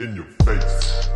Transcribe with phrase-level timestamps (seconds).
[0.00, 1.10] In your face.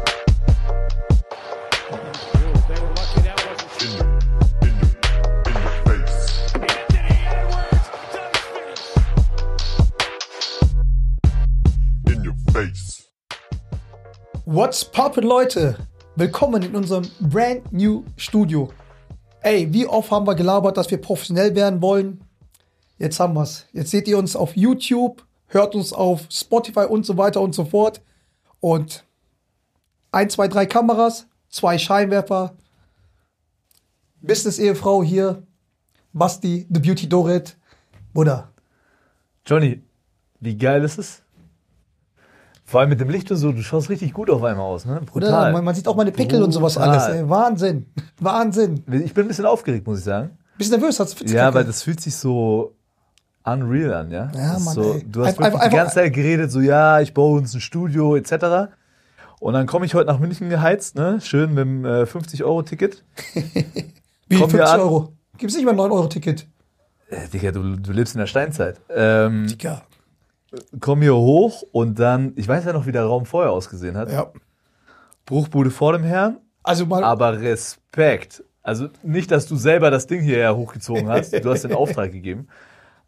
[14.45, 15.79] What's poppin', Leute?
[16.17, 18.69] Willkommen in unserem brand new Studio.
[19.41, 22.23] Ey, wie oft haben wir gelabert, dass wir professionell werden wollen?
[22.99, 23.65] Jetzt haben wir's.
[23.73, 27.65] Jetzt seht ihr uns auf YouTube, hört uns auf Spotify und so weiter und so
[27.65, 28.03] fort.
[28.65, 29.05] Und
[30.11, 32.55] ein, zwei, drei Kameras, zwei Scheinwerfer,
[34.23, 35.43] Business-Ehefrau hier,
[36.15, 37.59] Basti, The Beauty Dorit,
[38.15, 38.49] Bruder.
[39.45, 39.83] Johnny,
[40.41, 41.21] wie geil ist es?
[42.65, 45.03] Vor allem mit dem Licht und so, du schaust richtig gut auf einmal aus, ne?
[45.05, 45.53] Brutal.
[45.53, 46.89] man, man sieht auch meine Pickel und sowas Brutal.
[46.89, 47.09] alles.
[47.09, 47.29] Ey.
[47.29, 47.85] Wahnsinn.
[48.19, 48.83] Wahnsinn.
[48.91, 50.39] Ich bin ein bisschen aufgeregt, muss ich sagen.
[50.57, 50.99] Bist du nervös?
[50.99, 52.74] Hat's Ja, weil das fühlt sich so
[53.45, 54.31] unreal an, ja?
[54.35, 55.05] Ja, Mann, so, ey.
[55.07, 58.73] Du hast Einfach- die ganze Zeit geredet, so, ja, ich baue uns ein Studio, etc.
[59.41, 61.21] Und dann komme ich heute nach München geheizt, ne?
[61.21, 63.05] Schön mit dem äh, 50-Euro-Ticket.
[63.35, 64.81] Wie, Komm 50 hier an.
[64.81, 65.13] Euro.
[65.37, 66.47] Gibt's nicht mal ein 9-Euro-Ticket?
[67.11, 68.81] Äh, Digga, du, du lebst in der Steinzeit.
[68.89, 69.83] Ähm, Ja.
[70.81, 74.11] komm hier hoch und dann, ich weiß ja noch, wie der Raum vorher ausgesehen hat.
[74.11, 74.31] ja.
[75.27, 78.45] Bruchbude vor dem Herrn, Also mal, Aber Respekt.
[78.63, 81.33] Also nicht, dass du selber das Ding hierher hochgezogen hast.
[81.43, 82.49] Du hast den Auftrag gegeben.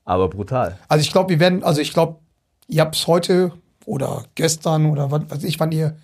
[0.07, 0.79] Aber brutal.
[0.89, 2.21] also ich glaube, wir werden, also ich glaube,
[2.69, 3.53] ihr habt es heute
[3.85, 5.97] oder gestern oder was weiß ich, wann ihr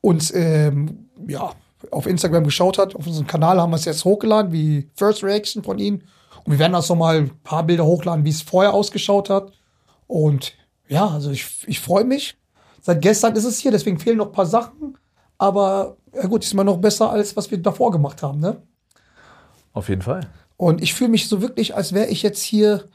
[0.00, 1.52] uns ähm, ja,
[1.90, 2.96] auf Instagram geschaut habt.
[2.96, 6.02] Auf unserem Kanal haben wir es jetzt hochgeladen, wie First Reaction von Ihnen.
[6.44, 9.52] Und wir werden das nochmal ein paar Bilder hochladen, wie es vorher ausgeschaut hat.
[10.06, 10.54] Und
[10.88, 12.36] ja, also ich, ich freue mich.
[12.80, 14.96] Seit gestern ist es hier, deswegen fehlen noch ein paar Sachen.
[15.38, 18.62] Aber ja gut, ist immer noch besser, als was wir davor gemacht haben, ne?
[19.72, 20.26] Auf jeden Fall.
[20.56, 22.88] Und ich fühle mich so wirklich, als wäre ich jetzt hier,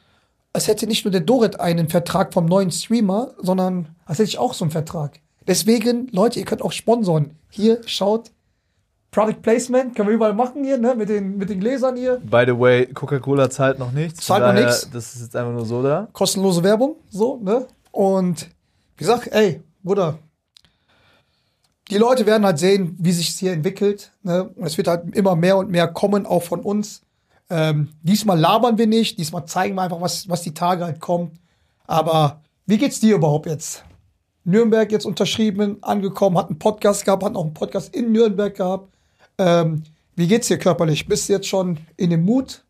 [0.56, 4.40] als hätte nicht nur der Dorit einen Vertrag vom neuen Streamer, sondern als hätte ich
[4.40, 5.20] auch so einen Vertrag.
[5.48, 7.38] Deswegen, Leute, ihr könnt auch sponsoren.
[7.50, 8.32] Hier, schaut.
[9.12, 10.96] Product Placement können wir überall machen hier, ne?
[10.96, 12.22] Mit den, mit den Gläsern hier.
[12.24, 14.26] By the way, Coca-Cola zahlt noch nichts.
[14.26, 14.90] Zahlt noch nichts.
[14.92, 16.08] Das ist jetzt einfach nur so da.
[16.14, 17.68] Kostenlose Werbung, so, ne?
[17.92, 18.50] Und
[18.98, 20.20] wie gesagt, ey, Bruder,
[21.90, 24.12] die Leute werden halt sehen, wie sich es hier entwickelt.
[24.24, 24.50] Ne?
[24.56, 27.02] Und es wird halt immer mehr und mehr kommen, auch von uns.
[27.50, 31.40] Ähm, diesmal labern wir nicht, diesmal zeigen wir einfach, was, was die Tage halt kommen.
[31.86, 33.84] Aber wie geht's dir überhaupt jetzt?
[34.44, 38.94] Nürnberg jetzt unterschrieben, angekommen, hat einen Podcast gehabt, hat auch einen Podcast in Nürnberg gehabt.
[39.38, 39.84] Ähm,
[40.16, 41.08] wie geht's dir körperlich?
[41.08, 42.64] Bist du jetzt schon in dem Mut?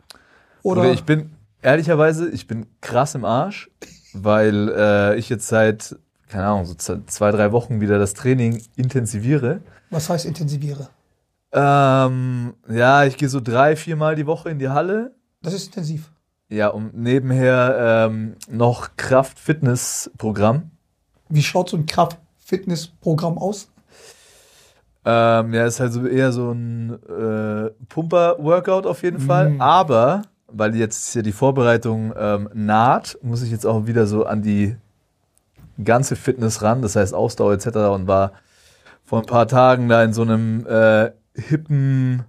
[0.63, 1.31] Oder, Oder ich bin,
[1.61, 3.69] ehrlicherweise, ich bin krass im Arsch,
[4.13, 5.95] weil äh, ich jetzt seit,
[6.27, 9.61] keine Ahnung, so zwei, drei Wochen wieder das Training intensiviere.
[9.91, 10.89] was heißt intensiviere?
[11.55, 15.16] Ähm, ja, ich gehe so drei, viermal die Woche in die Halle.
[15.41, 16.11] Das ist intensiv.
[16.49, 20.69] Ja, und nebenher ähm, noch Kraft-Fitness-Programm.
[21.29, 23.69] Wie schaut so ein Kraft-Fitness-Programm aus?
[25.05, 29.55] Ähm, ja, ist halt so eher so ein äh, Pumper-Workout auf jeden Fall.
[29.59, 34.41] Aber, weil jetzt hier die Vorbereitung ähm, naht, muss ich jetzt auch wieder so an
[34.41, 34.75] die
[35.81, 37.67] ganze Fitness ran, das heißt Ausdauer etc.
[37.93, 38.33] und war
[39.03, 42.23] vor ein paar Tagen da in so einem äh, hippen,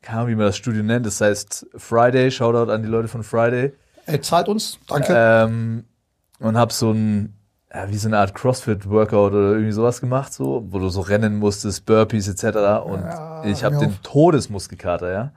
[0.00, 3.22] keine Ahnung, wie man das Studio nennt, das heißt Friday, Shoutout an die Leute von
[3.22, 3.72] Friday.
[4.06, 5.14] Er zahlt uns, danke.
[5.16, 5.84] Ähm,
[6.40, 7.34] und hab so ein,
[7.72, 11.36] ja, wie so eine Art CrossFit-Workout oder irgendwie sowas gemacht, so, wo du so rennen
[11.36, 12.84] musstest, Burpees etc.
[12.84, 13.96] Und Ja, ich habe den.
[14.02, 15.32] Todesmuskelkater, ja.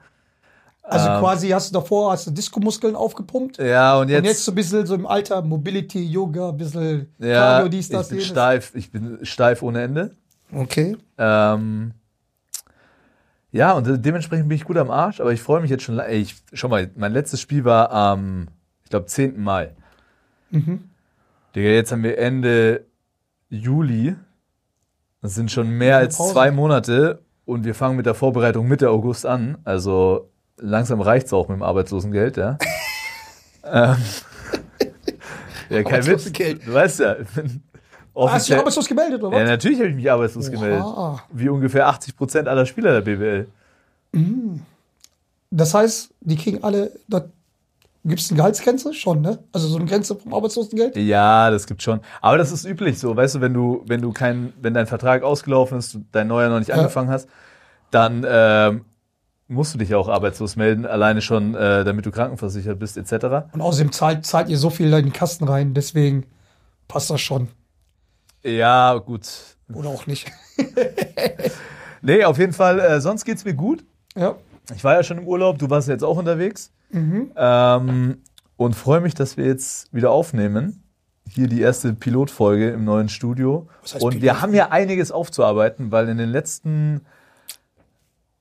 [0.81, 3.59] also ähm, quasi hast du davor hast du Diskomuskeln aufgepumpt.
[3.59, 7.13] Ja, und jetzt, und jetzt so ein bisschen so im Alter Mobility, Yoga, ein bisschen
[7.19, 8.31] ja, Cardio, dies, das, ich bin jenes.
[8.31, 10.11] steif, ich bin steif ohne Ende.
[10.51, 10.97] Okay.
[11.19, 11.93] Ähm,
[13.55, 15.97] ja, und de- dementsprechend bin ich gut am Arsch, aber ich freue mich jetzt schon.
[15.97, 18.49] Ey, ich, schau mal, mein letztes Spiel war am,
[18.83, 19.41] ich glaube, 10.
[19.41, 19.73] Mai.
[20.51, 20.89] Mhm.
[21.55, 22.85] Digga, jetzt haben wir Ende
[23.49, 24.15] Juli.
[25.21, 26.33] Das sind schon mehr als Pause.
[26.33, 29.57] zwei Monate und wir fangen mit der Vorbereitung Mitte August an.
[29.63, 32.57] Also langsam reicht's auch mit dem Arbeitslosengeld, ja.
[33.63, 33.95] ähm,
[35.69, 36.29] ja, kein Witz.
[36.29, 37.15] Du weißt ja,
[38.15, 39.49] Hast du dich arbeitslos gemeldet, oder Ja, was?
[39.49, 40.83] natürlich habe ich mich arbeitslos gemeldet.
[40.85, 41.21] Oha.
[41.31, 43.47] Wie ungefähr 80 Prozent aller Spieler der BWL.
[45.51, 47.25] Das heißt, die kriegen alle, da
[48.03, 48.93] gibt es eine Gehaltsgrenze?
[48.93, 49.39] Schon, ne?
[49.51, 50.95] Also so eine Grenze vom Arbeitslosengeld?
[50.95, 51.99] Ja, das gibt schon.
[52.21, 55.23] Aber das ist üblich so, weißt du, wenn du, wenn du kein, wenn dein Vertrag
[55.23, 56.75] ausgelaufen ist, dein neuer noch nicht Ja.
[56.75, 57.27] angefangen hast,
[57.91, 58.85] dann ähm,
[59.47, 63.47] musst du dich ja auch arbeitslos melden, alleine schon, äh, damit du krankenversichert bist, etc.
[63.53, 66.25] Und außerdem zahlt, zahlt ihr so viel in den Kasten rein, deswegen
[66.87, 67.47] passt das schon.
[68.45, 69.27] Ja, gut.
[69.73, 70.31] Oder auch nicht.
[72.05, 73.83] Nee, auf jeden Fall, äh, sonst geht's mir gut.
[74.15, 74.35] Ja.
[74.75, 76.71] Ich war ja schon im Urlaub, du warst jetzt auch unterwegs.
[76.91, 78.17] Ähm,
[78.57, 80.83] und freue mich, dass wir jetzt wieder aufnehmen.
[81.27, 83.67] hier die erste Pilotfolge im neuen Studio.
[83.99, 84.41] Und wir Pilot?
[84.43, 87.01] haben ja einiges aufzuarbeiten, weil in den letzten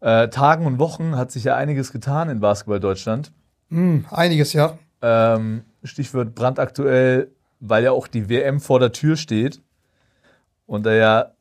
[0.00, 3.32] äh, Tagen und Wochen hat sich ja einiges getan in Basketball Deutschland.
[3.70, 4.76] Hm, einiges, ja.
[5.00, 7.30] Ähm, Stichwort brandaktuell,
[7.60, 9.62] weil ja auch die WM vor der Tür steht
[10.66, 11.32] und da ja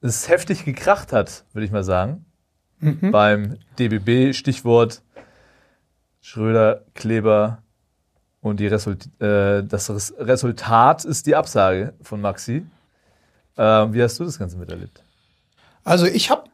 [0.00, 2.24] es heftig gekracht hat, würde ich mal sagen,
[2.80, 4.34] beim DBB.
[4.34, 5.02] Stichwort
[6.20, 7.62] Schröder, Kleber
[8.40, 12.66] und die Result äh, das Res Resultat ist die Absage von Maxi.
[13.56, 15.02] Ähm, wie hast du das Ganze miterlebt?
[15.84, 16.44] Also ich habe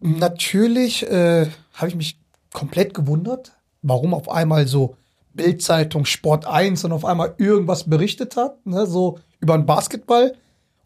[0.00, 2.20] natürlich, äh, habe ich mich
[2.52, 3.52] komplett gewundert,
[3.82, 4.96] warum auf einmal so
[5.34, 10.34] Bildzeitung Sport 1 und auf einmal irgendwas berichtet hat, ne, so über den Basketball.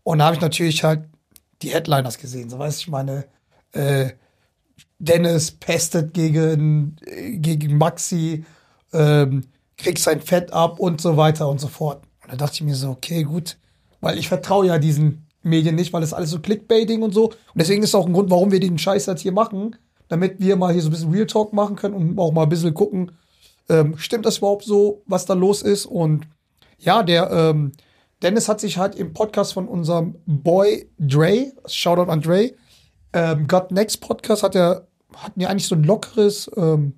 [0.03, 1.09] Und da habe ich natürlich halt
[1.63, 2.51] die Headliners gesehen.
[2.51, 3.27] So weiß ich meine,
[3.73, 4.11] äh,
[4.99, 8.45] Dennis pestet gegen, äh, gegen Maxi,
[8.93, 9.45] ähm,
[9.77, 12.03] kriegt sein Fett ab und so weiter und so fort.
[12.23, 13.57] Und da dachte ich mir so, okay, gut,
[14.01, 17.31] weil ich vertraue ja diesen Medien nicht, weil das alles so Clickbaiting und so.
[17.31, 19.77] Und deswegen ist auch ein Grund, warum wir den Scheiß halt hier machen,
[20.09, 22.49] damit wir mal hier so ein bisschen Real Talk machen können und auch mal ein
[22.49, 23.13] bisschen gucken,
[23.69, 25.87] ähm, stimmt das überhaupt so, was da los ist?
[25.87, 26.27] Und
[26.79, 27.73] ja, der ähm,
[28.23, 32.53] Dennis hat sich halt im Podcast von unserem Boy Dre, Shoutout an Dre,
[33.13, 34.87] ähm, Got Next Podcast hat er,
[35.17, 36.95] hatten ja eigentlich so ein lockeres, ähm,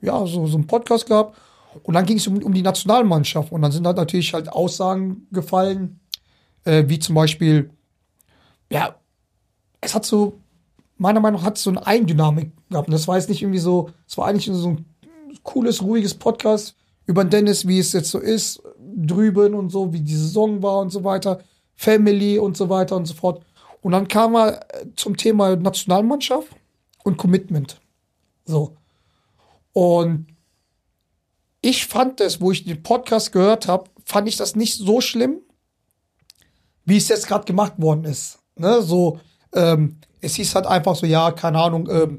[0.00, 1.36] ja, so, so ein Podcast gehabt.
[1.82, 3.52] Und dann ging es um, um die Nationalmannschaft.
[3.52, 6.00] Und dann sind halt natürlich halt Aussagen gefallen,
[6.64, 7.70] äh, wie zum Beispiel,
[8.70, 8.96] ja,
[9.80, 10.38] es hat so,
[10.96, 12.88] meiner Meinung nach, hat es so eine Eigendynamik gehabt.
[12.88, 14.84] Und das war jetzt nicht irgendwie so, es war eigentlich so ein
[15.42, 16.76] cooles, ruhiges Podcast
[17.06, 18.62] über den Dennis, wie es jetzt so ist,
[19.06, 21.40] drüben und so, wie die Saison war und so weiter,
[21.74, 23.44] Family und so weiter und so fort.
[23.82, 26.48] Und dann kam er äh, zum Thema Nationalmannschaft
[27.04, 27.80] und Commitment.
[28.44, 28.76] So.
[29.72, 30.26] Und
[31.60, 35.40] ich fand das, wo ich den Podcast gehört habe, fand ich das nicht so schlimm,
[36.84, 38.38] wie es jetzt gerade gemacht worden ist.
[38.56, 38.82] Ne?
[38.82, 39.20] So,
[39.54, 42.18] ähm, es hieß halt einfach so, ja, keine Ahnung, ähm,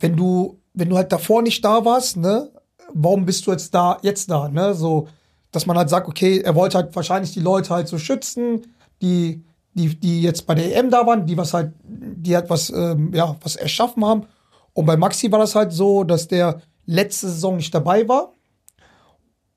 [0.00, 2.50] wenn du, wenn du halt davor nicht da warst, ne,
[2.92, 4.74] warum bist du jetzt da, jetzt da, ne?
[4.74, 5.08] So,
[5.54, 9.44] dass man halt sagt, okay, er wollte halt wahrscheinlich die Leute halt so schützen, die,
[9.74, 13.12] die, die jetzt bei der EM da waren, die was halt, die halt was, ähm,
[13.14, 14.26] ja, was erschaffen haben.
[14.72, 18.32] Und bei Maxi war das halt so, dass der letzte Saison nicht dabei war.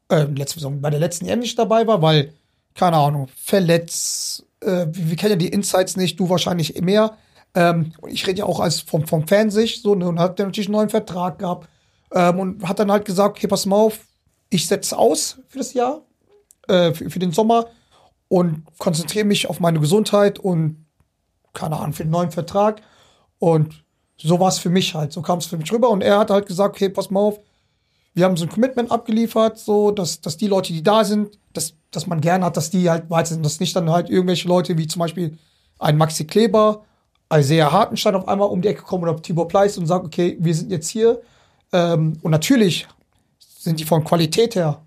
[0.10, 2.34] Äh, letzte Saison, bei der letzten EM nicht dabei war, weil,
[2.76, 7.18] keine Ahnung, verletzt, äh, wir, wir kennen ja die Insights nicht, du wahrscheinlich mehr.
[7.56, 10.68] Ähm, ich rede ja auch als vom, vom Fansicht, so, ne, und hat dann natürlich
[10.68, 11.68] einen neuen Vertrag gehabt.
[12.14, 14.00] Ähm, und hat dann halt gesagt, okay, pass mal auf,
[14.50, 16.02] ich setze aus für das Jahr,
[16.68, 17.68] äh, für, für den Sommer
[18.28, 20.86] und konzentriere mich auf meine Gesundheit und,
[21.54, 22.82] keine Ahnung, für den neuen Vertrag.
[23.40, 23.84] Und
[24.18, 25.90] so war es für mich halt, so kam es für mich rüber.
[25.90, 27.40] Und er hat halt gesagt, okay, pass mal auf,
[28.14, 31.76] wir haben so ein Commitment abgeliefert, so, dass, dass die Leute, die da sind, dass,
[31.92, 34.78] dass man gerne hat, dass die halt weiter sind, dass nicht dann halt irgendwelche Leute
[34.78, 35.38] wie zum Beispiel
[35.78, 36.84] ein Maxi Kleber,
[37.32, 40.56] Isaiah Hartenstein auf einmal um die Ecke kommen oder Tibor Pleiss und sagen, okay, wir
[40.56, 41.22] sind jetzt hier.
[41.72, 42.88] Ähm, und natürlich
[43.68, 44.82] sind die von Qualität her,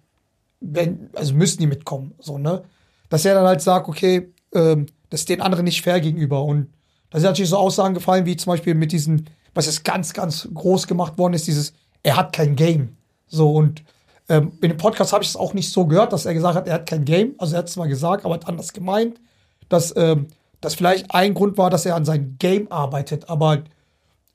[0.60, 2.62] wenn, also müssen die mitkommen, so, ne?
[3.08, 6.42] Dass er dann halt sagt, okay, ähm, das ist den anderen nicht fair gegenüber.
[6.42, 6.68] Und
[7.10, 10.48] da sind natürlich so Aussagen gefallen, wie zum Beispiel mit diesem, was jetzt ganz, ganz
[10.54, 11.72] groß gemacht worden ist, dieses,
[12.02, 12.96] er hat kein Game.
[13.26, 13.82] So, und
[14.28, 16.68] ähm, in dem Podcast habe ich es auch nicht so gehört, dass er gesagt hat,
[16.68, 17.34] er hat kein Game.
[17.38, 19.20] Also er hat es mal gesagt, aber hat anders gemeint,
[19.68, 20.28] dass ähm,
[20.60, 23.28] das vielleicht ein Grund war, dass er an seinem Game arbeitet.
[23.28, 23.64] Aber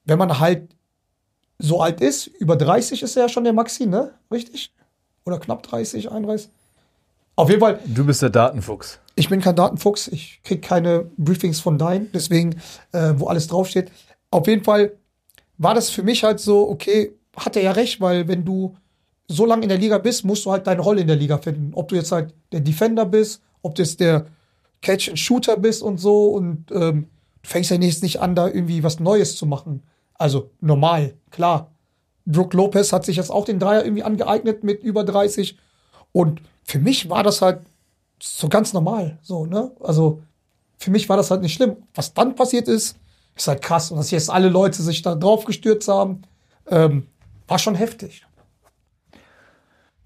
[0.03, 0.74] wenn man halt
[1.59, 4.13] so alt ist, über 30 ist er ja schon der Maxi, ne?
[4.31, 4.73] Richtig?
[5.25, 6.49] Oder knapp 30, 31?
[7.37, 8.99] Auf jeden Fall, Du bist der Datenfuchs.
[9.15, 12.55] ich bin kein Datenfuchs, ich kriege keine Briefings von deinen, deswegen,
[12.93, 13.91] äh, wo alles draufsteht.
[14.31, 14.93] Auf jeden Fall
[15.57, 18.75] war das für mich halt so, okay, hat er ja recht, weil wenn du
[19.27, 21.73] so lange in der Liga bist, musst du halt deine Rolle in der Liga finden.
[21.73, 24.27] Ob du jetzt halt der Defender bist, ob du jetzt der
[24.81, 27.07] Catch-and-Shooter bist und so und ähm,
[27.41, 29.81] du fängst ja jetzt nicht an, da irgendwie was Neues zu machen.
[30.15, 31.71] Also normal, klar.
[32.25, 35.57] Brook Lopez hat sich jetzt auch den Dreier irgendwie angeeignet mit über 30
[36.11, 37.61] und für mich war das halt
[38.21, 39.71] so ganz normal, so, ne?
[39.81, 40.23] Also
[40.77, 41.77] für mich war das halt nicht schlimm.
[41.93, 42.97] Was dann passiert ist,
[43.35, 43.91] ist halt krass.
[43.91, 46.23] Und dass jetzt alle Leute sich da drauf gestürzt haben,
[46.67, 47.07] ähm,
[47.47, 48.25] war schon heftig.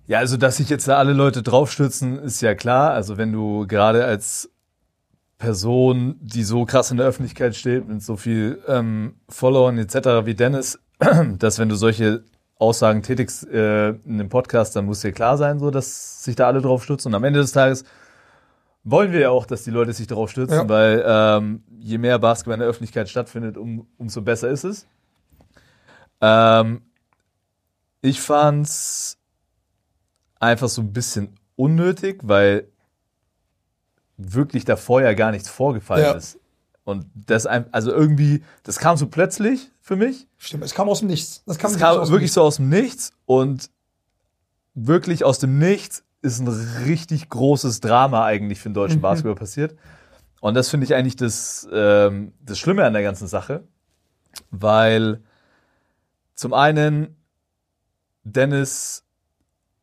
[0.07, 2.91] Ja, also dass sich jetzt da alle Leute draufstürzen, ist ja klar.
[2.91, 4.49] Also wenn du gerade als
[5.39, 10.25] Person, die so krass in der Öffentlichkeit steht, mit so viel ähm, Followern etc.
[10.25, 10.77] wie Dennis,
[11.39, 12.23] dass wenn du solche
[12.57, 16.47] Aussagen tätigst äh, in dem Podcast, dann muss dir klar sein, so dass sich da
[16.47, 17.09] alle drauf stürzen.
[17.11, 17.85] Und am Ende des Tages
[18.83, 20.69] wollen wir ja auch, dass die Leute sich drauf stürzen, Ja.
[20.69, 24.85] weil ähm, je mehr Basketball in der Öffentlichkeit stattfindet, um, umso besser ist es.
[26.19, 26.81] Ähm,
[28.01, 29.17] ich fand's
[30.37, 32.67] einfach so ein bisschen unnötig, weil
[34.19, 36.11] wirklich davor ja gar nichts vorgefallen Ja.
[36.11, 36.37] ist.
[36.83, 40.27] Und das, also irgendwie, das kam so plötzlich für mich.
[40.37, 41.43] Stimmt, es kam aus dem Nichts.
[41.45, 42.33] Das kam, kam wirklich Nichts.
[42.33, 43.69] so aus dem Nichts und
[44.73, 46.47] wirklich aus dem Nichts ist ein
[46.85, 49.01] richtig großes Drama eigentlich für den deutschen Mhm.
[49.03, 49.75] Basketball passiert.
[50.41, 53.63] Und das finde ich eigentlich das, ähm, das Schlimme an der ganzen Sache,
[54.51, 55.21] weil
[56.33, 57.15] zum einen
[58.23, 59.03] Dennis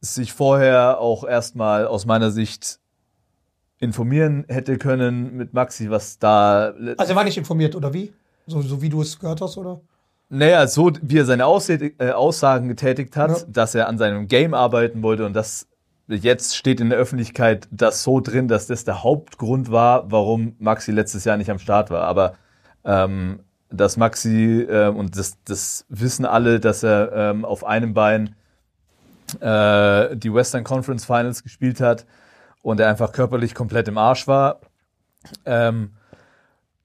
[0.00, 2.80] sich vorher auch erstmal aus meiner Sicht
[3.78, 8.12] informieren hätte können mit Maxi, was da Also er war nicht informiert, oder wie?
[8.46, 9.80] So, so wie du es gehört hast, oder?
[10.28, 13.36] Naja, so wie er seine äh, Aussagen getätigt hat, Ja.
[13.48, 15.68] dass er an seinem Game arbeiten wollte und das
[16.08, 20.92] jetzt steht in der Öffentlichkeit das so drin, dass das der Hauptgrund war, warum Maxi
[20.92, 22.02] letztes Jahr nicht am Start war.
[22.02, 22.34] Aber
[22.84, 23.40] ähm,
[23.70, 28.36] dass Maxi, äh, und das, das wissen alle, dass er ähm, auf einem Bein
[29.40, 32.06] äh, die Western Conference Finals gespielt hat
[32.66, 34.58] und er einfach körperlich komplett im Arsch war.
[35.44, 35.92] Ähm,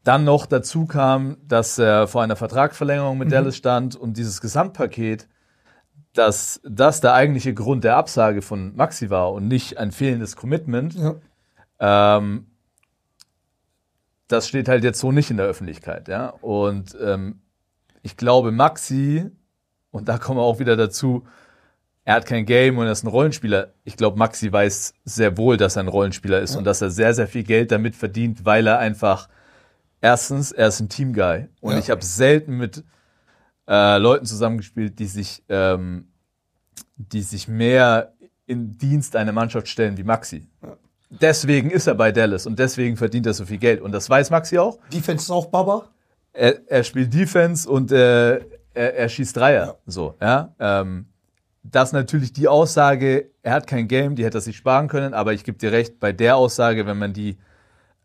[0.04, 5.28] dann noch dazu kam, dass er vor einer Vertragsverlängerung mit Dallas stand und dieses Gesamtpaket,
[6.14, 10.94] dass das der eigentliche Grund der Absage von Maxi war und nicht ein fehlendes Commitment,
[10.94, 11.16] Ja.
[11.80, 12.46] ähm,
[14.28, 16.28] das steht halt jetzt so nicht in der Öffentlichkeit, ja.
[16.42, 17.42] Und ähm,
[18.04, 19.32] ich glaube, Maxi,
[19.90, 21.26] und da kommen wir auch wieder dazu,
[22.04, 23.74] er hat kein Game und er ist ein Rollenspieler.
[23.84, 27.14] Ich glaube, Maxi weiß sehr wohl, dass er ein Rollenspieler ist und dass er sehr,
[27.14, 29.30] sehr viel Geld damit verdient, weil er einfach
[30.02, 31.48] erstens, er ist ein Teamguy.
[31.62, 31.80] Und Ja.
[31.80, 32.84] ich habe selten mit
[33.68, 36.08] äh, Leuten zusammengespielt, die sich, ähm,
[36.98, 38.14] die sich mehr
[38.48, 40.48] in Dienst einer Mannschaft stellen wie Maxi.
[41.10, 43.80] Deswegen ist er bei Dallas und deswegen verdient er so viel Geld.
[43.82, 44.80] Und das weiß Maxi auch.
[44.92, 45.90] Defense ist auch Baba.
[46.34, 48.38] Er, er spielt Defense und äh,
[48.74, 49.78] er, er schießt Dreier.
[49.86, 50.54] So, ja.
[50.60, 51.06] Ähm,
[51.64, 55.34] das natürlich die Aussage, er hat kein Game, die hätte er sich sparen können, aber
[55.34, 57.38] ich gebe dir recht, bei der Aussage, wenn man die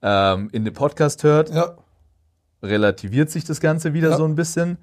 [0.02, 1.76] ähm, in dem Podcast hört, Ja.
[2.62, 4.16] relativiert sich das Ganze wieder Ja.
[4.16, 4.78] so ein bisschen.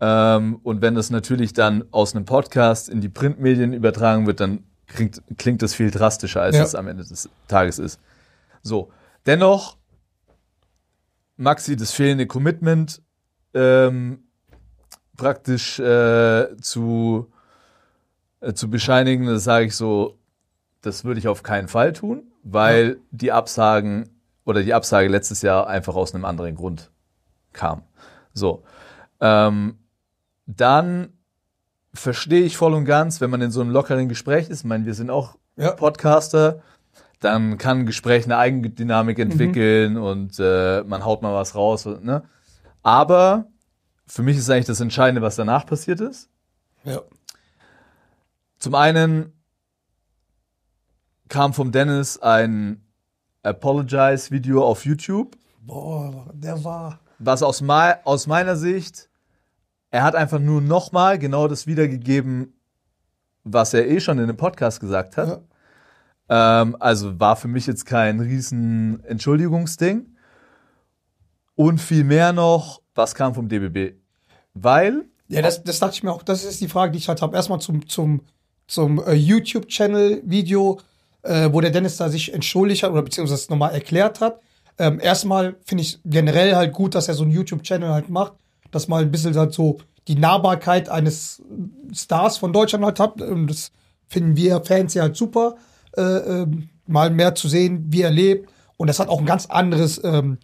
[0.00, 4.64] Ähm, und wenn das natürlich dann aus einem Podcast in die Printmedien übertragen wird, dann
[4.86, 6.62] klingt, klingt das viel drastischer, als Ja.
[6.64, 8.00] es am Ende des Tages ist.
[8.62, 8.90] So,
[9.26, 9.76] dennoch,
[11.36, 13.02] Maxi, das fehlende Commitment
[13.54, 14.24] ähm,
[15.16, 17.31] praktisch äh, zu,
[18.42, 20.18] äh, zu bescheinigen, das sage ich so,
[20.82, 24.10] das würde ich auf keinen Fall tun, weil die Absagen
[24.44, 26.90] oder die Absage letztes Jahr einfach aus einem anderen Grund
[27.52, 27.82] kam.
[28.34, 28.62] So.
[29.20, 29.78] Ähm,
[30.46, 31.12] dann
[31.94, 34.84] verstehe ich voll und ganz, wenn man in so einem lockeren Gespräch ist, ich meine,
[34.86, 35.72] wir sind auch Ja.
[35.72, 36.62] Podcaster,
[37.20, 39.22] dann kann ein Gespräch eine Eigendynamik Mhm.
[39.30, 41.86] entwickeln und äh, man haut mal was raus.
[41.86, 42.24] Ne?
[42.82, 43.46] Aber
[44.08, 46.28] für mich ist eigentlich das Entscheidende, was danach passiert ist.
[46.84, 47.00] Ja.
[48.62, 49.32] Zum einen
[51.28, 52.80] kam vom Dennis ein
[53.42, 57.00] Apologize-Video auf YouTube, Boah, der war.
[57.18, 57.60] was aus,
[58.04, 59.08] aus meiner Sicht,
[59.90, 62.54] er hat einfach nur nochmal genau das wiedergegeben,
[63.42, 65.42] was er eh schon in dem Podcast gesagt hat.
[66.28, 70.06] Ähm, also war für mich jetzt kein riesen Entschuldigungsding.
[71.56, 73.96] Und viel mehr noch, was kam vom DBB?
[74.54, 76.22] Weil Ja, das, das dachte ich mir auch.
[76.22, 77.34] Das ist die Frage, die ich halt habe.
[77.34, 78.22] Erstmal zum, zum,
[78.72, 80.80] zum äh, YouTube-Channel-Video,
[81.22, 84.40] äh, wo der Dennis da sich entschuldigt hat oder beziehungsweise nochmal erklärt hat.
[84.78, 88.32] Ähm, erstmal finde ich generell halt gut, dass er so einen YouTube-Channel halt macht,
[88.70, 91.42] dass mal ein bisschen halt so die Nahbarkeit eines
[91.92, 93.20] Stars von Deutschland halt hat.
[93.20, 93.72] Und das
[94.08, 95.56] finden wir Fans ja halt super,
[95.96, 98.50] äh, ähm, mal mehr zu sehen, wie er lebt.
[98.78, 100.38] Und das hat auch ein ganz anderes ähm,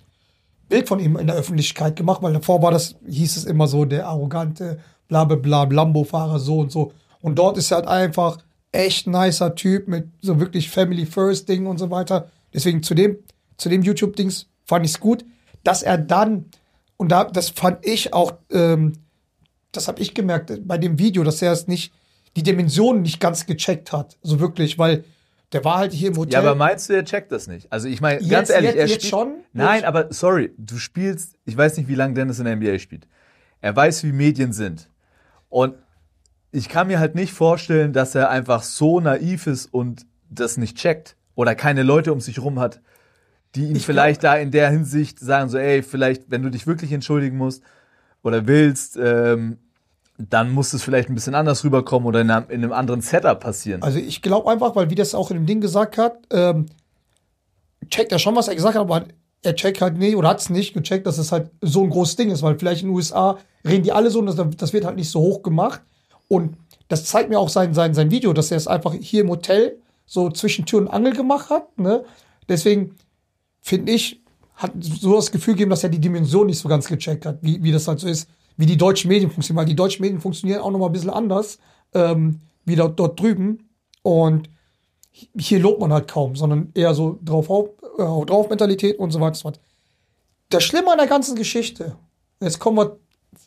[0.69, 3.87] Bild von ihm in der Öffentlichkeit gemacht, weil davor war das, hieß es immer so,
[3.87, 6.93] der arrogante, bla bla bla, Lambo-Fahrer, so und so.
[7.21, 8.39] Und dort ist er halt einfach
[8.73, 12.31] echt nicer Typ mit so wirklich Family First Ding und so weiter.
[12.55, 13.17] Deswegen zu dem,
[13.57, 15.25] zu dem YouTube-Dings fand ich es gut,
[15.65, 16.47] dass er dann,
[16.97, 18.93] und da, das fand ich auch, ähm,
[19.73, 21.93] das habe ich gemerkt bei dem Video, dass er es nicht,
[22.37, 24.17] die Dimensionen nicht ganz gecheckt hat.
[24.23, 25.05] So wirklich, weil
[25.53, 26.35] der war halt hier im Hotel.
[26.35, 27.67] Ja, aber meinst du, er checkt das nicht?
[27.73, 29.35] Also ich meine, ganz ehrlich, jetzt- er spielt, schon?
[29.55, 33.07] Nein, aber sorry, du spielst, ich weiß nicht, wie lange Dennis in der NBA spielt.
[33.61, 34.89] Er weiß, wie Medien sind.
[35.49, 35.75] Und
[36.51, 40.77] ich kann mir halt nicht vorstellen, dass er einfach so naiv ist und das nicht
[40.77, 42.81] checkt oder keine Leute um sich rum hat,
[43.55, 46.67] die ihn Ich vielleicht da in der Hinsicht sagen so, ey, vielleicht, wenn du dich
[46.67, 47.63] wirklich entschuldigen musst
[48.23, 49.59] oder willst, ähm,
[50.19, 53.39] dann muss es vielleicht ein bisschen anders rüberkommen oder in einem, in einem anderen Setup
[53.39, 53.83] passieren.
[53.83, 56.67] Also ich glaube einfach, weil wie das auch in dem Ding gesagt hat, ähm,
[57.89, 59.05] checkt er schon, was er gesagt hat, aber
[59.43, 62.17] er checkt halt nicht oder hat es nicht gecheckt, dass es halt so ein großes
[62.17, 64.85] Ding ist, weil vielleicht in den USA reden die alle so und das, das wird
[64.85, 65.83] halt nicht so hoch gemacht.
[66.29, 66.57] Und
[66.89, 69.79] das zeigt mir auch sein, sein, sein Video, dass er es einfach hier im Hotel
[70.07, 71.79] so zwischen Tür und Angel gemacht hat.
[71.79, 72.05] Ne?
[72.49, 72.95] Deswegen
[73.61, 74.23] finde ich,
[74.55, 77.63] hat so das Gefühl gegeben, dass er die Dimension nicht so ganz gecheckt hat, wie,
[77.63, 80.63] wie das halt so ist, wie die deutschen Medien funktionieren, weil die deutschen Medien funktionieren
[80.63, 81.59] auch nochmal ein bisschen anders,
[81.95, 83.69] ähm, wie dort, dort drüben.
[84.03, 84.51] Und
[85.39, 87.69] hier lobt man halt kaum, sondern eher so drauf auf,
[87.99, 89.53] äh, drauf Mentalität und so weiter.
[90.49, 91.97] Das Schlimme an der ganzen Geschichte,
[92.41, 92.99] jetzt kommen wir,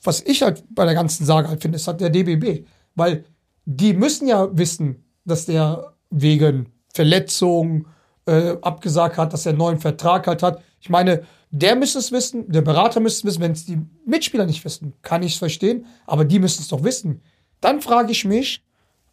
[0.03, 2.65] was ich halt bei der ganzen Sage halt finde, ist halt der DBB.
[2.95, 3.25] Weil
[3.65, 7.87] die müssen ja wissen, dass der wegen Verletzung
[8.25, 10.61] äh, abgesagt hat, dass er einen neuen Vertrag halt hat.
[10.79, 14.45] Ich meine, der müsste es wissen, der Berater müsste es wissen, wenn es die Mitspieler
[14.45, 17.21] nicht wissen, kann ich es verstehen, aber die müssen es doch wissen.
[17.59, 18.63] Dann frage ich mich,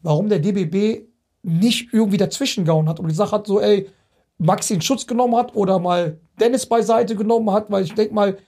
[0.02, 1.06] warum der DBB
[1.42, 3.88] nicht irgendwie dazwischen gehauen hat und gesagt hat, so, ey,
[4.38, 8.38] Maxi in Schutz genommen hat oder mal Dennis beiseite genommen hat, weil ich denke mal,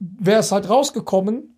[0.00, 1.54] wäre es halt rausgekommen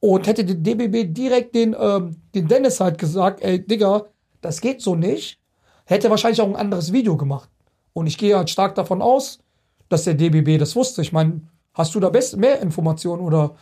[0.00, 4.04] und hätte der DBB direkt den, ähm, den Dennis halt gesagt, ey, Digga,
[4.40, 5.38] das geht so nicht,
[5.84, 7.50] hätte wahrscheinlich auch ein anderes Video gemacht.
[7.92, 9.40] Und ich gehe halt stark davon aus,
[9.88, 11.02] dass der DBB das wusste.
[11.02, 11.40] Ich meine,
[11.74, 13.56] hast du da best mehr Informationen oder?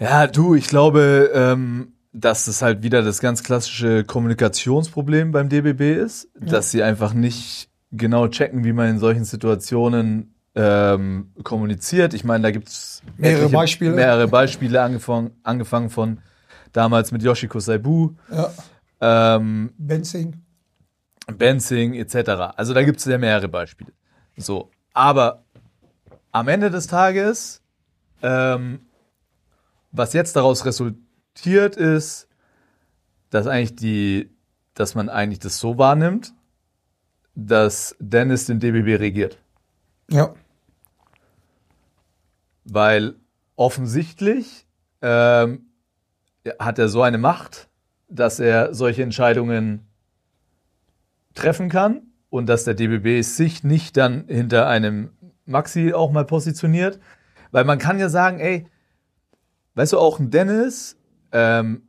[0.00, 5.96] Ja, du, ich glaube, ähm, dass es halt wieder das ganz klassische Kommunikationsproblem beim DBB
[6.02, 12.14] ist, dass sie einfach nicht genau checken, wie man in solchen Situationen ähm, kommuniziert.
[12.14, 13.92] Ich meine, da gibt's Mehrere etliche- Beispiele.
[13.94, 16.18] Mehrere Beispiele, angefangen, angefangen von
[16.72, 18.50] damals mit Yoshiko Saibu, Ja,
[19.36, 20.42] ähm, Benzing.
[21.26, 22.54] Benzing etc.
[22.56, 23.92] Also da gibt es ja mehrere Beispiele.
[24.36, 25.44] So, aber
[26.32, 27.62] am Ende des Tages,
[28.22, 28.80] ähm,
[29.92, 32.28] was jetzt daraus resultiert, ist,
[33.30, 34.30] dass eigentlich die,
[34.74, 36.32] dass man eigentlich das so wahrnimmt,
[37.34, 39.38] dass Dennis den DBB regiert,
[40.10, 40.34] Ja,
[42.64, 43.14] weil
[43.56, 44.66] offensichtlich
[45.00, 45.66] ähm,
[46.58, 47.68] hat er so eine Macht,
[48.08, 49.86] dass er solche Entscheidungen
[51.34, 55.10] treffen kann und dass der DBB sich nicht dann hinter einem
[55.46, 56.98] Maxi auch mal positioniert.
[57.50, 58.66] Weil man kann ja sagen, ey,
[59.74, 60.96] weißt du, auch ein Dennis
[61.32, 61.82] ähm,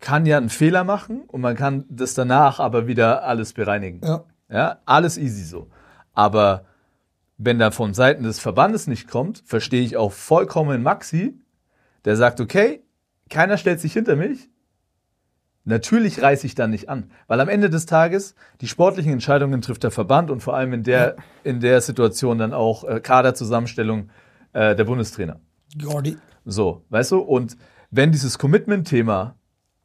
[0.00, 4.00] kann ja einen Fehler machen und man kann das danach aber wieder alles bereinigen.
[4.04, 5.68] ja, Ja, alles easy so.
[6.14, 6.64] Aber
[7.38, 11.40] wenn da von Seiten des Verbandes nicht kommt, verstehe ich auch vollkommen Maxi,
[12.04, 12.82] der sagt, okay,
[13.30, 14.50] keiner stellt sich hinter mich.
[15.64, 19.84] Natürlich reiße ich dann nicht an, weil am Ende des Tages die sportlichen Entscheidungen trifft
[19.84, 24.10] der Verband und vor allem in der, in der Situation dann auch äh, Kaderzusammenstellung
[24.52, 25.40] äh, der Bundestrainer.
[25.76, 26.16] Jordi.
[26.44, 27.18] So, weißt du?
[27.18, 27.56] Und
[27.90, 29.36] wenn dieses Commitment-Thema,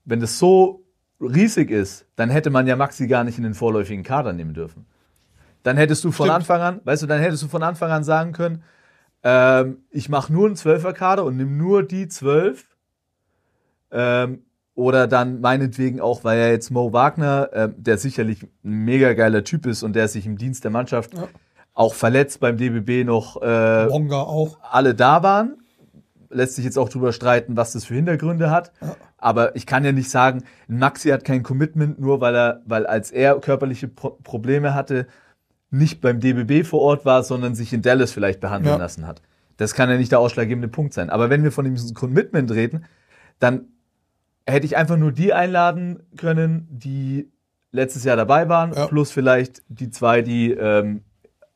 [0.05, 0.85] wenn das so
[1.19, 4.85] riesig ist, dann hätte man ja Maxi gar nicht in den vorläufigen Kader nehmen dürfen.
[5.63, 6.35] Dann hättest du von Stimmt.
[6.35, 8.63] Anfang an, weißt du, dann hättest du von Anfang an sagen können,
[9.23, 12.65] ähm, ich mache nur einen Zwölfer-Kader und nimm nur die zwölf.
[13.91, 14.43] Ähm,
[14.75, 18.49] oder dann meinetwegen auch, weil ja jetzt Mo Wagner, ähm, der sicherlich ein
[18.85, 21.27] mega geiler Typ ist und der sich im Dienst der Mannschaft Ja.
[21.73, 24.57] auch verletzt beim DBB noch äh, auch.
[24.63, 25.57] alle da waren.
[26.29, 28.71] Lässt sich jetzt auch drüber streiten, was das für Hintergründe hat.
[29.19, 33.11] Aber ich kann ja nicht sagen, Maxi hat kein Commitment, nur weil er, weil als
[33.11, 35.05] er körperliche Pro Probleme hatte,
[35.73, 38.79] nicht beim DBB vor Ort war, sondern sich in Dallas vielleicht behandeln Ja.
[38.79, 39.21] lassen hat.
[39.57, 41.09] Das kann ja nicht der ausschlaggebende Punkt sein.
[41.09, 42.85] Aber wenn wir von diesem Commitment reden,
[43.39, 43.65] dann
[44.45, 47.31] hätte ich einfach nur die einladen können, die
[47.71, 48.87] letztes Jahr dabei waren, Ja.
[48.87, 51.01] plus vielleicht die zwei, die ähm,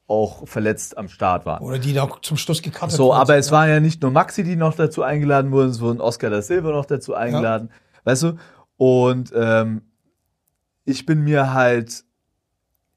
[0.07, 1.61] auch verletzt am Start waren.
[1.63, 3.17] Oder die da zum Schluss gecuttet So, wurden.
[3.19, 3.51] aber es Ja.
[3.57, 6.71] waren ja nicht nur Maxi, die noch dazu eingeladen wurden, es wurden Oscar da Silva
[6.71, 7.69] noch dazu eingeladen.
[8.03, 8.33] Weißt du?
[8.77, 9.81] Und ähm,
[10.85, 12.03] ich bin mir halt,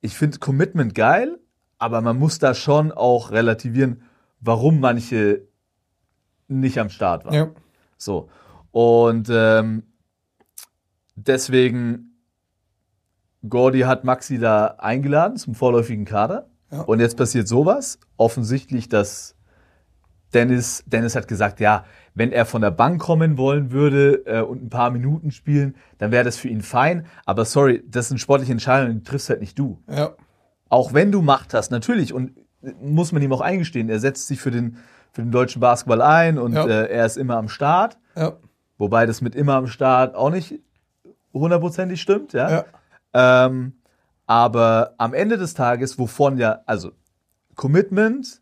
[0.01, 1.39] ich finde Commitment geil,
[1.79, 4.03] aber man muss da schon auch relativieren,
[4.41, 5.47] warum manche
[6.49, 7.35] nicht am Start waren.
[7.35, 7.51] Ja.
[7.97, 8.29] So.
[8.71, 9.85] Und ähm,
[11.15, 12.23] deswegen,
[13.49, 16.51] Gordy hat Maxi da eingeladen zum vorläufigen Kader.
[16.71, 16.83] Ja.
[16.83, 17.99] Und jetzt passiert sowas.
[18.17, 19.37] Offensichtlich, dass
[20.35, 24.63] Dennis, Dennis hat gesagt, ja, wenn er von der Bank kommen wollen würde äh, und
[24.65, 27.07] ein paar Minuten spielen, dann wäre das für ihn fein.
[27.27, 30.11] Aber sorry, das sind sportliche Entscheidungen, die triffst halt nicht du Ja.
[30.69, 32.33] auch wenn du Macht hast, natürlich, und
[32.81, 34.77] muss man ihm auch eingestehen, er setzt sich für den,
[35.13, 36.67] für den deutschen Basketball ein und Ja.
[36.67, 37.97] äh, er ist immer am Start.
[38.17, 38.35] Ja.
[38.79, 40.61] Wobei das mit immer am Start auch nicht
[41.33, 42.51] hundertprozentig stimmt, ja.
[43.15, 43.47] Ja.
[43.47, 43.75] Ähm,
[44.27, 46.93] aber am Ende des Tages, wovon ja, also
[47.57, 48.41] Commitment,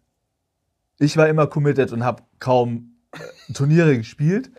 [0.98, 4.50] ich war immer committed und habe kaum äh, Turniere gespielt.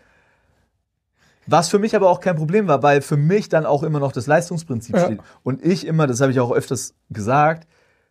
[1.46, 4.12] Was für mich aber auch kein Problem war, weil für mich dann auch immer noch
[4.12, 5.04] das Leistungsprinzip Ja.
[5.06, 5.20] steht.
[5.42, 7.66] Und ich immer, das habe ich auch öfters gesagt,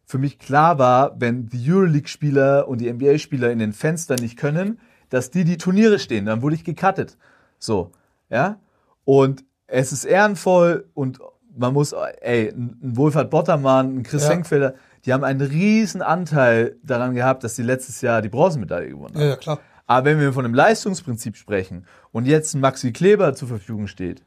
[0.05, 4.79] für mich klar war, wenn die Euroleague-Spieler und die NBA-Spieler in den Fenstern nicht können,
[5.09, 6.25] dass die die Turniere stehen.
[6.25, 7.17] Dann wurde ich gecuttet.
[7.59, 7.91] So,
[8.29, 8.59] ja.
[9.05, 11.19] Und es ist ehrenvoll und
[11.55, 14.29] man muss, ey, ein Wohlfahrt Bottermann, ein Chris Ja.
[14.29, 14.73] Senkfelder,
[15.05, 19.21] die haben einen riesen Anteil daran gehabt, dass sie letztes Jahr die Bronzemedaille gewonnen haben.
[19.21, 19.59] Ja, ja, klar.
[19.87, 24.23] Aber wenn wir von einem Leistungsprinzip sprechen und jetzt ein Maxi Kleber zur Verfügung steht,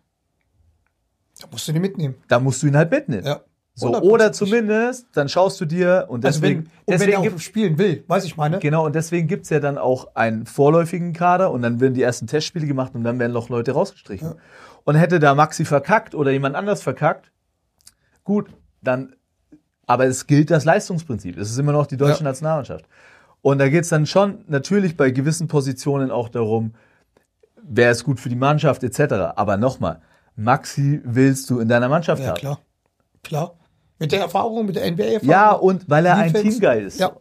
[1.40, 2.14] Da musst du die mitnehmen.
[2.28, 3.24] dann musst du ihn halt mitnehmen.
[3.24, 3.40] Ja.
[3.74, 4.00] So, 100%.
[4.02, 7.38] oder zumindest, dann schaust du dir und Also deswegen, wenn, und wenn deswegen er auch
[7.38, 8.58] spielen will, weiß ich meine.
[8.58, 12.26] genau, und deswegen gibt's ja dann auch einen vorläufigen Kader und dann werden die ersten
[12.26, 14.35] Testspiele gemacht und dann werden noch Leute rausgestrichen.
[14.85, 17.32] Und hätte da Maxi verkackt oder jemand anders verkackt,
[18.24, 18.50] gut,
[18.82, 19.14] dann,
[19.92, 21.37] aber es gilt das Leistungsprinzip.
[21.37, 22.24] Es ist immer noch die deutsche Ja.
[22.31, 22.87] Nationalmannschaft.
[23.42, 26.72] Und da geht's dann schon natürlich bei gewissen Positionen auch darum,
[27.62, 29.12] wer ist gut für die Mannschaft etc.
[29.37, 30.00] Aber nochmal,
[30.37, 32.37] Maxi willst du in deiner Mannschaft Ja, haben.
[32.38, 32.61] klar.
[33.22, 33.55] Klar.
[33.98, 35.28] Mit der Erfahrung, mit der NBA-Erfahrung.
[35.31, 36.33] Ja, und weil er ein.
[36.33, 36.98] Teamguy ist.
[36.98, 37.12] Ja.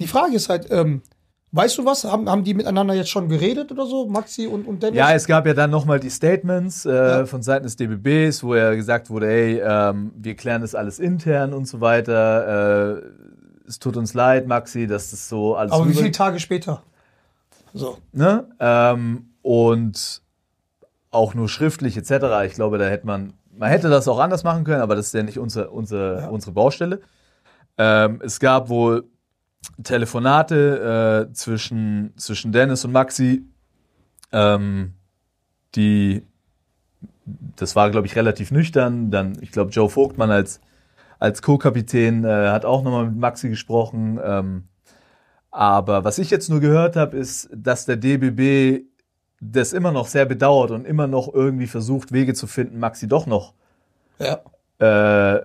[0.00, 1.02] Die Frage ist halt, ähm,
[1.52, 2.04] weißt du was?
[2.04, 4.06] Haben, haben die miteinander jetzt schon geredet oder so?
[4.08, 4.98] Maxi und, und Dennis?
[4.98, 7.26] Ja, es gab ja dann nochmal die Statements äh, Ja.
[7.26, 11.52] von Seiten des DBBs, wo ja gesagt wurde, ey, ähm, wir klären das alles intern
[11.52, 12.98] und so weiter.
[12.98, 13.02] Äh,
[13.68, 16.82] es tut uns leid, Maxi, dass das so alles Aber wie viele Tage später?
[17.74, 17.98] So.
[18.12, 18.46] ne?
[18.60, 20.20] ähm, und
[21.10, 22.44] auch nur schriftlich etc.
[22.46, 25.14] Ich glaube, da hätte man, man hätte das auch anders machen können, aber das ist
[25.14, 26.28] ja nicht unser, unser, Ja.
[26.28, 27.00] unsere Baustelle.
[27.78, 29.04] Ähm, es gab wohl
[29.82, 33.44] Telefonate äh, zwischen, zwischen Dennis und Maxi,
[34.32, 34.94] ähm,
[35.74, 36.22] die,
[37.56, 39.10] das war, glaube ich, relativ nüchtern.
[39.10, 40.60] Dann, ich glaube, Joe Vogtmann als,
[41.18, 44.18] als Co-Kapitän äh, hat auch nochmal mit Maxi gesprochen.
[44.22, 44.64] Ähm,
[45.50, 48.84] aber was ich jetzt nur gehört habe, ist, dass der DBB
[49.40, 53.26] das immer noch sehr bedauert und immer noch irgendwie versucht, Wege zu finden, Maxi doch
[53.26, 53.54] noch
[54.18, 54.40] Ja.
[54.78, 55.42] äh,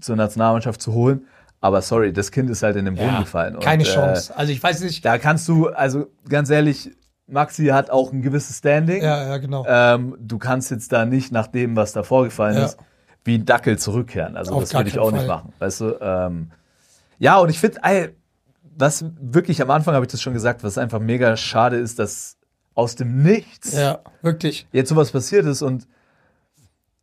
[0.00, 1.26] zur Nationalmannschaft zu holen.
[1.60, 3.20] Aber sorry, das Kind ist halt in den Brunnen ja.
[3.20, 3.56] gefallen.
[3.56, 4.36] Und, Keine äh, Chance.
[4.36, 5.04] Also ich weiß nicht.
[5.04, 6.90] da kannst du, also ganz ehrlich,
[7.26, 9.02] Maxi hat auch ein gewisses Standing.
[9.02, 9.64] Ja, ja, genau.
[9.66, 12.66] Ähm, du kannst jetzt da nicht nach dem, was da vorgefallen Ja.
[12.66, 12.78] ist,
[13.24, 14.36] wie ein Dackel zurückkehren.
[14.36, 15.28] Also Auf das würde ich auch nicht Fall.
[15.38, 15.52] machen.
[15.58, 15.98] Weißt du?
[16.00, 16.50] Ähm,
[17.18, 18.10] ja, und ich finde, ey,
[18.78, 22.36] was wirklich am Anfang habe ich das schon gesagt, was einfach mega schade ist, dass
[22.74, 24.68] aus dem Nichts ja, wirklich.
[24.70, 25.88] jetzt sowas passiert ist und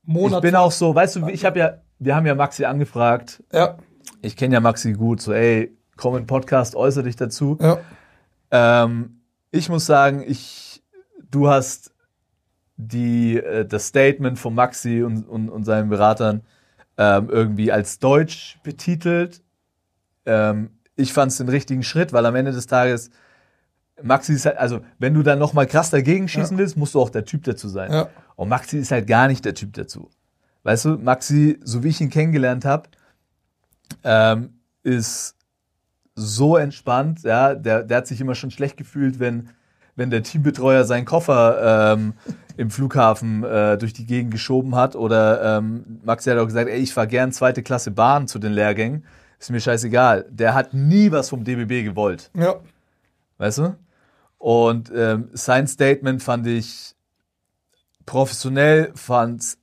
[0.04, 0.44] Monat.
[0.44, 3.78] ich bin auch so, weißt du, ich habe ja, wir haben ja Maxi angefragt, ja,
[4.24, 7.58] ich kenne ja Maxi gut, so ey, komm in Podcast, äußere dich dazu.
[7.62, 7.80] ja.
[8.52, 9.20] Ähm,
[9.52, 10.84] ich muss sagen, ich,
[11.30, 11.94] du hast
[12.78, 16.42] die, äh, das Statement von Maxi und, und, und seinen Beratern
[16.98, 19.42] ähm, irgendwie als Deutsch betitelt.
[20.26, 23.12] Ähm, ich fand es den richtigen Schritt, weil am Ende des Tages
[24.02, 27.02] Maxi ist halt, also wenn du dann noch mal krass dagegen schießen willst, musst du
[27.02, 27.92] auch der Typ dazu sein.
[27.92, 28.10] Ja.
[28.36, 30.10] Und Maxi ist halt gar nicht der Typ dazu.
[30.64, 32.90] Weißt du, Maxi, so wie ich ihn kennengelernt habe,
[34.04, 35.36] ähm, ist
[36.16, 39.50] so entspannt, ja, der, der hat sich immer schon schlecht gefühlt, wenn,
[39.96, 42.14] wenn der Teambetreuer seinen Koffer ähm,
[42.58, 44.96] im Flughafen äh, durch die Gegend geschoben hat.
[44.96, 48.54] Oder ähm, Maxi hat auch gesagt, ey, ich fahr gern zweite Klasse Bahn zu den
[48.54, 49.06] Lehrgängen.
[49.40, 50.26] Ist mir scheißegal.
[50.30, 52.30] Der hat nie was vom DBB gewollt.
[52.36, 52.56] ja.
[53.40, 53.76] Weißt du?
[54.38, 56.96] Und ähm, sein Statement fand ich
[58.06, 59.58] professionell, fand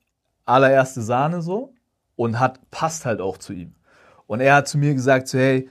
[0.45, 1.75] allererste Sahne so
[2.17, 3.75] und hat passt halt auch zu ihm.
[4.31, 5.69] Und er hat zu mir gesagt, so, hey,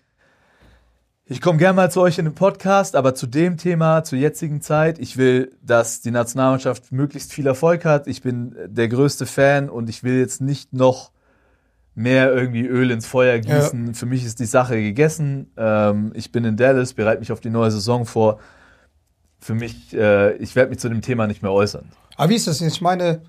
[1.24, 4.60] ich komme gerne mal zu euch in den Podcast, aber zu dem Thema, zur jetzigen
[4.60, 8.06] Zeit, ich will, dass die Nationalmannschaft möglichst viel Erfolg hat.
[8.08, 11.14] Ich bin der größte Fan und ich will jetzt nicht noch
[11.96, 13.94] mehr irgendwie Öl ins Feuer gießen.
[13.94, 15.54] Für mich ist die Sache gegessen.
[15.56, 18.42] Ähm, ich bin in Dallas, bereite mich auf die neue Saison vor.
[19.40, 21.94] Für mich, äh, ich werde mich zu dem Thema nicht mehr äußern.
[22.18, 22.76] Aber wie ist das jetzt?
[22.76, 23.22] Ich meine,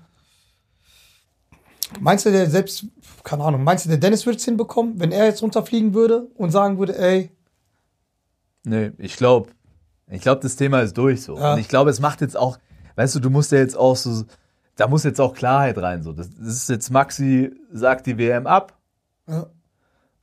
[2.01, 2.85] meinst du, der selbst,
[3.23, 6.51] keine Ahnung, meinst du, der Dennis würde es hinbekommen, wenn er jetzt runterfliegen würde und
[6.51, 7.31] sagen würde, ey,
[8.63, 9.49] Nee, ich glaube,
[10.07, 11.37] ich glaube, das Thema ist durch so.
[11.37, 11.53] Ja.
[11.53, 12.59] Und ich glaube, es macht jetzt auch,
[12.95, 14.23] weißt du, du musst ja jetzt auch so,
[14.75, 16.03] da muss jetzt auch Klarheit rein.
[16.03, 16.13] So.
[16.13, 18.77] Das, das ist jetzt Maxi sagt die WM ab.
[19.27, 19.47] Ja.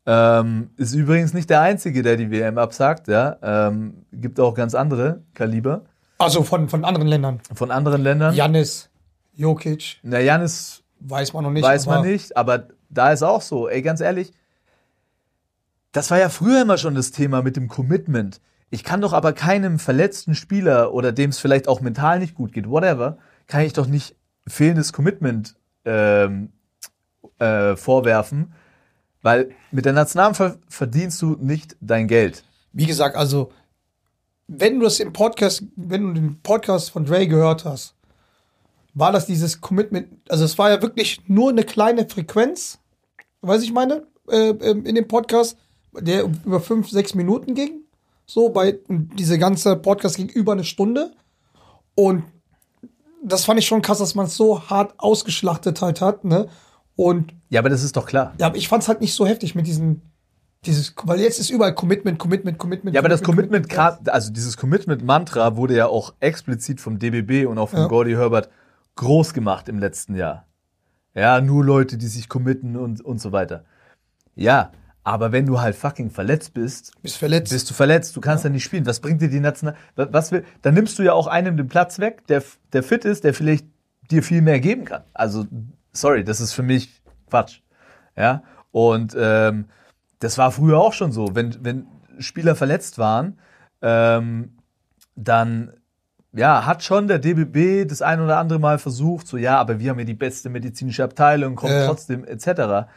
[0.07, 3.37] Ähm, ist übrigens nicht der Einzige, der die WM absagt, ja.
[3.43, 5.83] Ähm, gibt auch ganz andere Kaliber
[6.19, 8.35] also von, von anderen Ländern, von anderen Ländern.
[8.35, 8.91] Janis,
[9.35, 11.63] Jokic, Na, Janis weiß man noch nicht.
[11.63, 14.33] weiß man nicht, aber da ist auch so, ey, ganz ehrlich,
[15.93, 18.41] das war ja früher immer schon das Thema mit dem Commitment.
[18.71, 22.53] Ich kann doch aber keinem verletzten Spieler oder dem es vielleicht auch mental nicht gut
[22.53, 24.15] geht, whatever, kann ich doch nicht
[24.47, 26.53] fehlendes Commitment ähm,
[27.39, 28.53] äh, vorwerfen,
[29.23, 32.45] weil mit der Nationalmannschaft verdienst du nicht dein Geld.
[32.73, 33.53] Wie gesagt, also,
[34.47, 37.95] wenn du das im Podcast, wenn du den Podcast von Dre gehört hast,
[38.99, 42.79] war das dieses Commitment, also es war ja wirklich nur eine kleine Frequenz,
[43.43, 45.57] weiß ich meine, äh, ähm, in dem Podcast,
[45.99, 47.83] der über fünf, sechs Minuten ging.
[48.27, 51.13] So, bei, diese ganze Podcast ging über eine Stunde.
[51.95, 52.25] Und
[53.25, 56.49] das fand ich schon krass, dass man es so hart ausgeschlachtet halt hat, ne?
[56.95, 58.35] Und Ja, aber das ist doch klar.
[58.39, 60.03] ja, aber ich fand es halt nicht so heftig mit diesen
[60.67, 62.95] Dieses, weil jetzt ist überall Commitment, Commitment, Commitment.
[62.95, 63.67] Ja, aber das Commitment,
[64.09, 67.87] also dieses Commitment-Mantra wurde ja auch explizit vom DBB und auch von Ja.
[67.87, 68.49] Gordy Herbert
[68.99, 70.47] groß gemacht im letzten Jahr.
[71.15, 73.65] Ja, nur Leute, die sich committen und, und so weiter.
[74.35, 74.71] Ja,
[75.03, 77.51] aber wenn du halt fucking verletzt bist, Bist verletzt.
[77.53, 78.87] bist du verletzt, du kannst ja nicht spielen.
[78.87, 79.75] Was bringt dir die National?
[79.97, 83.05] wa- Was will, dann nimmst du ja auch einem den Platz weg, der, der fit
[83.05, 83.67] ist, der vielleicht
[84.11, 85.03] dir viel mehr geben kann.
[85.15, 85.47] Also,
[85.93, 87.61] sorry, das ist für mich Quatsch.
[88.17, 89.67] Ja, und ähm,
[90.19, 91.35] das war früher auch schon so.
[91.35, 91.87] Wenn, wenn
[92.19, 93.39] Spieler verletzt waren,
[93.81, 94.57] ähm,
[95.17, 95.73] dann
[96.33, 99.91] ja, hat schon der DBB das ein oder andere Mal versucht, so ja, aber wir
[99.91, 101.87] haben ja die beste medizinische Abteilung, kommt Ja.
[101.87, 102.89] trotzdem etc.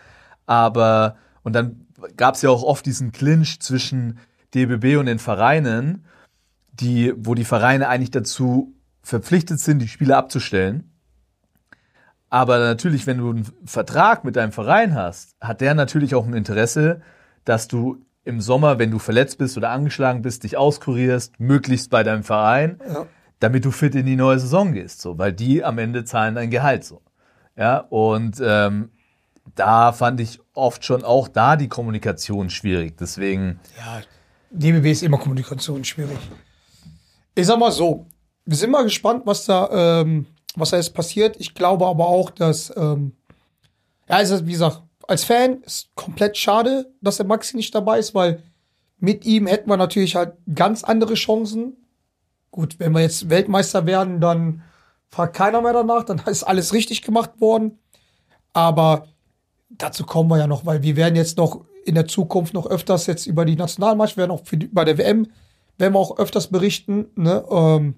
[0.45, 4.19] Aber und dann gab es ja auch oft diesen Clinch zwischen
[4.53, 6.05] DBB und den Vereinen,
[6.73, 10.91] die, wo die Vereine eigentlich dazu verpflichtet sind, die Spieler abzustellen.
[12.29, 16.33] Aber natürlich, wenn du einen Vertrag mit deinem Verein hast, hat der natürlich auch ein
[16.33, 17.01] Interesse,
[17.43, 22.03] dass du im Sommer, wenn du verletzt bist oder angeschlagen bist, dich auskurierst, möglichst bei
[22.03, 23.05] deinem Verein, Ja.
[23.41, 26.51] Damit du fit in die neue Saison gehst, so, weil die am Ende zahlen dein
[26.51, 27.01] Gehalt so.
[27.57, 28.91] Ja, und ähm,
[29.55, 32.97] da fand ich oft schon auch da die Kommunikation schwierig.
[32.97, 34.01] Deswegen, Ja,
[34.51, 36.19] DBB ist immer Kommunikation schwierig.
[37.33, 38.05] Ich sag mal so,
[38.45, 41.35] wir sind mal gespannt, was da, ähm, was da jetzt passiert.
[41.39, 43.13] Ich glaube aber auch, dass, ähm,
[44.07, 48.13] ja, also wie gesagt, als Fan ist komplett schade, dass der Maxi nicht dabei ist,
[48.13, 48.43] weil
[48.99, 51.75] mit ihm hätten wir natürlich halt ganz andere Chancen.
[52.51, 54.61] Gut, wenn wir jetzt Weltmeister werden, dann
[55.09, 57.79] fragt keiner mehr danach, dann ist alles richtig gemacht worden.
[58.53, 59.07] Aber
[59.69, 63.07] dazu kommen wir ja noch, weil wir werden jetzt noch in der Zukunft noch öfters
[63.07, 65.27] jetzt über die Nationalmannschaft, werden auch die, bei der WM,
[65.77, 67.07] werden wir auch öfters berichten.
[67.15, 67.43] Ne?
[67.49, 67.95] Ähm,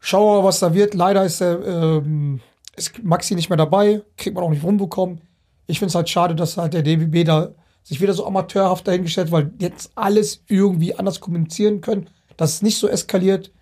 [0.00, 0.94] schauen wir mal, was da wird.
[0.94, 2.40] Leider ist, der, ähm,
[2.76, 5.20] ist Maxi nicht mehr dabei, kriegt man auch nicht rumbekommen.
[5.66, 7.50] Ich finde es halt schade, dass halt der DBB da
[7.82, 12.78] sich wieder so amateurhaft dahingestellt, weil jetzt alles irgendwie anders kommunizieren können, dass es nicht
[12.78, 13.52] so eskaliert.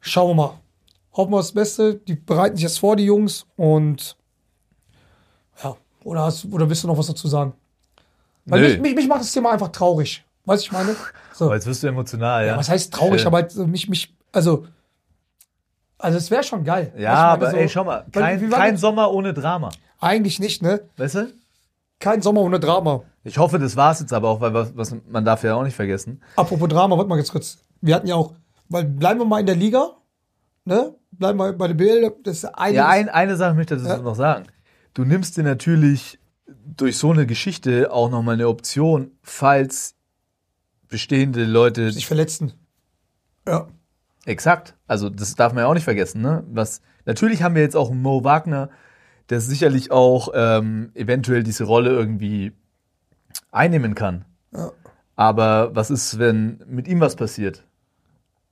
[0.00, 0.60] Schauen wir mal.
[1.14, 1.94] Hoffen wir das Beste.
[1.94, 3.46] Die bereiten sich jetzt vor, die Jungs.
[3.56, 4.18] Und
[5.62, 7.54] ja, oder, hast, oder willst du noch was dazu sagen?
[8.44, 10.22] Weil mich, mich, mich macht das Thema einfach traurig.
[10.44, 10.94] Weißt du, ich meine?
[11.32, 11.46] So.
[11.46, 12.58] aber jetzt wirst du emotional, ja.
[12.58, 14.66] Was heißt traurig, Äh, aber halt so mich, mich, also,
[15.96, 16.92] also es wäre schon geil.
[16.98, 18.76] Ja, aber meine, ey, schau mal, kein, kein?
[18.76, 19.70] Sommer ohne Drama.
[20.00, 20.82] Eigentlich nicht, ne?
[20.98, 21.32] Weißt du?
[21.98, 23.04] Kein Sommer ohne Drama.
[23.24, 25.74] Ich hoffe, das war's jetzt aber auch, weil was, was man darf ja auch nicht
[25.76, 26.22] vergessen.
[26.36, 27.58] Apropos Drama, warte mal ganz kurz.
[27.80, 28.34] Wir hatten ja auch,
[28.68, 29.92] weil bleiben wir mal in der Liga,
[30.64, 30.94] ne?
[31.10, 32.76] Bleiben wir bei der BL, das ist eine.
[32.76, 33.98] Ja, ein, eine Sache möchte ich Ja.
[33.98, 34.46] noch sagen.
[34.92, 36.18] Du nimmst dir natürlich
[36.76, 39.94] durch so eine Geschichte auch nochmal eine Option, falls
[40.88, 42.52] bestehende Leute sich verletzen.
[43.46, 43.68] Ja.
[44.26, 44.74] Exakt.
[44.86, 46.20] Also das darf man ja auch nicht vergessen.
[46.22, 46.44] Ne?
[46.50, 48.70] Was, natürlich haben wir jetzt auch einen Mo Wagner,
[49.30, 52.52] der sicherlich auch ähm, eventuell diese Rolle irgendwie
[53.50, 54.24] einnehmen kann.
[54.52, 54.70] Ja.
[55.16, 57.64] Aber was ist, wenn mit ihm was passiert?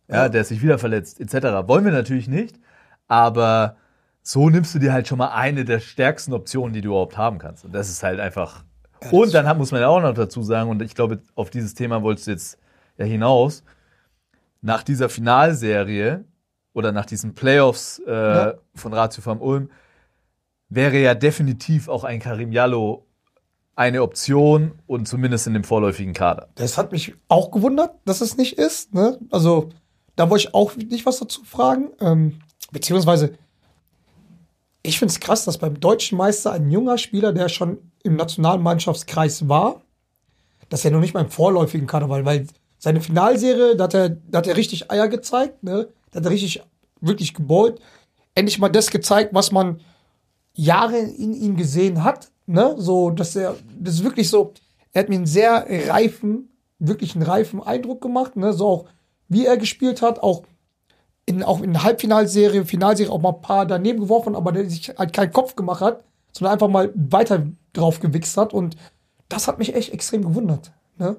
[0.09, 0.29] Ja, Ja.
[0.29, 1.67] der sich wieder verletzt, etc.
[1.69, 2.59] Wollen wir natürlich nicht,
[3.09, 3.77] aber
[4.23, 7.39] so nimmst du dir halt schon mal eine der stärksten Optionen, die du überhaupt haben
[7.39, 7.65] kannst.
[7.65, 8.65] Und das ist halt einfach.
[9.11, 12.03] Und dann muss man ja auch noch dazu sagen, und ich glaube, auf dieses Thema
[12.03, 12.59] wolltest du jetzt
[12.99, 13.65] ja hinaus,
[14.61, 16.25] nach dieser Finalserie
[16.73, 18.55] oder nach diesen Playoffs äh, Ja.
[18.77, 19.71] von Ratio Farm Ulm
[20.69, 23.05] wäre ja definitiv auch ein Karim Jallo
[23.75, 26.49] eine Option und zumindest in dem vorläufigen Kader.
[26.57, 28.93] Das hat mich auch gewundert, dass es nicht ist.
[28.95, 29.19] Ne?
[29.31, 29.71] Also,
[30.17, 31.91] da wollte ich auch nicht was dazu fragen.
[32.01, 33.33] Ähm, beziehungsweise,
[34.83, 39.49] ich finde es krass, dass beim deutschen Meister ein junger Spieler, der schon im Nationalmannschaftskreis
[39.49, 39.83] war,
[40.69, 42.47] dass er noch nicht mal im vorläufigen Kader war, weil
[42.79, 45.89] seine Finalserie, da hat er, da hat er richtig Eier gezeigt, ne?
[46.11, 46.63] Da hat er richtig,
[47.01, 47.81] wirklich geballt.
[48.35, 49.81] Endlich mal das gezeigt, was man
[50.53, 52.75] Jahre in ihm gesehen hat, ne?
[52.79, 54.53] So, dass er, das ist wirklich so,
[54.93, 58.53] er hat mir einen sehr reifen, wirklich einen reifen Eindruck gemacht, ne?
[58.53, 58.85] So auch,
[59.29, 60.43] wie er gespielt hat, auch
[61.25, 65.13] in, auch in Halbfinalserie, Finalserie auch mal ein paar daneben geworfen, aber der sich halt
[65.13, 68.77] keinen Kopf gemacht hat, sondern einfach mal weiter drauf gewichst hat und
[69.29, 71.17] das hat mich echt extrem gewundert, ne?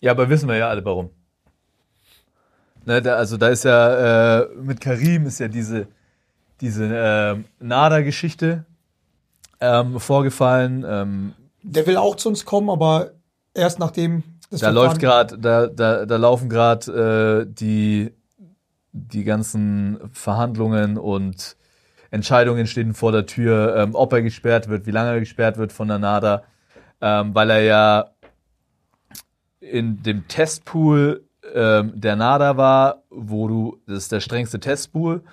[0.00, 1.10] Ja, aber wissen wir ja alle warum.
[2.84, 5.88] Ne, da, also da ist ja äh, mit Karim ist ja diese,
[6.60, 8.66] diese ähm, Nada-Geschichte
[9.64, 10.84] ähm, vorgefallen.
[10.86, 13.12] Ähm, Der will auch zu uns kommen, aber
[13.54, 18.12] erst nachdem das da Verfahren- läuft gerade, da, da, da laufen gerade äh, die,
[18.92, 21.56] die ganzen Verhandlungen und
[22.10, 25.72] Entscheidungen stehen vor der Tür, ähm, ob er gesperrt wird, wie lange er gesperrt wird
[25.72, 26.44] von der NADA,
[27.00, 28.10] ähm, weil er ja
[29.58, 35.24] in dem Testpool ähm, der NADA war, wo du, das ist der strengste Testpool,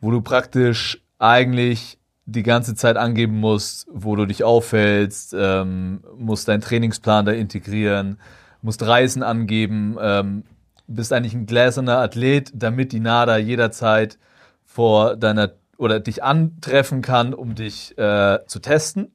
[0.00, 1.99] wo du praktisch eigentlich
[2.30, 8.18] die ganze Zeit angeben musst, wo du dich aufhältst, ähm, musst deinen Trainingsplan da integrieren,
[8.62, 10.44] musst Reisen angeben, ähm,
[10.86, 14.18] bist eigentlich ein gläserner Athlet, damit die NADA jederzeit
[14.64, 19.10] vor deiner oder dich antreffen kann, um dich äh, zu testen.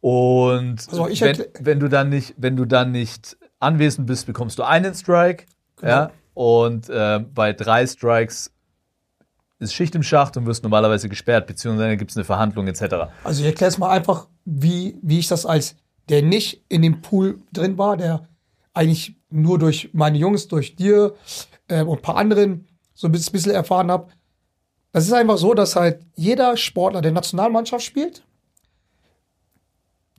[0.00, 4.62] Und Also wenn, wenn du dann nicht, wenn du dann nicht anwesend bist, bekommst du
[4.62, 5.44] einen Strike.
[5.76, 5.92] Genau.
[5.92, 6.10] Ja.
[6.34, 8.50] Und äh, bei drei Strikes
[9.64, 13.10] ist Schicht im Schacht und wirst normalerweise gesperrt, beziehungsweise gibt es eine Verhandlung etc.
[13.24, 15.76] Also ich erkläre es mal einfach, wie, wie ich das als
[16.08, 18.28] der nicht in dem Pool drin war, der
[18.74, 21.14] eigentlich nur durch meine Jungs, durch dir
[21.68, 24.08] äh, und ein paar anderen so ein bisschen erfahren habe.
[24.92, 28.22] Das ist einfach so, dass halt jeder Sportler der Nationalmannschaft spielt,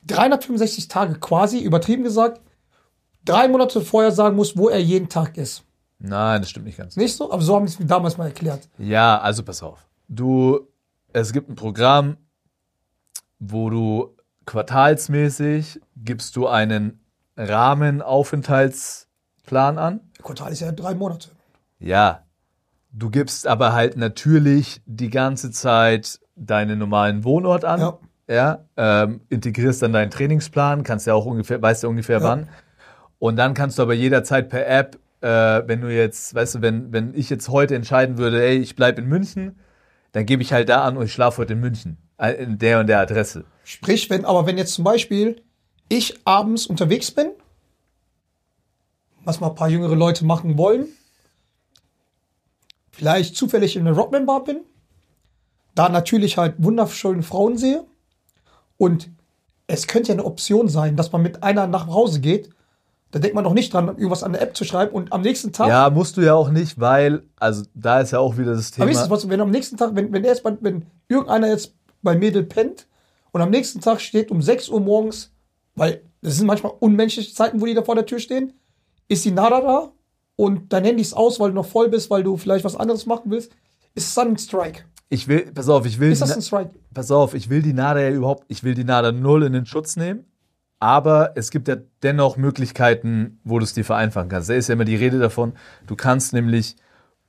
[0.06, 2.40] 365 Tage quasi, übertrieben gesagt,
[3.24, 5.64] drei Monate vorher sagen muss, wo er jeden Tag ist.
[5.98, 6.96] Nein, das stimmt nicht ganz.
[6.96, 7.32] Nicht so?
[7.32, 8.68] Aber so haben sie es mir damals mal erklärt.
[8.78, 9.86] Ja, also pass auf.
[10.08, 10.68] Du,
[11.12, 12.16] es gibt ein Programm,
[13.38, 17.00] wo du quartalsmäßig gibst du einen
[17.36, 20.00] Rahmenaufenthaltsplan an.
[20.22, 21.30] Quartal ist ja drei Monate.
[21.78, 22.22] Ja,
[22.92, 27.80] du gibst aber halt natürlich die ganze Zeit deinen normalen Wohnort an.
[27.80, 27.98] Ja.
[28.28, 32.24] Ja, ähm, integrierst dann deinen Trainingsplan, kannst ja auch ungefähr, weißt ja ungefähr Ja.
[32.24, 32.48] wann.
[33.20, 36.92] Und dann kannst du aber jederzeit per App, äh, wenn du jetzt, weißt du, wenn,
[36.92, 39.58] wenn ich jetzt heute entscheiden würde, ey, ich bleib in München,
[40.12, 41.98] dann gebe ich halt da an und ich schlafe heute in München.
[42.18, 43.44] äh, In der und der Adresse.
[43.64, 45.42] Sprich, wenn, aber wenn jetzt zum Beispiel
[45.88, 47.30] ich abends unterwegs bin,
[49.24, 50.86] was mal ein paar jüngere Leute machen wollen,
[52.92, 54.60] vielleicht zufällig in einer Rockman-Bar bin,
[55.74, 57.84] da natürlich halt wunderschöne Frauen sehe
[58.78, 59.10] und
[59.66, 62.50] es könnte ja eine Option sein, dass man mit einer nach Hause geht,
[63.16, 65.50] da denkt man doch nicht dran, irgendwas an der App zu schreiben und am nächsten
[65.50, 68.72] Tag Ja, musst du ja auch nicht, weil, also da ist ja auch wieder das
[68.72, 68.82] Thema.
[68.84, 71.48] Aber wisst ihr was, wenn am nächsten Tag, wenn, wenn, er jetzt bei, wenn irgendeiner
[71.48, 72.86] jetzt bei Mädel pennt
[73.32, 75.32] und am nächsten Tag steht um 6 Uhr morgens,
[75.76, 78.52] weil das sind manchmal unmenschliche Zeiten, wo die da vor der Tür stehen,
[79.08, 79.92] ist die Nada da
[80.36, 83.06] und dein Handy ist aus, weil du noch voll bist, weil du vielleicht was anderes
[83.06, 83.50] machen willst,
[83.94, 84.82] ist es dann ein Strike.
[85.08, 86.72] Ich will, pass auf, ich will, Ist das ein Strike?
[86.92, 89.64] pass auf, ich will die NADA ja überhaupt, ich will die NADA null in den
[89.64, 90.26] Schutz nehmen.
[90.78, 94.50] Aber es gibt ja dennoch Möglichkeiten, wo du es dir vereinfachen kannst.
[94.50, 95.54] Da ist ja immer die Rede davon,
[95.86, 96.76] du kannst nämlich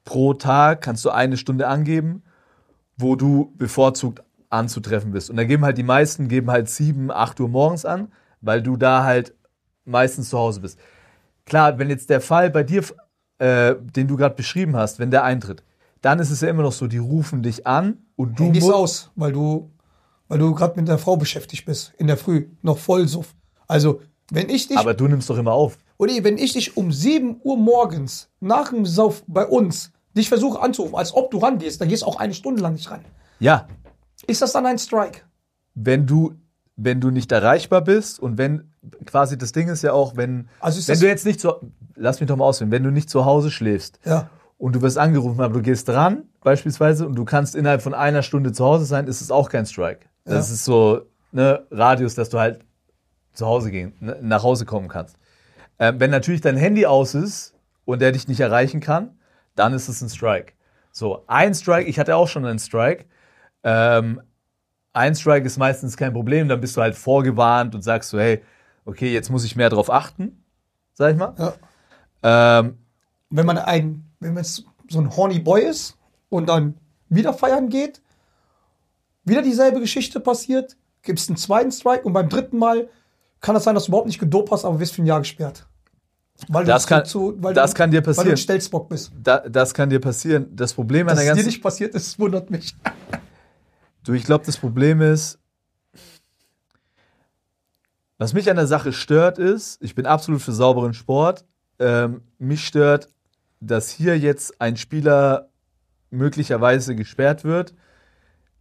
[0.04, 2.24] pro Tag, kannst du eine Stunde angeben,
[2.98, 5.30] wo du bevorzugt anzutreffen bist.
[5.30, 8.78] Und da geben halt die meisten, geben halt 7, 8 Uhr morgens an, weil du
[8.78, 9.34] da halt
[9.86, 10.80] meistens zu Hause bist.
[11.46, 12.84] Klar, wenn jetzt der Fall bei dir,
[13.40, 15.64] äh, den du gerade beschrieben hast, wenn der eintritt,
[16.02, 18.66] dann ist es ja immer noch so, die rufen dich an und du Handy ist
[18.66, 19.72] musst, aus, weil du,
[20.28, 23.36] weil du gerade mit der Frau beschäftigt bist, in der Früh, noch voll suff.
[23.68, 25.78] Also, wenn ich dich aber du nimmst doch immer auf.
[25.98, 30.60] Oder wenn ich dich um 7 Uhr morgens nach dem Sauf bei uns dich versuche
[30.62, 33.02] anzurufen, als ob du rangehst, dann gehst du auch eine Stunde lang nicht ran.
[33.40, 33.68] Ja,
[34.28, 35.22] Ist das dann ein Strike?
[35.76, 36.34] wenn du,
[36.76, 38.74] wenn du nicht erreichbar bist und wenn,
[39.06, 41.54] quasi das Ding ist ja auch, wenn, Also ist wenn du jetzt nicht zu,
[41.96, 44.30] lass mich doch mal ausführen, wenn du nicht zu Hause schläfst Ja.
[44.58, 48.24] und du wirst angerufen, aber du gehst dran, beispielsweise, und du kannst innerhalb von einer
[48.24, 50.08] Stunde zu Hause sein, ist es auch kein Strike.
[50.28, 50.54] Das Ja.
[50.54, 52.60] ist so, ne, Radius, dass du halt
[53.34, 55.18] zu Hause gehen, ne, nach Hause kommen kannst.
[55.80, 57.54] Ähm, wenn natürlich dein Handy aus ist
[57.86, 59.18] und der dich nicht erreichen kann,
[59.56, 60.54] dann ist es ein Strike.
[60.92, 63.06] So, ein Strike, ich hatte auch schon einen Strike.
[63.64, 64.22] Ähm,
[64.94, 68.44] ein Strike ist meistens kein Problem, dann bist du halt vorgewarnt und sagst so, hey,
[68.86, 70.44] okay, jetzt muss ich mehr drauf achten,
[70.94, 71.36] sag ich mal.
[71.38, 72.60] Ja.
[72.60, 72.78] Ähm,
[73.30, 74.64] Wenn man ein, wenn man so
[75.00, 75.98] ein horny Boy ist
[76.30, 76.76] und dann
[77.10, 78.02] wieder feiern geht,
[79.28, 82.90] wieder dieselbe Geschichte passiert, gibt es einen zweiten Strike und beim dritten Mal
[83.42, 85.66] kann es sein, dass du überhaupt nicht gedopt hast, aber wirst für ein Jahr gesperrt.
[86.50, 88.30] Weil Das zu- kann- zu, weil das kann dir Weil du passieren.
[88.32, 89.12] ein Stelzbock bist.
[89.22, 90.56] da, das kann dir passieren.
[90.56, 92.76] Das Problem an der es dir ganzen nicht passiert ist, wundert mich.
[94.04, 95.40] Du, ich glaube, das Problem ist,
[98.18, 101.46] was mich an der Sache stört, ist, ich bin absolut für sauberen Sport.
[101.80, 103.10] Ähm, mich stört,
[103.60, 105.50] dass hier jetzt ein Spieler
[106.10, 107.74] möglicherweise gesperrt wird,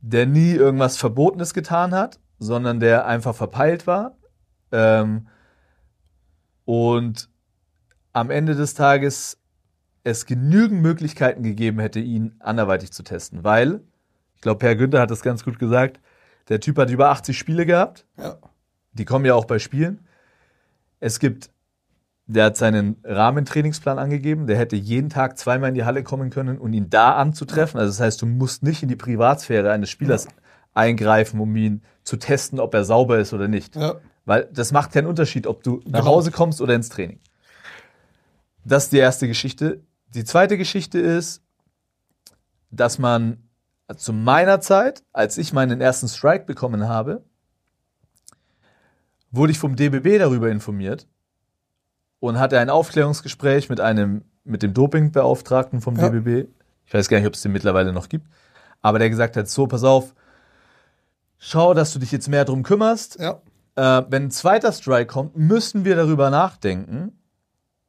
[0.08, 4.16] der nie irgendwas Verbotenes getan hat, sondern der einfach verpeilt war.
[4.70, 5.26] Ähm,
[6.64, 7.28] und
[8.12, 9.38] am Ende des Tages
[10.04, 13.80] es genügend Möglichkeiten gegeben hätte, ihn anderweitig zu testen, weil
[14.36, 16.00] ich glaube, Per Günther hat das ganz gut gesagt.
[16.48, 18.06] Der Typ hat über 80 Spiele gehabt.
[18.16, 18.38] Ja.
[18.92, 20.06] Die kommen ja auch bei Spielen.
[21.00, 21.50] Es gibt,
[22.26, 24.46] der hat seinen Rahmentrainingsplan angegeben.
[24.46, 27.78] Der hätte jeden Tag zweimal in die Halle kommen können und ihn da anzutreffen.
[27.78, 30.26] Also das heißt, du musst nicht in die Privatsphäre eines Spielers
[30.74, 33.76] eingreifen, um ihn zu testen, ob er sauber ist oder nicht.
[33.76, 33.94] Ja.
[34.24, 36.04] Weil das macht keinen Unterschied, ob du nach.
[36.04, 37.20] Hause kommst oder ins Training.
[38.64, 39.84] Das ist die erste Geschichte.
[40.08, 41.42] Die zweite Geschichte ist,
[42.72, 43.48] dass man
[43.96, 47.24] zu meiner Zeit, als ich meinen ersten Strike bekommen habe,
[49.30, 51.06] wurde ich vom DBB darüber informiert
[52.20, 56.08] und hatte ein Aufklärungsgespräch mit einem, mit dem Dopingbeauftragten vom Ja.
[56.08, 56.48] DBB.
[56.86, 58.26] Ich weiß gar nicht, ob es den mittlerweile noch gibt.
[58.82, 60.14] Aber der gesagt hat, so, pass auf,
[61.38, 63.18] schau, dass du dich jetzt mehr drum kümmerst.
[63.18, 63.40] Ja.
[63.74, 67.12] Äh, wenn ein zweiter Strike kommt, müssen wir darüber nachdenken,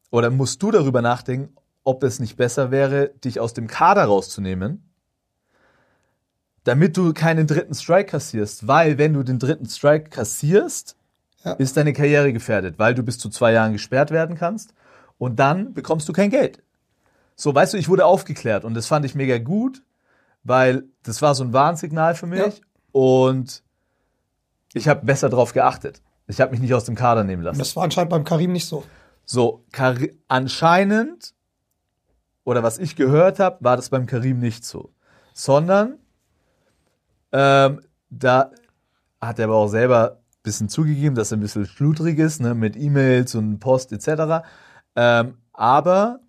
[0.09, 1.53] oder musst du darüber nachdenken,
[1.83, 4.83] ob es nicht besser wäre, dich aus dem Kader rauszunehmen,
[6.63, 8.67] damit du keinen dritten Strike kassierst.
[8.67, 10.95] Weil, wenn du den dritten Strike kassierst,
[11.43, 11.53] Ja.
[11.53, 14.73] ist deine Karriere gefährdet, weil du bis zu zwei Jahren gesperrt werden kannst
[15.17, 16.63] und dann bekommst du kein Geld.
[17.35, 19.83] So, weißt du, ich wurde aufgeklärt und das fand ich mega gut,
[20.43, 22.51] weil das war so ein Warnsignal für mich Ja.
[22.91, 23.61] und
[24.73, 26.01] ich habe besser drauf geachtet.
[26.27, 27.59] Ich habe mich nicht aus dem Kader nehmen lassen.
[27.59, 28.83] Das war anscheinend beim Karim nicht so.
[29.23, 31.33] So, Kari anscheinend,
[32.43, 34.91] oder was ich gehört habe, war das beim Karim nicht so.
[35.33, 35.99] Sondern,
[37.31, 38.51] ähm, da
[39.21, 42.75] hat er aber auch selber bisschen zugegeben, dass er ein bisschen schludrig ist, ne, mit
[42.75, 44.45] E-Mails und Post etc.
[44.95, 46.19] Ähm, aber,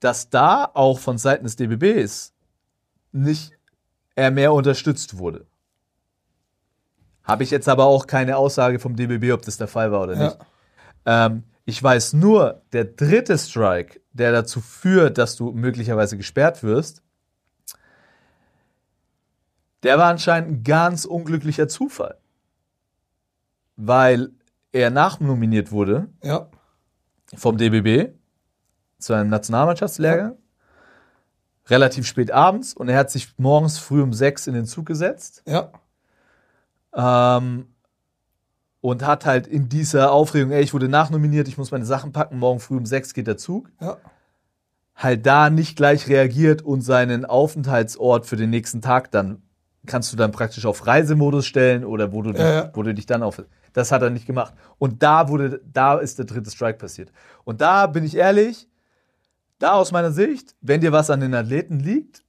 [0.00, 2.32] dass da auch von Seiten des DBBs
[3.12, 3.52] nicht
[4.14, 5.46] er mehr unterstützt wurde.
[7.22, 10.14] Habe ich jetzt aber auch keine Aussage vom DBB, ob das der Fall war oder
[10.14, 10.24] Ja.
[10.24, 10.38] nicht.
[11.06, 17.02] Ähm, ich weiß nur, der dritte Strike, der dazu führt, dass du möglicherweise gesperrt wirst,
[19.82, 22.16] der war anscheinend ein ganz unglücklicher Zufall.
[23.80, 24.30] Weil
[24.72, 26.48] er nachnominiert wurde Ja.
[27.36, 28.12] vom DBB
[28.98, 30.36] zu einem Nationalmannschaftslehrgang.
[31.68, 35.42] Relativ spät abends und er hat sich morgens früh um sechs in den Zug gesetzt.
[35.46, 35.70] Ja.
[36.94, 37.66] Ähm,
[38.80, 42.38] und hat halt in dieser Aufregung, ey, ich wurde nachnominiert, ich muss meine Sachen packen,
[42.38, 43.98] morgen früh um sechs geht der Zug, Ja.
[44.96, 49.42] halt da nicht gleich reagiert und seinen Aufenthaltsort für den nächsten Tag dann
[49.86, 52.70] kannst du dann praktisch auf Reisemodus stellen oder wo du, Ja, ja.
[52.74, 53.42] wo du dich dann auf.
[53.72, 54.54] Das hat er nicht gemacht.
[54.78, 57.12] Und da wurde, da ist der dritte Strike passiert.
[57.44, 58.68] Und da bin ich ehrlich,
[59.58, 62.22] da aus meiner Sicht, wenn dir was an den Athleten liegt,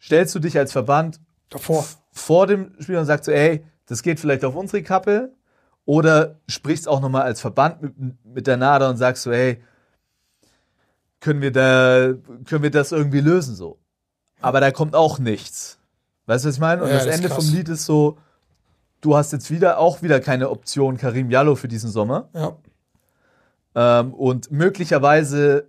[0.00, 1.20] stellst du dich als Verband
[1.50, 1.84] Davor.
[2.12, 5.32] vor dem Spiel und sagst so, ey, das geht vielleicht auf unsere Kappe.
[5.86, 9.62] Oder sprichst auch nochmal als Verband mit, mit der NADA und sagst so, ey,
[11.20, 12.14] können wir da,
[12.46, 13.78] können wir das irgendwie lösen so.
[14.40, 15.78] Aber da kommt auch nichts.
[16.26, 16.82] Weißt du, was ich meine?
[16.82, 17.44] Und Ja, das das Ende krass.
[17.44, 18.18] vom Lied ist so,
[19.04, 22.28] du hast jetzt wieder auch wieder keine Option Karim Jallo für diesen Sommer.
[22.34, 22.56] Ja.
[23.74, 25.68] Ähm, und möglicherweise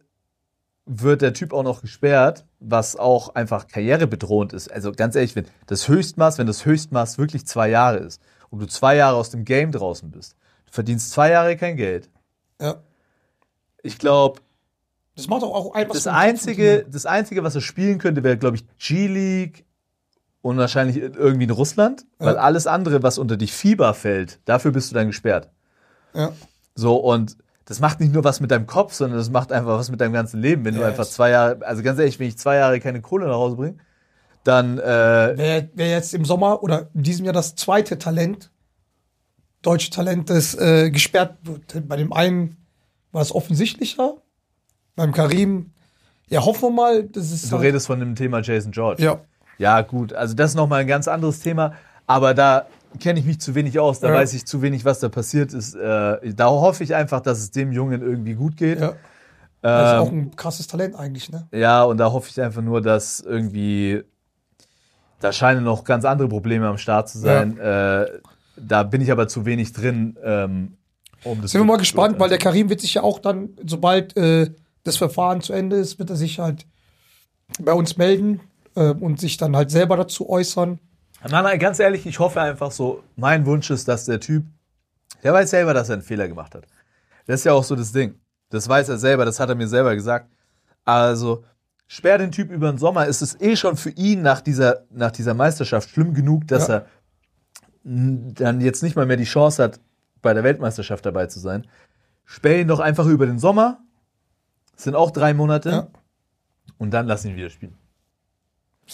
[0.86, 4.72] wird der Typ auch noch gesperrt, was auch einfach karrierebedrohend ist.
[4.72, 8.22] Also ganz ehrlich, wenn das Höchstmaß, wenn das Höchstmaß wirklich zwei Jahre ist
[8.52, 10.36] und du zwei Jahre aus dem Game draußen bist,
[10.68, 12.10] du verdienst zwei Jahre kein Geld.
[12.62, 12.76] Ja.
[13.82, 14.42] Ich glaube,
[15.16, 18.38] Das macht auch, auch ein was das einzige, das einzige, was er spielen könnte, wäre,
[18.38, 19.66] glaube ich, G-League
[20.46, 22.42] und wahrscheinlich irgendwie in Russland, weil Ja.
[22.42, 25.50] alles andere, was unter die FIBA fällt, dafür bist du dann gesperrt.
[26.14, 26.32] Ja.
[26.76, 27.36] So, und
[27.66, 30.14] das macht nicht nur was mit deinem Kopf, sondern das macht einfach was mit deinem
[30.14, 30.64] ganzen Leben.
[30.64, 30.90] Wenn du Yes.
[30.90, 33.78] einfach zwei Jahre, also ganz ehrlich, wenn ich zwei Jahre keine Kohle nach Hause bringe,
[34.44, 38.52] dann, äh, Wer, wer jetzt im Sommer oder in diesem Jahr das zweite Talent,
[39.64, 41.88] deutsche Talent, das äh, gesperrt wird.
[41.88, 42.58] Bei dem einen
[43.12, 44.14] war es offensichtlicher,
[44.96, 45.72] beim Karim,
[46.30, 47.52] ja, hoffen wir mal, das ist.
[47.52, 49.02] du halt- redest von dem Thema Jason George.
[49.04, 49.22] Ja.
[49.58, 51.74] Ja, gut, also das ist nochmal ein ganz anderes Thema,
[52.08, 52.68] aber da
[53.00, 54.16] kenne ich mich zu wenig aus, da Ja.
[54.16, 55.76] weiß ich zu wenig, was da passiert ist.
[55.76, 58.80] Äh, da hoffe ich einfach, dass es dem Jungen irgendwie gut geht.
[58.80, 58.94] ja.
[59.62, 61.48] Das ist auch Ähm, ein krasses Talent eigentlich, ne?
[61.52, 64.04] ja, und da hoffe ich einfach nur, dass irgendwie,
[65.20, 67.58] da scheinen noch ganz andere Probleme am Start zu sein.
[67.58, 68.06] Äh,
[68.58, 70.78] da bin ich aber zu wenig drin, ähm,
[71.24, 72.38] um das Sind wir mal gespannt, weil der.
[72.38, 74.52] Karim wird sich ja auch dann, sobald äh,
[74.84, 76.68] das Verfahren zu Ende ist, wird er sich halt
[77.60, 78.40] bei uns melden
[78.76, 80.80] äh, und sich dann halt selber dazu äußern.
[81.28, 84.46] Nein, nein, ganz ehrlich, ich hoffe einfach so, mein Wunsch ist, dass der Typ,
[85.24, 86.68] der weiß selber, dass er einen Fehler gemacht hat.
[87.26, 88.16] Das ist ja auch so das Ding.
[88.52, 90.30] Das weiß er selber, das hat er mir selber gesagt.
[90.84, 91.44] Also,
[91.88, 95.12] sperr den Typ über den Sommer, ist es eh schon für ihn nach dieser, nach
[95.12, 96.76] dieser Meisterschaft schlimm genug, dass Ja.
[96.76, 96.86] er
[97.84, 99.80] dann jetzt nicht mal mehr die Chance hat,
[100.22, 101.68] bei der Weltmeisterschaft dabei zu sein.
[102.26, 103.80] Sperr ihn doch einfach über den Sommer.
[104.74, 105.70] Das sind auch drei Monate.
[105.70, 105.88] Ja.
[106.80, 107.76] Und dann lass ihn wieder spielen.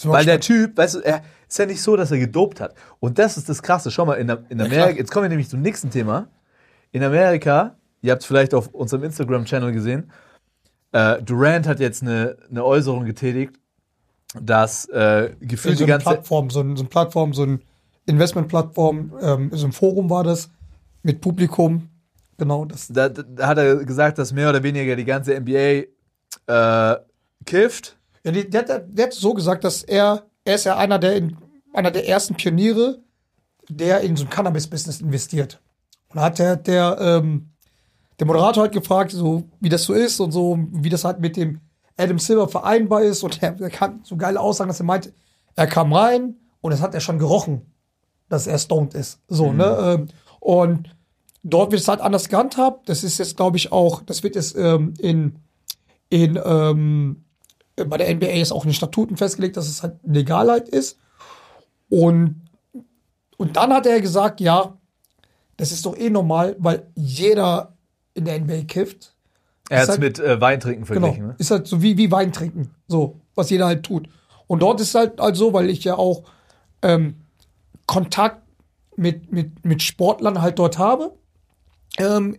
[0.04, 0.40] Weil der.
[0.40, 2.74] Typ, weißt du, er ist ja nicht so, dass er gedopt hat.
[3.00, 3.90] Und das ist das Krasse.
[3.90, 4.90] Schau mal, in, in Ja, Amerika, klar.
[4.90, 6.28] jetzt kommen wir nämlich zum nächsten Thema.
[6.92, 10.10] In Amerika, ihr habt es vielleicht auf unserem Instagram-Channel gesehen,
[10.92, 13.58] äh, Durant hat jetzt eine, eine Äußerung getätigt,
[14.40, 16.04] dass äh, gefühlt so die ganze.
[16.04, 17.62] Plattform, so, ein, so eine Plattform, so ein
[18.06, 20.50] Investmentplattform, ähm, so ein Forum war das
[21.02, 21.88] mit Publikum.
[22.38, 22.88] Genau, das.
[22.88, 25.84] Da, da hat er gesagt, dass mehr oder weniger die ganze NBA
[26.46, 26.96] äh,
[27.44, 27.96] kifft.
[28.24, 31.36] Ja, der, hat- der hat so gesagt, dass er er ist ja einer der, in,
[31.72, 32.98] einer der ersten Pioniere,
[33.68, 35.60] der in so ein Cannabis-Business investiert.
[36.08, 37.50] Und da hat der, der, ähm,
[38.18, 41.36] der Moderator halt gefragt, so wie das so ist und so, wie das halt mit
[41.36, 41.60] dem
[41.96, 43.22] Adam Silver vereinbar ist.
[43.22, 45.12] Und er, er kann so geile Aussagen, dass er meint,
[45.54, 47.62] er kam rein und das hat er schon gerochen,
[48.28, 49.20] dass er stoned ist.
[49.28, 49.64] So, ne?
[50.00, 50.08] Ähm,
[50.40, 50.94] und
[51.44, 52.88] dort wird es halt anders gehandhabt.
[52.88, 55.36] Das ist jetzt, glaube ich, auch, das wird jetzt ähm, in,
[56.08, 57.24] in ähm,
[57.76, 60.98] bei der NBA ist auch in den Statuten festgelegt, dass es halt legal halt ist.
[61.88, 62.42] Und,
[63.36, 64.76] und dann hat er gesagt, ja,
[65.56, 67.76] das ist doch eh normal, weil jeder
[68.14, 69.14] in der NBA kifft.
[69.68, 71.00] Er hat es halt- mit äh, Weintrinken Genau.
[71.06, 71.28] verglichen.
[71.28, 71.34] Ne?
[71.38, 72.74] Ist halt so wie, wie Wein trinken.
[72.88, 74.08] So, was jeder halt tut.
[74.46, 76.24] Und dort ist halt, halt so, weil ich ja auch
[76.82, 77.16] ähm,
[77.86, 78.42] Kontakt
[78.96, 81.14] mit, mit, mit Sportlern halt dort habe.
[81.98, 82.38] Ähm,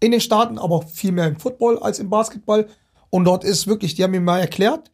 [0.00, 2.66] in den Staaten, aber viel mehr im Football als im Basketball.
[3.14, 4.90] Und dort ist wirklich, die haben mir mal erklärt,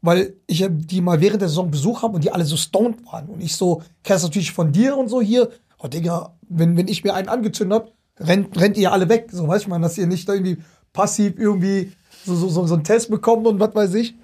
[0.00, 3.26] weil ich die mal während der Saison Besuch habe und die alle so stoned waren.
[3.26, 5.50] Und ich so, kennst natürlich von dir und so hier.
[5.78, 9.28] Oh Digga, wenn, wenn ich mir einen angezündet hab, rennt, rennt ihr alle weg.
[9.30, 10.62] So weiß ich mal, dass ihr nicht irgendwie
[10.94, 11.92] passiv irgendwie
[12.24, 14.14] so, so, so, so einen Test bekommt und was weiß ich.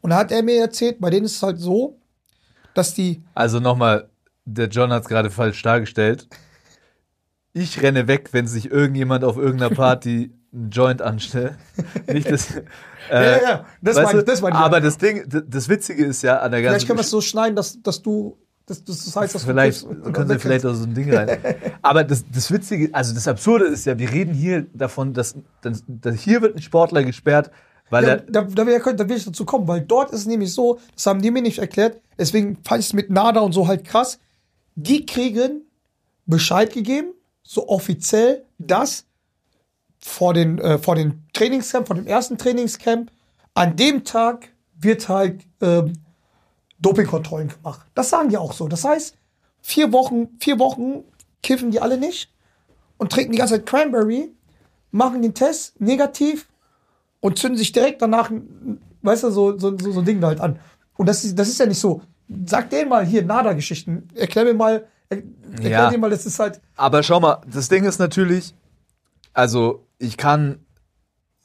[0.00, 1.98] Und da hat er mir erzählt, bei denen ist es halt so,
[2.72, 4.08] dass die, Also nochmal,
[4.46, 6.28] der John hat es gerade falsch dargestellt.
[7.52, 11.54] Ich renne weg, wenn sich irgendjemand auf irgendeiner Party einen Joint anstellt.
[12.12, 12.54] Nicht das.
[12.56, 12.62] Äh,
[13.10, 13.66] Ja, ja, ja.
[13.82, 14.22] Das ich, du?
[14.22, 14.44] das ich.
[14.46, 17.20] Aber das Ding, das Witzige ist ja an der ganzen vielleicht können wir es so
[17.20, 18.36] schneiden, dass, dass du,
[18.66, 20.42] dass das heißt, dass Vielleicht du können sie wegkriegst.
[20.42, 21.38] vielleicht auch so ein Ding rein.
[21.82, 25.84] Aber das, das Witzige, also das Absurde ist ja, wir reden hier davon, dass, dass,
[25.86, 27.50] dass hier wird ein Sportler gesperrt,
[27.90, 28.16] weil Ja, er.
[28.22, 31.06] da, da, will, da will ich dazu kommen, weil dort ist es nämlich so, das
[31.06, 34.18] haben die mir nicht erklärt, deswegen fand ich es mit NADA und so halt krass.
[34.74, 35.62] Die kriegen
[36.26, 37.12] Bescheid gegeben,
[37.44, 39.05] so offiziell, dass
[40.06, 43.10] vor den, äh, vor den Trainingscamp, vor dem ersten Trainingscamp,
[43.54, 45.94] an dem Tag wird halt ähm,
[46.78, 47.86] Dopingkontrollen gemacht.
[47.94, 48.68] Das sagen die auch so.
[48.68, 49.16] Das heißt,
[49.60, 51.02] vier Wochen, vier Wochen
[51.42, 52.30] kiffen die alle nicht
[52.98, 54.30] und trinken die ganze Zeit Cranberry,
[54.92, 56.46] machen den Test negativ
[57.20, 58.30] und zünden sich direkt danach,
[59.02, 60.60] weißt du, so, so, so, so ein Ding halt an.
[60.96, 62.00] Und das ist, das ist ja nicht so.
[62.46, 64.08] Sag denen mal hier NADA-Geschichten.
[64.14, 65.18] Erklär mir mal, er,
[65.52, 65.90] erklär Ja.
[65.90, 66.60] dir mal, das ist halt.
[66.76, 68.54] Aber schau mal, das Ding ist natürlich,
[69.32, 70.64] also ich kann,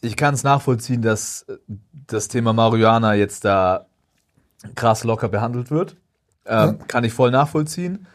[0.02, 1.46] ich kann es nachvollziehen, dass
[2.08, 3.86] das Thema Marihuana jetzt da
[4.76, 5.96] krass locker behandelt wird.
[6.46, 8.08] Ähm, Kann ich voll nachvollziehen.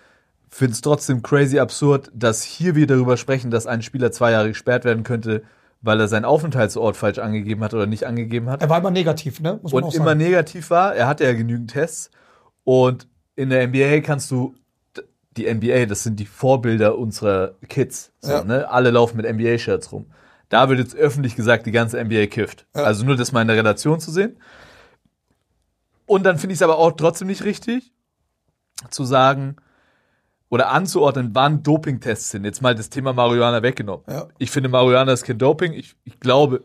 [0.49, 4.49] Finde es trotzdem crazy absurd, dass hier wir darüber sprechen, dass ein Spieler zwei Jahre
[4.49, 5.43] gesperrt werden könnte,
[5.83, 8.63] weil er seinen Aufenthaltsort falsch angegeben hat oder nicht angegeben hat.
[8.63, 9.59] Er war immer negativ, ne?
[9.63, 10.95] Muss man und immer negativ war.
[10.95, 12.11] Er hatte ja genügend Tests.
[12.65, 13.07] Und
[13.37, 14.55] in der NBA kannst du,
[15.37, 18.13] die NBA, das sind die Vorbilder unserer Kids.
[18.21, 18.45] So, Ja.
[18.45, 18.69] ne?
[18.71, 20.07] Alle laufen mit NBA-Shirts rum.
[20.49, 22.67] Da wird jetzt öffentlich gesagt, die ganze NBA kifft.
[22.73, 24.37] Also nur das mal in der Relation zu sehen.
[26.07, 27.93] Und dann finde ich es aber auch trotzdem nicht richtig,
[28.91, 29.57] zu sagen
[30.49, 32.45] oder anzuordnen, wann Dopingtests sind.
[32.45, 34.05] Jetzt mal das Thema Marihuana weggenommen.
[34.09, 34.29] Ja.
[34.39, 35.73] Ich finde, Marihuana ist kein Doping.
[35.73, 36.63] Ich, ich glaube,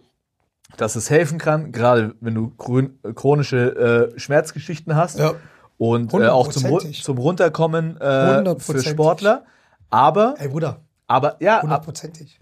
[0.77, 5.33] dass es helfen kann, gerade wenn du chrön- chronische äh, Schmerzgeschichten hast Ja.
[5.79, 8.79] und äh, auch zum, zum Runterkommen äh, für.
[8.83, 9.45] Sportler.
[9.89, 12.39] Aber, Ey, Bruder, aber, ja, hundertprozentig.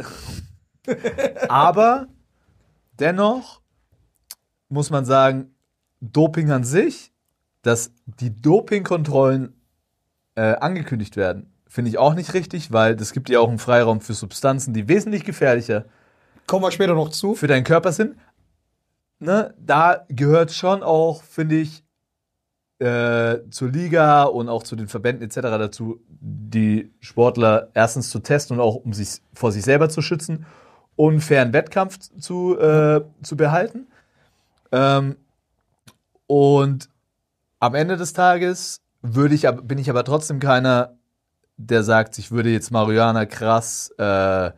[1.50, 2.08] Aber
[3.00, 3.62] dennoch
[4.70, 5.56] muss man sagen,
[6.02, 7.12] Doping an sich,
[7.62, 9.54] dass die Dopingkontrollen
[10.36, 14.02] äh, angekündigt werden, finde ich auch nicht richtig, weil das gibt ja auch einen Freiraum
[14.02, 15.86] für Substanzen, die wesentlich gefährlicher
[16.48, 17.36] Kommen wir später noch zu.
[17.36, 18.16] für deinen Körper sind.
[19.20, 21.84] Ne, da gehört schon auch, finde ich,
[22.80, 25.42] äh, zur Liga und auch zu den Verbänden etc.
[25.42, 30.46] dazu, die Sportler erstens zu testen und auch um sich vor sich selber zu schützen
[31.00, 33.88] und einen fairen Wettkampf zu, äh, zu behalten.
[34.74, 35.16] Ähm,
[36.28, 36.90] und
[37.62, 40.98] am Ende des Tages würde ich, bin ich aber trotzdem keiner,
[41.56, 44.52] der sagt, ich würde jetzt Marihuana krass äh,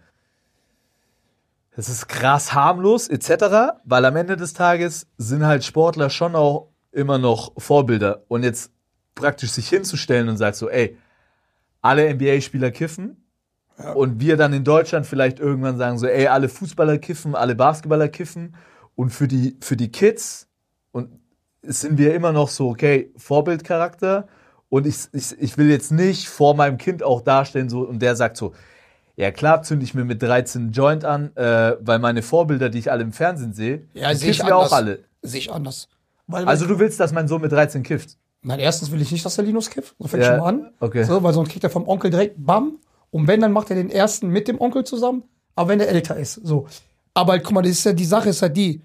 [1.77, 7.19] ist krass harmlos etc., weil am Ende des Tages sind halt Sportler schon auch immer
[7.19, 8.23] noch Vorbilder.
[8.29, 8.71] Und jetzt
[9.13, 10.97] praktisch sich hinzustellen und sagt so, ey,
[11.83, 13.20] alle NBA-Spieler kiffen
[13.95, 18.07] und wir dann in Deutschland vielleicht irgendwann sagen so, ey, alle Fußballer kiffen, alle Basketballer
[18.09, 18.55] kiffen
[18.95, 20.47] und für die, für die Kids
[20.91, 21.09] und
[21.63, 24.27] sind wir immer noch so, okay, Vorbildcharakter
[24.69, 28.15] und ich, ich, ich will jetzt nicht vor meinem Kind auch darstellen so und der
[28.15, 28.53] sagt so,
[29.15, 32.79] ja klar zünde ich mir mit 13 einen Joint an, äh, weil meine Vorbilder, die
[32.79, 34.71] ich alle im Fernsehen sehe, Ja, sehe ich anders.
[34.71, 34.99] auch alle.
[35.21, 35.89] Sehe ich anders.
[36.27, 38.17] Weil, Also du willst, dass mein Sohn mit 13 kifft?
[38.43, 39.95] Nein, erstens will ich nicht, dass der Linus kifft.
[39.99, 40.71] So fängt Ja, schon mal an.
[40.79, 41.03] okay.
[41.03, 42.77] So, weil sonst kriegt er vom Onkel direkt Bam.
[43.11, 45.23] Und wenn, dann macht er den ersten mit dem Onkel zusammen.
[45.55, 46.35] Aber wenn er älter ist.
[46.43, 46.67] So.
[47.13, 48.81] Aber guck mal, das ist ja, die Sache ist ja die.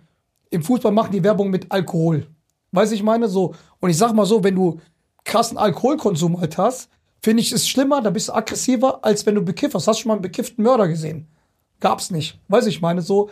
[0.50, 2.26] Im Fußball machen die Werbung mit Alkohol.
[2.72, 3.28] Weißt du, ich meine?
[3.28, 3.54] So.
[3.80, 4.80] Und ich sag mal so, wenn du
[5.24, 6.90] krassen Alkoholkonsum halt hast,
[7.22, 9.88] finde ich es schlimmer, da bist du aggressiver, als wenn du bekifferst.
[9.88, 11.28] Hast du schon mal einen bekifften Mörder gesehen?
[11.80, 12.38] Gab's nicht.
[12.48, 13.30] Weiß ich meine, so,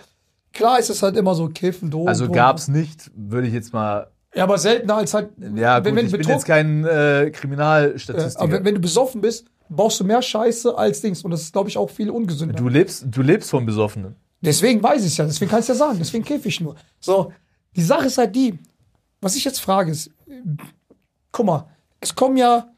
[0.53, 2.09] klar ist es halt immer so Kiffen, Drogen.
[2.09, 2.37] Also Drogen.
[2.37, 4.09] gab's nicht, würde ich jetzt mal.
[4.35, 7.25] Ja, aber seltener als halt, Ja, gut, wenn, wenn, ich du bin jetzt kein äh,
[7.25, 8.43] äh, Kriminalstatistiker.
[8.43, 11.23] aber wenn, wenn du besoffen bist, brauchst du mehr Scheiße als Dings.
[11.23, 12.55] Und das ist, glaube ich, auch viel ungesünder.
[12.55, 14.17] du lebst, du lebst vom Besoffenen.
[14.41, 16.77] Deswegen weiß ich es ja, deswegen kann ich ja sagen, deswegen kiffe ich nur.
[17.01, 17.33] So,
[17.77, 18.59] die Sache ist halt die,
[19.21, 20.11] was ich jetzt frage ist,
[21.33, 21.67] guck mal,
[22.01, 22.69] es kommen ja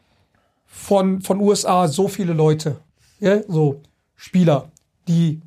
[0.65, 2.77] von, von USA so viele Leute,
[3.19, 3.83] ja, so
[4.15, 4.71] Spieler,
[5.09, 5.41] die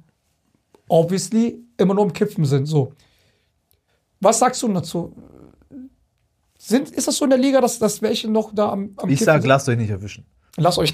[0.89, 2.93] obviously immer nur im Kiffen sind, so.
[4.19, 5.15] Was sagst du dazu?
[6.57, 9.19] Sind, ist das so in der Liga, dass, dass welche noch da am, am Ich
[9.19, 9.47] Kiffen sag, sind?
[9.47, 10.25] lasst euch nicht erwischen.
[10.59, 10.93] Lass euch.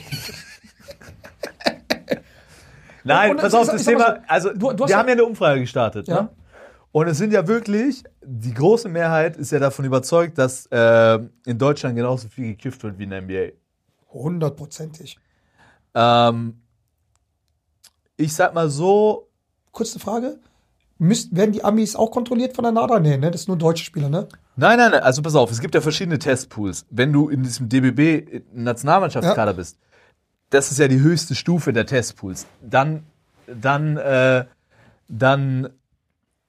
[3.04, 5.08] Nein, Und pass ich auf, das Thema, so, also du- du hast wir ja- haben
[5.08, 6.24] ja eine Umfrage gestartet, Ja.
[6.24, 6.30] ne?
[6.92, 11.58] Und es sind ja wirklich, die große Mehrheit ist ja davon überzeugt, dass äh, in
[11.58, 13.52] Deutschland genauso viel gekifft wird wie in der NBA.
[14.14, 15.20] Hundertprozentig.
[15.94, 16.62] Ähm,
[18.18, 19.28] ich sag mal so,
[19.72, 20.40] Kurze Frage.
[20.98, 23.02] Müsst, werden die Amis auch kontrolliert von der NADA?
[23.02, 23.30] Nee, ne?
[23.30, 24.30] Das sind nur deutsche Spieler, ne?
[24.56, 26.86] Nein, nein, nein, also pass auf, es gibt ja verschiedene Testpools.
[26.90, 29.58] Wenn du in diesem DBB Nationalmannschaftskader Ja.
[29.58, 29.78] bist,
[30.50, 32.46] das ist ja die höchste Stufe der Testpools.
[32.62, 33.04] Dann,
[33.48, 34.46] dann, äh,
[35.08, 35.70] dann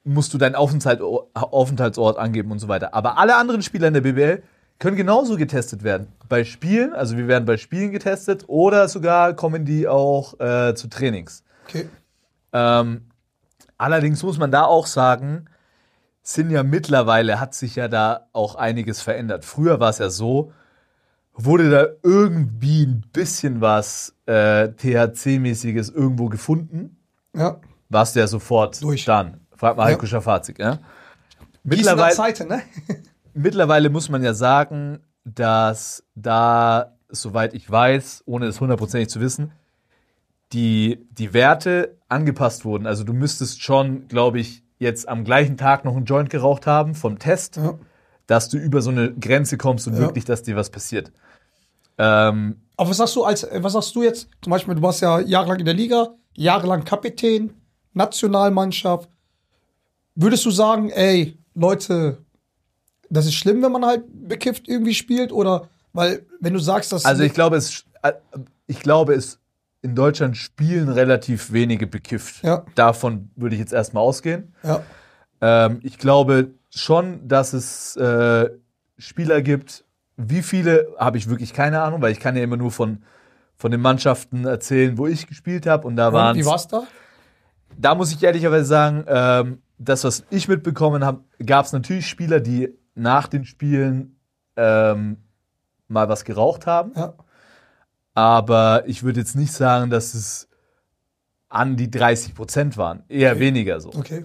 [0.05, 1.01] musst du deinen Aufenthalt,
[1.35, 2.95] Aufenthaltsort angeben und so weiter.
[2.95, 4.43] Aber alle anderen Spieler in der BBL
[4.79, 6.09] können genauso getestet werden.
[6.29, 10.89] Bei Spielen, also wir werden bei Spielen getestet oder sogar kommen die auch äh, zu
[10.89, 11.43] Trainings.
[11.67, 11.89] Okay.
[12.53, 13.07] Ähm,
[13.79, 15.47] allerdings muss man da auch sagen,
[16.29, 19.45] sind ja mittlerweile, hat sich ja da auch einiges verändert.
[19.45, 20.53] Früher war es ja so,
[21.35, 26.97] wurde da irgendwie ein bisschen was äh, THC-mäßiges irgendwo gefunden,
[27.33, 27.61] Ja.
[27.91, 29.05] warst du ja sofort Durch.
[29.05, 29.41] dann.
[29.55, 29.89] Frag mal Ja.
[29.91, 30.73] Heiko Schafazik, ja?
[30.73, 32.61] In der Mittlerweile, Zeit, ne?
[33.35, 39.53] mittlerweile muss man ja sagen, dass da, soweit ich weiß, ohne es hundertprozentig zu wissen,
[40.53, 42.87] die, die Werte angepasst wurden.
[42.89, 46.95] Also du müsstest schon, glaube ich, jetzt am gleichen Tag noch einen Joint geraucht haben
[46.95, 47.79] vom Test, Ja.
[48.27, 50.01] dass du über so eine Grenze kommst und Ja.
[50.01, 51.13] wirklich, dass dir was passiert.
[51.99, 54.29] Ähm, Aber was sagst du als, was sagst du jetzt?
[54.43, 57.55] Zum Beispiel, du warst ja jahrelang in der Liga, jahrelang Kapitän,
[57.95, 59.09] Nationalmannschaft.
[60.15, 62.19] Würdest du sagen, ey, Leute,
[63.09, 65.33] das ist schlimm, wenn man halt bekifft irgendwie spielt?
[65.33, 67.05] Oder, weil, wenn du sagst, dass.
[67.07, 68.13] also ich glaube, es, äh,
[68.67, 69.39] ich glaube, es
[69.87, 72.43] in Deutschland spielen relativ wenige bekifft.
[72.43, 72.65] Ja.
[72.75, 74.53] Davon würde ich jetzt erstmal ausgehen.
[74.63, 74.83] Ja,
[75.41, 78.51] Ähm, ich glaube schon, dass es äh,
[78.99, 79.85] Spieler gibt.
[80.17, 83.03] Wie viele, habe ich wirklich keine Ahnung, weil ich kann ja immer nur von,
[83.55, 85.87] von den Mannschaften erzählen, wo ich gespielt habe.
[85.87, 86.83] Und da waren wie war's da?
[87.79, 92.41] da muss ich ehrlicherweise sagen, ähm, das, was ich mitbekommen habe, gab es natürlich Spieler,
[92.41, 94.19] die nach den Spielen
[94.57, 95.19] ähm,
[95.87, 96.93] mal was geraucht haben.
[96.97, 97.15] Ja.
[98.17, 100.49] Aber ich würde jetzt nicht sagen, dass es
[101.51, 103.03] an die 30 Prozent waren.
[103.11, 103.41] Eher Okay.
[103.41, 103.91] weniger so.
[103.91, 104.25] Okay.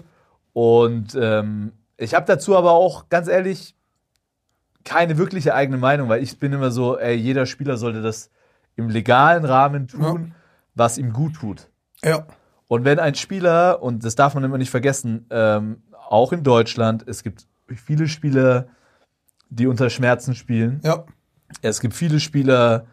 [0.54, 3.76] Und ähm, ich habe dazu aber auch ganz ehrlich
[4.84, 8.30] keine wirkliche eigene Meinung, weil ich bin immer so, ey, jeder Spieler sollte das
[8.76, 10.34] im legalen Rahmen tun,
[10.74, 11.68] was ihm gut tut.
[12.02, 12.26] Ja.
[12.68, 17.06] Und wenn ein Spieler, und das darf man immer nicht vergessen, ähm, auch in Deutschland,
[17.06, 18.68] es gibt viele Spieler,
[19.50, 20.80] die unter Schmerzen spielen.
[20.82, 21.04] Ja.
[21.60, 22.86] Es gibt viele Spieler,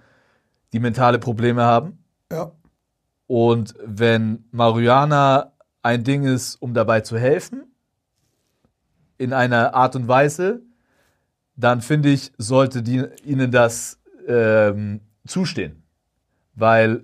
[0.73, 2.03] die mentale Probleme haben.
[2.31, 2.51] Ja.
[3.27, 7.63] Und wenn Marihuana ein Ding ist, um dabei zu helfen,
[9.17, 10.61] in einer Art und Weise,
[11.55, 15.83] dann finde ich, sollte die, ihnen das ähm, zustehen.
[16.55, 17.03] Weil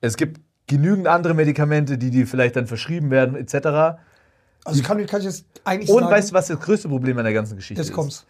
[0.00, 3.98] es gibt genügend andere Medikamente, die dir vielleicht dann verschrieben werden, etc.
[4.64, 7.24] Also kann, kann ich jetzt eigentlich Und sagen, weißt du, was das größte Problem an
[7.24, 7.94] der ganzen Geschichte jetzt ist?
[7.94, 8.26] kommt's.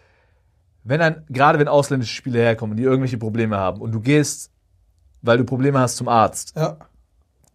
[0.84, 4.50] Wenn ein, gerade wenn ausländische Spieler herkommen, die irgendwelche Probleme haben und du gehst,
[5.22, 6.76] weil du Probleme hast zum Arzt, Ja.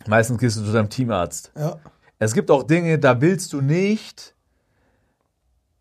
[0.07, 1.51] meistens gehst du zu deinem Teamarzt.
[1.55, 1.77] Ja.
[2.17, 4.35] Es gibt auch Dinge, da willst du nicht,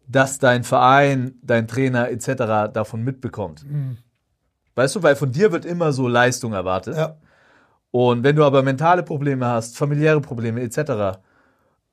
[0.06, 2.70] dass dein Verein, dein Trainer etc.
[2.72, 3.64] davon mitbekommt.
[4.74, 6.96] Weißt du, weil von dir wird immer so Leistung erwartet.
[6.96, 7.16] Ja.
[7.90, 11.18] Und wenn du aber mentale Probleme hast, familiäre Probleme etc.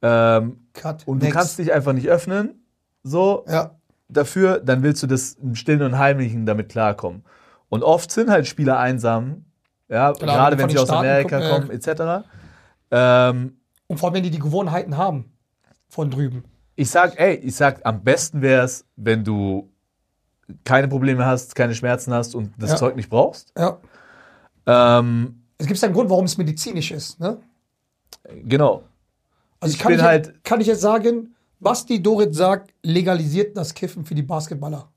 [0.02, 1.08] Ähm, Cut.
[1.08, 1.38] und du Next.
[1.38, 2.64] kannst dich einfach nicht öffnen,
[3.04, 3.72] so, Ja.
[4.08, 7.24] Dafür, dann willst du das im Stillen und Heimlichen damit klarkommen.
[7.70, 9.46] Und oft sind halt Spieler einsam,
[9.90, 12.26] ja, gerade wenn sie aus Staaten Amerika kommen, kommen, etc.
[12.92, 15.32] Ähm, Und vor allem, wenn die die Gewohnheiten haben
[15.90, 16.44] von drüben.
[16.76, 19.70] ich sag, ey, ich sag, am besten wäre es, wenn du
[20.64, 22.76] keine Probleme hast, keine Schmerzen hast und das Ja.
[22.78, 23.52] Zeug nicht brauchst.
[23.58, 23.78] Ja.
[24.68, 27.20] Ähm, Es gibt einen Grund, warum es medizinisch ist.
[27.20, 27.38] Ne?
[28.44, 28.84] genau.
[29.60, 31.35] Also Ich kann, bin ich, halt- kann ich jetzt sagen,
[31.66, 34.88] was die Dorit sagt, legalisiert das Kiffen für die Basketballer.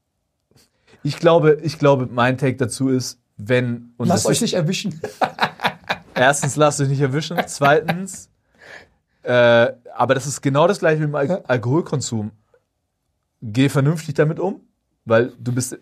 [1.02, 5.00] Ich glaube, ich glaube, mein Take dazu ist, wenn und Lasst euch nicht erwischen.
[6.14, 8.28] erstens lasst euch nicht erwischen, zweitens,
[9.22, 11.40] äh, aber das ist genau das gleiche wie im Al Ja.
[11.46, 12.32] Alkoholkonsum.
[13.40, 14.60] Geh vernünftig damit um,
[15.04, 15.78] weil du bist,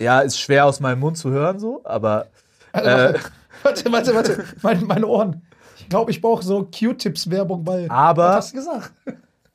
[0.00, 2.26] ja, ist schwer aus meinem Mund zu hören so, aber
[2.72, 3.14] äh,
[3.62, 4.44] Warte, warte, warte.
[4.62, 5.42] Meine, meine Ohren.
[5.78, 7.88] Ich glaube, ich brauche so Q-Tips-Werbung, weil.
[7.90, 8.92] Aber- Was hast du gesagt?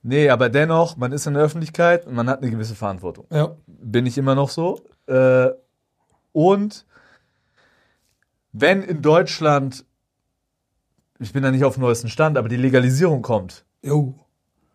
[0.08, 3.26] Nee, aber dennoch, man ist in der Öffentlichkeit und man hat eine gewisse Verantwortung.
[3.32, 3.56] Ja.
[3.68, 4.82] bin ich immer noch so.
[5.08, 5.50] Äh,
[6.32, 6.86] und
[8.54, 9.86] wenn in Deutschland,
[11.20, 14.16] ich bin da nicht auf dem neuesten Stand, aber die Legalisierung kommt, Jo.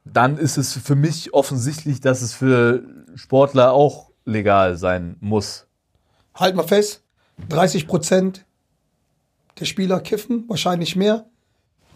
[0.04, 2.82] dann ist es für mich offensichtlich, dass es für
[3.14, 5.66] Sportler auch legal sein muss.
[6.34, 7.02] Halt mal fest.
[7.48, 8.44] 30 Prozent
[9.58, 11.26] der Spieler kiffen, wahrscheinlich mehr.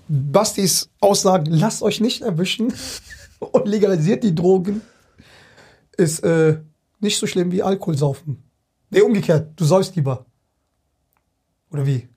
[0.09, 2.73] Bastis Aussagen, lasst euch nicht erwischen
[3.53, 4.81] und legalisiert die Drogen,
[5.97, 6.61] ist äh,
[7.01, 8.43] nicht so schlimm wie Alkohol saufen.
[8.91, 10.27] Nee, umgekehrt, du säufst lieber.
[11.71, 12.09] Oder wie?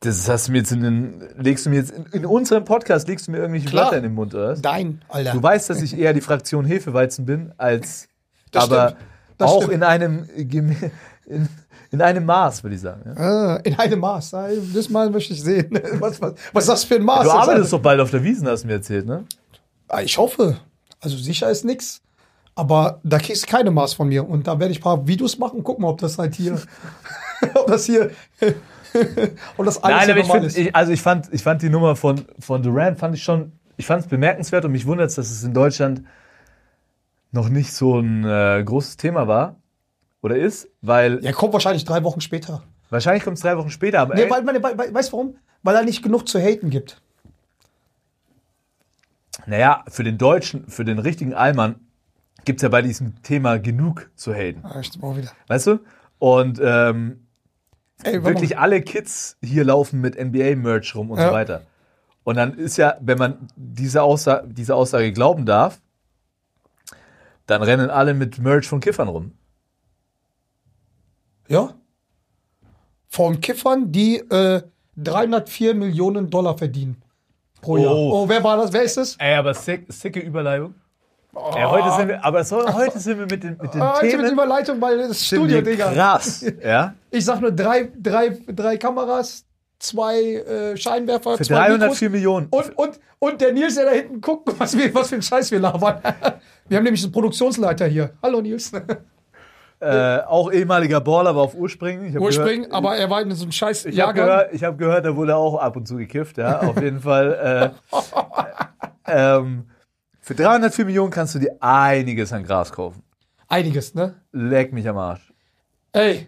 [0.00, 3.08] Das hast du mir jetzt in den, legst du mir jetzt in, in unserem Podcast
[3.08, 3.86] legst du mir irgendwelche Klar.
[3.86, 4.54] Wörter in den Mund, oder?
[4.54, 5.32] Dein, Alter.
[5.32, 8.08] Du weißt, dass ich eher die Fraktion Hefeweizen bin, als
[8.50, 9.02] Das aber stimmt.
[9.38, 9.74] Das auch stimmt.
[9.74, 11.48] in einem in,
[11.90, 13.02] in einem Maß, würde ich sagen.
[13.06, 13.12] Ja?
[13.16, 14.34] Ah, in einem Maß.
[14.34, 15.70] Ah, Das Mal möchte ich sehen.
[16.00, 17.24] Was, was, was ist das für ein Maß?
[17.24, 19.24] Du arbeitest doch bald auf der Wiesen, hast du mir erzählt, ne?
[19.88, 20.58] Ah, Ich hoffe.
[21.00, 22.00] Also sicher ist nix.
[22.54, 24.28] Aber da kriegst du keine Maß von mir.
[24.28, 25.62] Und da werde ich ein paar Videos machen.
[25.62, 26.60] Gucken, ob das halt hier,
[27.54, 28.10] ob das hier,
[29.56, 30.58] ob das alles Nein, aber ich find, ist.
[30.58, 33.86] ich, also ich fand, ich fand die Nummer von, von Durant fand ich schon, ich
[33.86, 36.02] fand es bemerkenswert und mich wundert es, dass es in Deutschland
[37.30, 39.56] noch nicht so ein äh, großes Thema war
[40.22, 42.62] oder ist, weil ja, kommt wahrscheinlich drei Wochen später.
[42.90, 45.36] wahrscheinlich kommt es drei Wochen später, aber Nee, weil, weil, weil, weißt du warum?
[45.62, 47.00] Weil er nicht genug zu haten gibt.
[49.48, 51.76] Naja, für den Deutschen, für den richtigen Allmann
[52.44, 55.30] gibt es ja bei diesem Thema genug zu haten, Ah, stimmt auch wieder.
[55.48, 55.80] weißt du?
[56.18, 57.26] Und ähm,
[58.04, 58.58] Ey, wirklich mal.
[58.62, 61.28] alle Kids hier laufen mit NBA-Merch rum und Ja.
[61.28, 61.62] so weiter.
[62.24, 65.80] Und dann ist ja, wenn man diese, Aussa diese Aussage glauben darf,
[67.46, 69.32] dann rennen alle mit Merch von Kiffern rum.
[71.48, 71.74] Ja.
[73.08, 74.62] Von Kiffern, die äh,
[74.96, 77.02] 304 Millionen Dollar verdienen.
[77.60, 77.92] Pro Jahr.
[77.94, 78.22] Oh.
[78.22, 78.72] Oh, wer war das?
[78.72, 79.16] Wer ist das?
[79.18, 80.74] Ey, aber sick, sicke Überleitung.
[81.54, 84.12] Ja, heute sind wir, aber so, heute sind wir mit den, mit den Ah, ich
[84.12, 85.92] mit Themen Überleitung, weil das Studio, Digga.
[85.92, 86.44] krass.
[86.62, 86.94] Ja?
[87.10, 89.44] Ich sag nur drei, drei, drei Kameras,
[89.78, 92.48] zwei äh, Scheinwerfer, Für zwei 304 Millionen.
[92.50, 95.50] Und, und, und der Nils, der da hinten guckt, was, wir, was für ein Scheiß
[95.50, 96.00] wir labern.
[96.68, 98.10] Wir haben nämlich einen Produktionsleiter hier.
[98.22, 98.72] Hallo Nils.
[99.80, 102.16] Äh, auch ehemaliger Baller, war auf Urspringen.
[102.18, 105.04] Ursprung, gehört, aber er war in so einem scheiß ich habe gehört, ich hab gehört,
[105.04, 107.74] da wurde auch ab und zu gekifft, ja, auf jeden Fall.
[107.86, 107.96] Äh,
[109.06, 109.70] ähm,
[110.20, 113.02] für 304 Millionen kannst du dir einiges an Gras kaufen.
[113.46, 114.16] Einiges, ne?
[114.32, 115.32] Leck mich am Arsch.
[115.92, 116.26] Ey,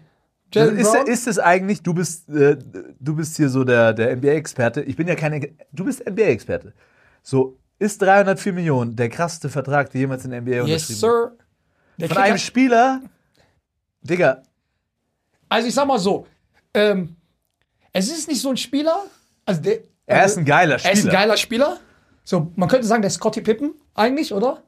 [0.53, 2.57] Jalen ist, Brown, ist es eigentlich, du bist, äh,
[2.99, 4.81] du bist hier so der, der NBA-Experte.
[4.81, 6.73] Ich bin ja keine, du bist NBA-Experte.
[7.21, 11.31] So, ist 304 Millionen der krasseste Vertrag, der jemals in der NBA yes, unterschrieben wurde?
[11.37, 11.45] sir.
[11.97, 13.01] Der Von einem Spieler,
[14.01, 14.43] Digga,
[15.49, 16.25] also ich sag mal so,
[16.73, 17.15] ähm,
[17.93, 19.03] es ist nicht so ein Spieler,
[19.45, 20.91] also der, er ist ein geiler Spieler.
[20.93, 21.79] Er ist ein geiler Spieler.
[22.23, 24.63] So, man könnte sagen, der Scotty Pippen eigentlich, oder?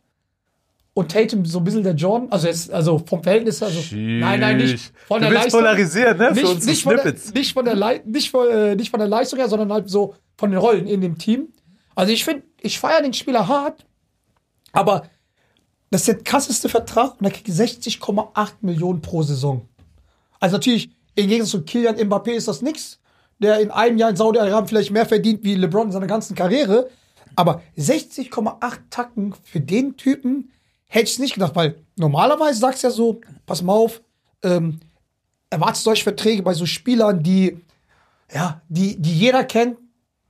[0.96, 2.32] Und Tatum so ein bisschen der Jordan.
[2.32, 3.68] Also, jetzt, also vom Verhältnis her.
[3.70, 5.62] Also, nein, nein, nicht von du der Leistung.
[5.62, 6.28] polarisieren, ne?
[6.28, 9.00] Für Nicht, unsere nicht, von der, nicht, von der Lei- nicht, von, äh, nicht von
[9.00, 11.48] der Leistung her, sondern halt so von den Rollen in dem Team.
[11.96, 13.86] Also ich finde, ich feiere den Spieler hart,
[14.72, 15.08] aber
[15.94, 19.62] das ist der krasseste Vertrag und er kriegt 60,8 Millionen pro Saison.
[20.39, 23.00] Also natürlich, im Gegensatz zu Kilian Mbappé ist das nix,
[23.38, 26.89] der in einem Jahr in Saudi-Arabien vielleicht mehr verdient wie LeBron in seiner ganzen Karriere.
[27.36, 30.52] Aber 60,8 Tacken für den Typen
[30.88, 34.02] hätte ich nicht gedacht, weil normalerweise sagst du ja so, pass mal auf,
[34.41, 34.80] ähm,
[35.52, 37.62] erwartest euch Verträge bei so Spielern, die,
[38.34, 39.78] ja, die, die jeder kennt,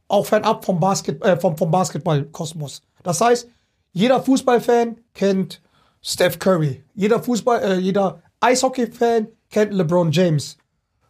[0.10, 2.82] auch fernab vom, Basket, äh, vom, vom Basketball-Kosmos.
[3.02, 3.48] Das heißt,
[3.94, 5.62] jeder Fußballfan kennt
[6.02, 6.84] Steph Curry.
[6.96, 10.58] Jeder Fußball, äh, jeder Eishockey-Fan kennt LeBron James.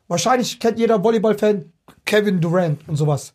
[0.07, 1.71] Wahrscheinlich kennt jeder Volleyball-Fan
[2.05, 3.33] Kevin Durant und sowas.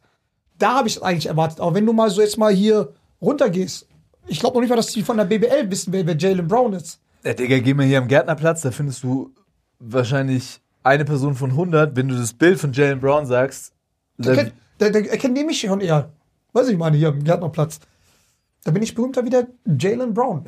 [0.59, 1.61] Da habe ich es eigentlich erwartet.
[1.61, 3.89] Aber wenn du mal so jetzt mal hier runtergehst,
[4.27, 6.75] ich glaube noch nicht mal, dass die von der BBL wissen, wer, wer Jalen Brown
[6.75, 7.01] ist.
[7.25, 9.33] Ja, Digga, geh mal hier am Gärtnerplatz, da findest du
[9.79, 13.73] wahrscheinlich eine Person von 100, wenn du das Bild von Jalen Brown sagst.
[14.19, 16.11] Der, Da, kennt, der, der erkennt nämlich schon eher.
[16.53, 17.81] Weiß ich meine, hier am Gärtnerplatz.
[18.69, 20.45] Da bin ich berühmter wie der Jalen Brown.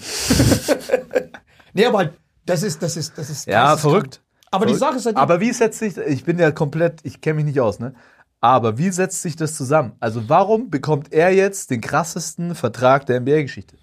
[1.72, 2.12] nee, aber halt,
[2.44, 3.46] das ist, das ist, das ist.
[3.46, 3.80] ja, geisteskrank.
[3.80, 4.22] verrückt.
[4.50, 4.90] Aber die Verrückt.
[4.90, 7.60] Sache ist halt, Aber wie setzt sich, ich bin ja komplett, ich kenne mich nicht
[7.60, 7.94] aus, ne?
[8.42, 9.92] Aber wie setzt sich das zusammen?
[10.00, 13.78] Also warum bekommt er jetzt den krassesten Vertrag der NBA-Geschichte?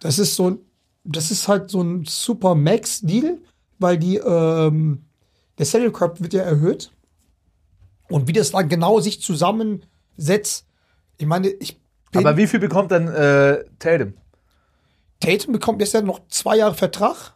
[0.00, 0.58] das ist so
[1.04, 3.42] das ist halt so ein super Max-Deal.
[3.78, 5.04] weil die, ähm,
[5.58, 6.92] der Salary Cap wird ja erhöht.
[8.08, 10.64] Und wie das dann genau sich zusammensetzt,
[11.18, 11.81] ich meine, ich
[12.14, 14.14] Aber wie viel bekommt dann äh, Tatum?
[15.20, 17.34] Tatum bekommt jetzt ja noch zwei Jahre Vertrag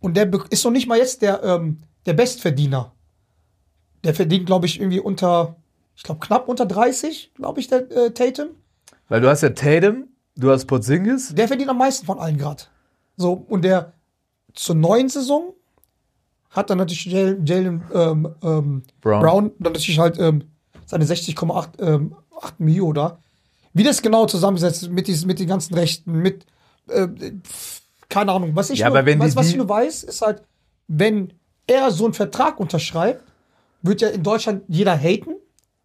[0.00, 2.92] und der ist noch nicht mal jetzt der, ähm, der Bestverdiener.
[4.04, 5.56] Der verdient, glaube ich, irgendwie unter,
[5.96, 8.48] ich glaube, knapp unter 30, glaube ich, der äh, Tatum.
[9.08, 11.34] Weil du hast ja Tatum, du hast Porzingis.
[11.34, 12.64] Der verdient am meisten von allen gerade.
[13.16, 13.92] So, und der
[14.54, 15.54] zur neuen Saison
[16.50, 19.20] hat dann natürlich Jalen ähm, ähm, Brown.
[19.20, 19.50] Brown.
[19.58, 20.44] dann natürlich halt ähm,
[20.86, 23.18] seine 60,8 ähm, 8 Mio da.
[23.72, 26.46] Wie das genau zusammensetzt ist mit, diesen, mit den ganzen Rechten, mit
[26.88, 27.08] äh,
[28.08, 28.52] keine Ahnung.
[28.54, 30.42] Was ich, Ja, nur, was, was ich nur weiß, ist halt,
[30.86, 31.32] wenn
[31.66, 33.22] er so einen Vertrag unterschreibt,
[33.82, 35.34] wird ja in Deutschland jeder haten.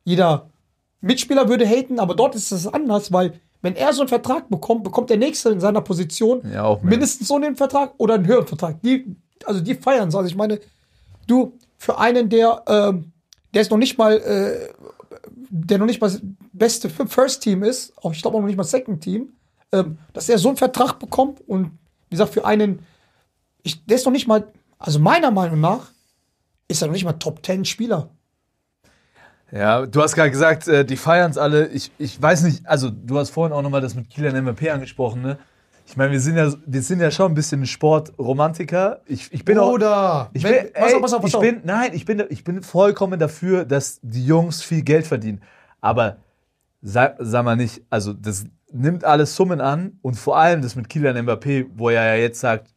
[0.05, 0.49] Jeder
[1.01, 4.83] Mitspieler würde haten, aber dort ist es anders, weil wenn er so einen Vertrag bekommt,
[4.83, 8.81] bekommt der Nächste in seiner Position Ja, mindestens so einen Vertrag oder einen höheren Vertrag.
[8.81, 9.15] Die,
[9.45, 10.15] also die feiern es.
[10.15, 10.59] Also ich meine,
[11.27, 13.11] du, für einen, der, ähm,
[13.53, 14.73] der ist noch nicht mal, äh,
[15.49, 16.11] der noch nicht mal
[16.53, 19.29] beste First Team ist, auch ich glaube auch noch nicht mal Second Team,
[19.71, 21.71] ähm, dass er so einen Vertrag bekommt und
[22.09, 22.85] wie gesagt, für einen,
[23.63, 24.47] ich, der ist noch nicht mal,
[24.77, 25.87] also meiner Meinung nach,
[26.67, 28.09] ist er noch nicht mal Top 10 Spieler.
[29.51, 31.67] Ja, du hast gerade gesagt, äh, die feiern es alle.
[31.67, 35.21] Ich, ich weiß nicht, also du hast vorhin auch nochmal das mit Kylian MVP angesprochen,
[35.21, 35.37] ne?
[35.85, 39.01] Ich meine, wir sind ja, wir sind ja schon ein bisschen Sportromantiker.
[39.05, 39.71] Ich, ich bin auch.
[39.71, 41.41] Oder, Ich wenn- bin, pass auf, pass auf, pass ich auf.
[41.41, 45.41] bin, nein, ich bin, ich bin vollkommen dafür, dass die Jungs viel Geld verdienen.
[45.81, 46.17] Aber
[46.83, 50.89] sag, sag mal nicht, also das nimmt alles Summen an und vor allem das mit
[50.89, 52.73] Kylian Mbappé, wo er ja jetzt sagt,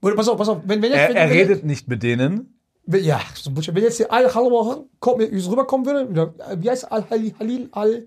[0.00, 2.58] pass auf, pass auf, wenn, wenn jetzt, er, wenn, er wenn, redet nicht mit denen.
[2.86, 3.74] Wenn, ja, so ein Bullshit.
[3.74, 8.06] Wenn jetzt hier Al Halil kommt, rüberkommen würde, äh, wie heißt Al Halil, Halil, Al,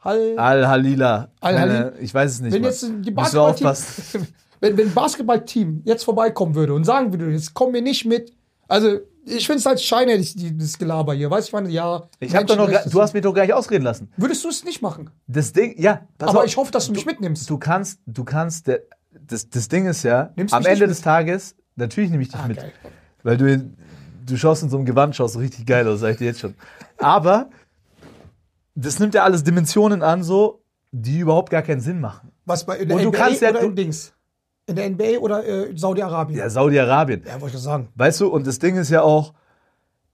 [0.00, 1.28] Hal, Al-Halila.
[1.40, 1.74] Al-Halil?
[1.90, 2.52] Keine- Ich weiß es nicht.
[2.52, 2.70] wenn Mann.
[2.70, 3.66] jetzt die Basketballteam,
[4.60, 8.32] wenn, wenn ein Basketballteam jetzt vorbeikommen würde und sagen würde, jetzt kommen wir nicht mit,
[8.68, 8.98] also
[9.28, 12.08] ich finde es halt scheinheilig, die- das Gelaber hier, weißt du, ich meine, ja.
[12.20, 14.10] Ich hab doch noch, du hast mich doch gar nicht ausreden lassen.
[14.16, 15.10] Würdest du es nicht machen?
[15.26, 16.06] Das Ding, ja.
[16.18, 16.44] Aber auf.
[16.46, 17.48] ich hoffe, dass du mich mitnimmst.
[17.48, 18.68] Du kannst, du kannst,
[19.26, 22.40] das, das Ding ist ja, Nimmst du am Ende des Tages, natürlich nehme ich dich
[22.40, 22.56] Ah, mit.
[22.58, 22.72] geil.
[23.22, 23.70] Weil du,
[24.26, 26.40] du schaust in so einem Gewand, schaust so richtig geil aus, sag ich dir jetzt
[26.40, 26.54] schon.
[26.98, 27.50] Aber
[28.74, 30.62] das nimmt ja alles Dimensionen an, so,
[30.92, 32.30] die überhaupt gar keinen Sinn machen.
[32.44, 34.12] Was bei in der Und du NBA kannst ja- du- in Dings?
[34.68, 36.38] In der NBA oder äh, Saudi-Arabien?
[36.38, 37.22] Ja, Saudi-Arabien.
[37.26, 37.88] ja wollte ich sagen.
[37.94, 39.32] Weißt du, und das Ding ist ja auch,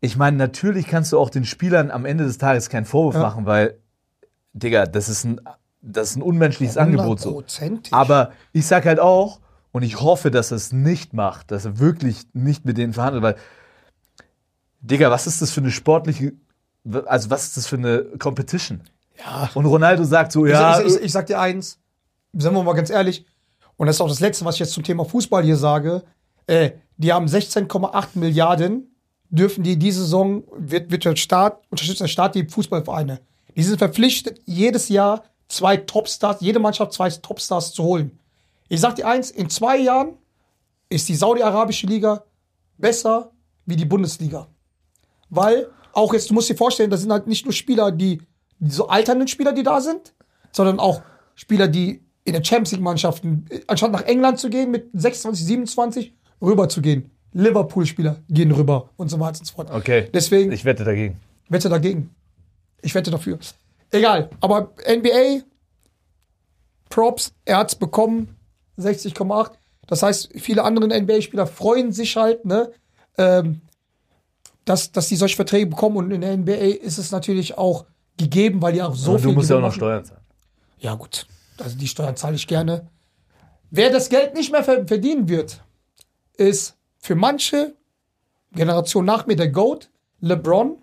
[0.00, 3.20] ich meine, natürlich kannst du auch den Spielern am Ende des Tages keinen Vorwurf Ja.
[3.22, 3.78] machen, weil,
[4.52, 5.40] Digga, das ist ein,
[5.82, 7.42] das ist ein unmenschliches Angebot so.
[7.90, 9.40] Aber ich sag halt auch,
[9.72, 13.24] und ich hoffe, dass er es nicht macht, dass er wirklich nicht mit denen verhandelt,
[13.24, 13.36] weil,
[14.80, 16.32] Digga, was ist das für eine sportliche,
[17.06, 18.82] also was ist das für eine Competition?
[19.18, 19.50] ja.
[19.54, 21.78] Und Ronaldo sagt so, ja, ich, ich, ich, ich sag dir eins,
[22.34, 23.24] sagen wir mal ganz ehrlich,
[23.76, 26.04] und das ist auch das Letzte, was ich jetzt zum Thema Fußball hier sage.
[26.46, 28.94] Äh, die haben 16,8 Milliarden,
[29.30, 33.20] dürfen die diese Saison, wird, wird der Staat, unterstützt der Staat die Fußballvereine.
[33.56, 38.18] Die sind verpflichtet, jedes Jahr zwei Topstars, jede Mannschaft zwei Topstars zu holen.
[38.68, 40.16] Ich sag dir eins, in zwei Jahren
[40.88, 42.24] ist die Saudi-Arabische Liga
[42.78, 43.30] besser
[43.66, 44.48] wie die Bundesliga.
[45.30, 48.22] Weil, auch jetzt, du musst dir vorstellen, das sind halt nicht nur Spieler, die,
[48.58, 50.14] die so alternden Spieler, die da sind,
[50.52, 51.02] sondern auch
[51.34, 56.14] Spieler, die in der Champions League-Mannschaften, äh, anstatt nach England zu gehen, mit 26, 27,
[56.42, 57.10] rüber zu gehen.
[57.32, 59.70] Liverpool-Spieler gehen rüber und so weiter und so fort.
[59.70, 61.20] okay, Deswegen, ich wette dagegen.
[61.48, 62.14] wette dagegen.
[62.82, 63.38] Ich wette dafür.
[63.90, 65.42] Egal, aber NBA,
[66.90, 68.36] Props, er hat's bekommen,
[68.78, 69.52] 60,8.
[69.86, 72.70] Das heißt, viele andere NBA-Spieler freuen sich halt, ne,
[73.18, 73.60] ähm,
[74.64, 76.52] dass, dass die solche Verträge bekommen und in der NBA
[76.82, 77.84] ist es natürlich auch
[78.16, 79.72] gegeben, weil die auch so Und viel du musst ja auch noch.
[79.72, 80.20] Steuern zahlen.
[80.78, 81.26] Ja, gut.
[81.58, 82.88] Also die Steuern zahle ich gerne.
[83.70, 85.62] Wer das Geld nicht mehr ver- verdienen wird,
[86.36, 87.74] ist für manche
[88.52, 89.90] Generation nach mir der GOAT,
[90.20, 90.78] LeBron,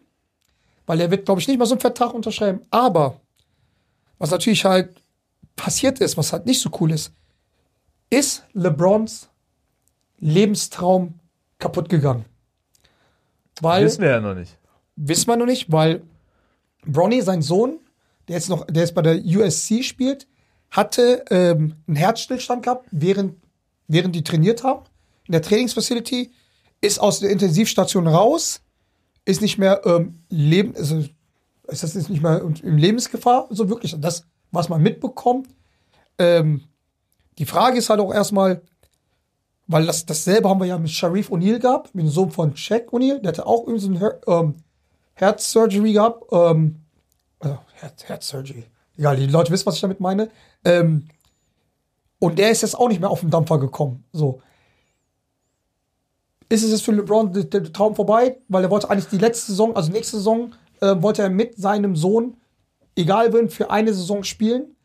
[0.85, 2.61] weil er wird, glaube ich, nicht mal so einen Vertrag unterschreiben.
[2.69, 3.19] Aber
[4.17, 4.95] was natürlich halt
[5.55, 7.11] passiert ist, was halt nicht so cool ist,
[8.09, 9.29] ist LeBrons
[10.19, 11.19] Lebenstraum
[11.57, 12.25] kaputt gegangen.
[13.61, 14.57] Weil Wissen wir ja noch nicht.
[14.95, 16.01] Wissen wir noch nicht, weil
[16.85, 17.79] Bronny, sein Sohn,
[18.27, 20.27] der jetzt noch, der jetzt bei der USC spielt,
[20.71, 23.35] hatte ähm, einen Herzstillstand gehabt, während,
[23.87, 24.85] während die trainiert haben.
[25.27, 26.31] In der Trainingsfacility,
[26.81, 28.61] ist aus der Intensivstation raus,
[29.23, 30.97] ist nicht mehr ähm, leben, also
[31.67, 33.95] ist das jetzt nicht mehr in Lebensgefahr, so wirklich.
[33.99, 35.47] Das, was man mitbekommt.
[36.17, 36.63] Ähm,
[37.37, 38.61] die Frage ist halt auch erstmal,
[39.67, 42.91] weil das, dasselbe haben wir ja mit Sharif O'Neal gehabt, mit dem Sohn von Shaq
[42.91, 44.55] O'Neal, der hatte auch irgendwie so ein Her ähm,
[45.13, 46.25] Herzsurgery gehabt.
[46.31, 46.81] Ähm,
[47.39, 48.65] äh, Herz, Herzsurgery.
[49.01, 50.29] Egal, die Leute wissen, was ich damit meine.
[50.63, 51.07] Ähm,
[52.19, 54.03] und der ist jetzt auch nicht mehr auf den Dampfer gekommen.
[54.13, 54.43] So.
[56.49, 59.53] ist es jetzt für LeBron der, der Traum vorbei, weil er wollte eigentlich die letzte
[59.53, 62.37] Saison, also nächste Saison, äh, wollte er mit seinem Sohn,
[62.95, 64.75] egal wen, für eine Saison spielen.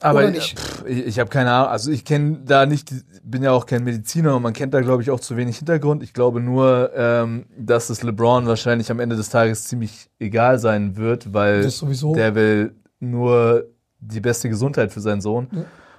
[0.00, 0.54] Aber ich,
[0.86, 1.68] ich habe keine Ahnung.
[1.72, 2.90] Also ich kenne da nicht,
[3.22, 6.02] bin ja auch kein Mediziner und man kennt da, glaube ich, auch zu wenig Hintergrund.
[6.02, 10.96] Ich glaube nur, ähm, dass es LeBron wahrscheinlich am Ende des Tages ziemlich egal sein
[10.96, 11.70] wird, weil
[12.14, 13.66] der will nur
[14.00, 15.48] die beste Gesundheit für seinen Sohn.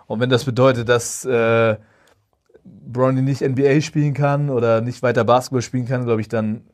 [0.08, 1.78] Und wenn das bedeutet, dass äh,
[2.64, 6.66] Bronny nicht NBA spielen kann oder nicht weiter Basketball spielen kann, glaube ich, dann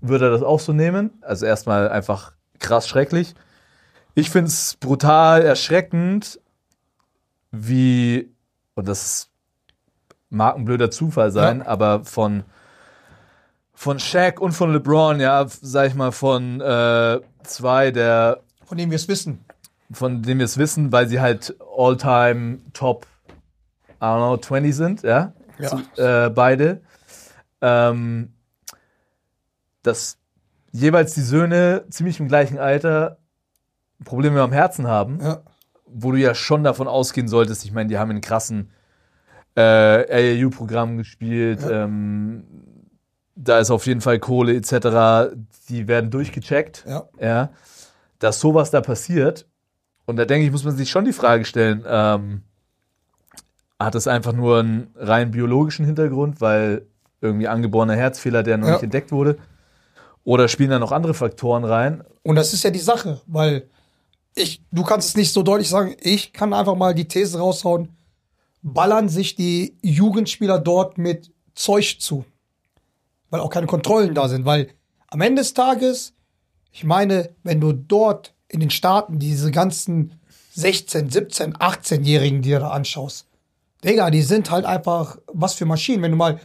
[0.00, 1.10] würde er das auch so nehmen.
[1.22, 3.34] Also erstmal einfach krass schrecklich.
[4.14, 6.40] Ich finde es brutal erschreckend,
[7.50, 8.32] wie,
[8.74, 9.30] und das
[10.28, 11.66] mag ein blöder Zufall sein, Ja.
[11.66, 12.44] aber von,
[13.74, 18.40] von Shaq und von LeBron, ja, sag ich mal, von äh, zwei der
[18.72, 19.44] Von dem wir es wissen.
[19.92, 23.06] von dem wir es wissen, weil sie halt all-time top,
[24.00, 26.26] I don't know, 20 sind, ja, Ja.
[26.26, 26.80] äh, beide.
[27.60, 28.32] Ähm,
[29.82, 30.16] dass
[30.70, 33.18] jeweils die Söhne ziemlich im gleichen Alter
[34.06, 35.42] Probleme am Herzen haben, Ja.
[35.84, 38.70] wo du ja schon davon ausgehen solltest, ich meine, die haben in krassen
[39.54, 42.44] äh, AAU-Programmen gespielt, ähm,
[43.36, 45.36] da ist auf jeden Fall Kohle etc.,
[45.68, 47.02] die werden durchgecheckt Ja.
[47.20, 47.50] ja,
[48.22, 49.46] dass sowas da passiert.
[50.06, 52.42] Und da denke ich, muss man sich schon die Frage stellen, ähm,
[53.78, 56.86] hat es einfach nur einen rein biologischen Hintergrund, weil
[57.20, 58.74] irgendwie angeborener Herzfehler, der noch Ja.
[58.74, 59.38] nicht entdeckt wurde?
[60.24, 62.04] Oder spielen da noch andere Faktoren rein?
[62.22, 63.68] Und das ist ja die Sache, weil
[64.34, 67.88] ich, du kannst es nicht so deutlich sagen, ich kann einfach mal die These raushauen,
[68.62, 72.24] ballern sich die Jugendspieler dort mit Zeug zu.
[73.30, 74.68] Weil auch keine Kontrollen da sind, weil
[75.08, 76.14] am Ende des Tages,
[76.72, 80.18] ich meine, wenn du dort in den Staaten diese ganzen
[80.54, 83.26] 16, 17, 18-Jährigen dir da anschaust,
[83.84, 86.02] Digga, die sind halt einfach was für Maschinen.
[86.02, 86.40] Wenn du mal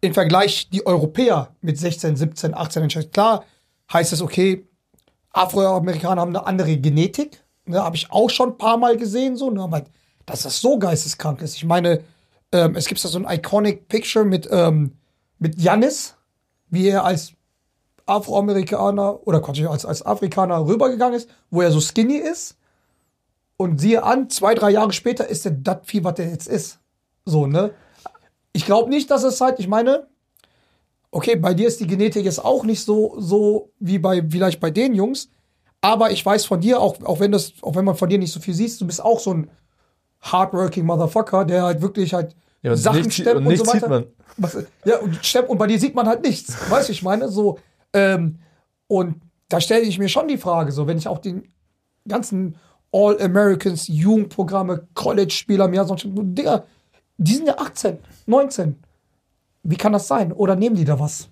[0.00, 3.44] im Vergleich die Europäer mit 16, 17, 18 entscheidest, klar
[3.92, 4.66] heißt es, okay,
[5.30, 7.42] Afroamerikaner haben eine andere Genetik.
[7.66, 9.84] Ne, Habe ich auch schon ein paar Mal gesehen, so, ne, aber
[10.24, 11.56] dass das so geisteskrank ist.
[11.56, 12.02] Ich meine,
[12.52, 14.92] ähm, es gibt da so ein iconic Picture mit, ähm,
[15.38, 16.14] mit Jannis,
[16.70, 17.32] wie er als
[18.06, 22.56] Afroamerikaner oder Quatsch, als, als Afrikaner rübergegangen ist, wo er so skinny ist.
[23.56, 26.78] Und siehe an, zwei, drei Jahre später ist er das Vieh, was der jetzt ist.
[27.24, 27.70] So, ne?
[28.52, 30.06] Ich glaube nicht, dass es halt, ich meine,
[31.10, 34.70] okay, bei dir ist die Genetik jetzt auch nicht so, so wie bei, vielleicht bei
[34.70, 35.28] den Jungs.
[35.80, 38.32] Aber ich weiß von dir, auch, auch wenn das, auch wenn man von dir nicht
[38.32, 39.50] so viel siehst, du bist auch so ein
[40.20, 43.88] hardworking Motherfucker, der halt wirklich halt Ja, Sachen nichts- stemmt und und, so sieht weiter.
[43.88, 44.06] man.
[44.38, 46.54] Was, ja, und stemmt und bei dir sieht man halt nichts.
[46.70, 47.58] Weißt du, ich meine, so,
[47.92, 48.38] ähm,
[48.88, 51.48] und da stelle ich mir schon die Frage, so, wenn ich auch den
[52.08, 52.56] ganzen
[52.92, 56.64] All-Americans, Jugendprogramme, College-Spieler mir sonst Digga,
[57.18, 58.76] die sind ja 18, 19.
[59.62, 60.32] Wie kann das sein?
[60.32, 61.28] Oder nehmen die da was?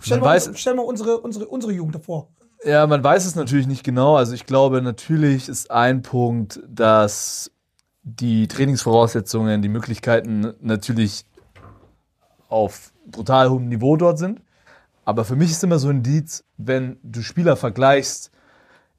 [0.00, 2.28] Stell mal, weiß- stell mal unsere, unsere, unsere Jugend davor.
[2.64, 4.16] Ja, man weiß es natürlich nicht genau.
[4.16, 7.50] Also ich glaube, natürlich ist ein Punkt, dass
[8.02, 11.24] die Trainingsvoraussetzungen, die Möglichkeiten natürlich
[12.48, 14.40] auf brutal hohem Niveau dort sind.
[15.04, 18.30] Aber für mich ist immer so ein Indiz, wenn du Spieler vergleichst,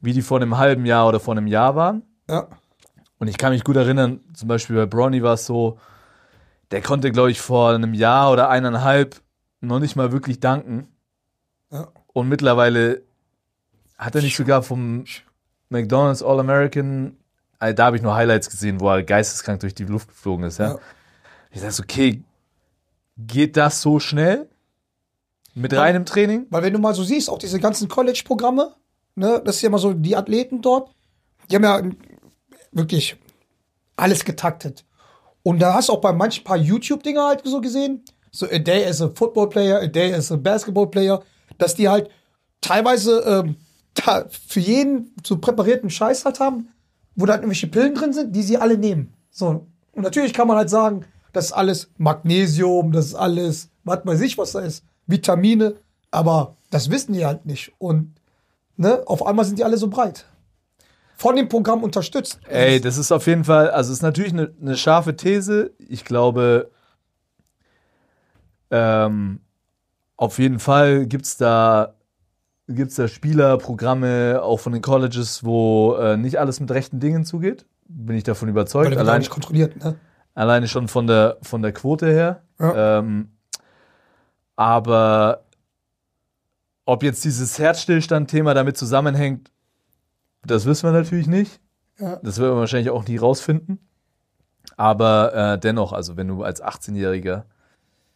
[0.02, 2.04] wie die vor einem halben Jahr oder vor einem Jahr waren.
[2.30, 2.48] Ja.
[3.20, 5.80] Und ich kann mich gut erinnern, zum Beispiel bei Bronny war es so,
[6.72, 9.22] der konnte, glaube ich, vor einem Jahr oder eineinhalb
[9.62, 10.88] noch nicht mal wirklich danken.
[11.72, 11.88] Ja.
[12.12, 13.02] Und mittlerweile
[13.98, 15.06] hat er nicht sogar vom
[15.70, 17.16] McDonald's All-American,
[17.60, 20.60] also da habe ich nur Highlights gesehen, wo er geisteskrank durch die Luft geflogen ist.
[20.60, 20.74] Ja?
[20.74, 20.80] Ja.
[21.52, 22.22] Ich dachte, okay,
[23.18, 24.50] geht das so schnell?
[25.56, 26.48] Mit reinem Training?
[26.50, 28.76] Weil wenn du mal so siehst, auch diese ganzen College-Programme,
[29.16, 30.92] ne, das ist ja immer so, die Athleten dort,
[31.50, 31.82] die haben ja
[32.72, 33.18] wirklich
[33.96, 34.84] alles getaktet.
[35.44, 38.86] Und da hast du auch bei manchen paar YouTube-Dinger halt so gesehen, so a day
[38.86, 41.22] as a football player, a day as a basketball player,
[41.60, 42.10] dass die halt
[42.62, 43.58] teilweise ähm,
[43.94, 46.70] da für jeden so präparierten Scheiß halt haben,
[47.16, 49.14] wo da halt irgendwelche Pillen drin sind, die sie alle nehmen.
[49.30, 49.68] So.
[49.92, 54.22] Und natürlich kann man halt sagen, das ist alles Magnesium, das ist alles, was weiß
[54.22, 55.76] ich, was da ist, Vitamine,
[56.12, 57.74] aber das wissen die halt nicht.
[57.80, 58.14] Und
[58.78, 60.26] ne, auf einmal sind die alle so breit.
[61.16, 62.40] Von dem Programm unterstützt.
[62.48, 65.72] Ey, das ist auf jeden Fall, also es ist natürlich eine, eine scharfe These.
[65.78, 66.72] Ich glaube,
[68.72, 69.40] ähm,
[70.18, 71.94] auf jeden Fall gibt es da,
[72.68, 77.26] gibt's da Spieler, Programme, auch von den Colleges, wo äh, nicht alles mit rechten Dingen
[77.26, 77.66] zugeht.
[77.88, 78.96] Bin ich davon weil überzeugt.
[78.96, 79.96] auch Allein, nicht kontrolliert, ne?
[80.34, 82.44] Alleine schon von der, von der Quote her.
[82.60, 83.00] Ja.
[83.00, 83.30] Ähm,
[84.56, 85.44] aber
[86.86, 89.52] ob jetzt dieses Herzstillstand-Thema damit zusammenhängt,
[90.46, 91.60] das wissen wir natürlich nicht.
[92.00, 92.18] Ja.
[92.18, 93.80] Das werden wir wahrscheinlich auch nie rausfinden.
[94.78, 97.44] Aber äh, dennoch, also wenn du als 18-Jähriger.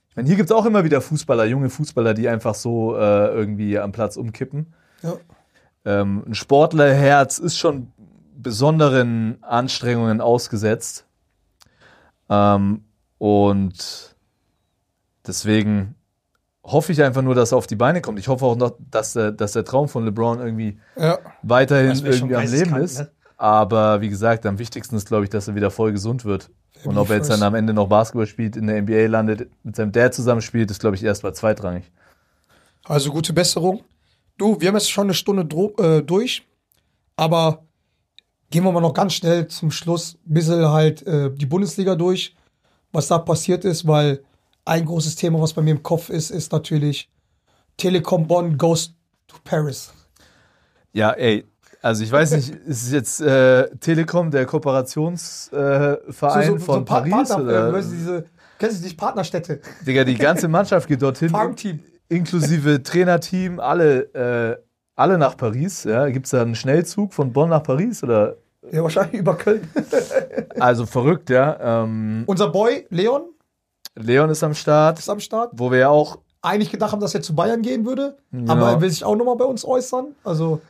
[0.09, 3.27] Ich meine, hier gibt es auch immer wieder Fußballer, junge Fußballer, die einfach so äh,
[3.27, 4.73] irgendwie am Platz umkippen.
[5.03, 5.13] Ja.
[5.85, 7.91] Ähm, ein Sportlerherz ist schon
[8.35, 11.06] besonderen Anstrengungen ausgesetzt.
[12.29, 12.83] Ähm,
[13.17, 14.15] und
[15.25, 15.95] deswegen
[16.63, 18.19] hoffe ich einfach nur, dass er auf die Beine kommt.
[18.19, 21.17] Ich hoffe auch noch, dass der, dass der Traum von LeBron irgendwie Ja.
[21.41, 22.99] weiterhin irgendwie am Leben geisteskrank, ist.
[22.99, 23.11] ne?
[23.37, 26.49] Aber wie gesagt, am wichtigsten ist, glaube ich, dass er wieder voll gesund wird.
[26.83, 29.75] Und ob er jetzt dann am Ende noch Basketball spielt, in der NBA landet, mit
[29.75, 31.91] seinem Dad zusammenspielt, ist, glaube ich, erstmal zweitrangig.
[32.85, 33.83] Also gute Besserung.
[34.37, 35.43] Du, wir haben jetzt schon eine Stunde
[35.79, 36.47] äh, durch,
[37.15, 37.63] aber
[38.49, 42.35] gehen wir mal noch ganz schnell zum Schluss ein bisschen halt äh, die Bundesliga durch,
[42.91, 44.23] was da passiert ist, weil
[44.65, 47.09] ein großes Thema, was bei mir im Kopf ist, ist natürlich
[47.77, 48.93] Telekom Bonn goes
[49.27, 49.91] to Paris.
[50.93, 51.45] Ja, ey,
[51.81, 57.01] also ich weiß nicht, ist es jetzt äh, Telekom, der Kooperationsverein äh, Verein von Pa-
[57.01, 57.11] Paris?
[57.29, 57.77] Partner, oder?
[57.77, 58.25] äh, diese,
[58.57, 59.61] kennst du nicht Partnerstädte?
[59.85, 61.79] Digga, die ganze Mannschaft geht dorthin, Farmteam.
[62.09, 64.57] inklusive Trainerteam, alle, äh,
[64.97, 65.85] alle nach Paris.
[65.85, 66.09] Ja?
[66.09, 68.03] Gibt es da einen Schnellzug von Bonn nach Paris?
[68.03, 68.35] Oder?
[68.71, 69.67] Ja, wahrscheinlich über Köln.
[70.59, 71.83] Also verrückt, ja.
[71.83, 73.21] Ähm, Unser Boy Leon
[73.95, 75.51] Leon ist am Start, ist am Start.
[75.55, 78.51] wo wir ja auch Eigentlich gedacht haben, dass er zu Bayern gehen würde, Genau.
[78.53, 80.15] aber er will sich auch nochmal bei uns äußern.
[80.23, 80.61] Also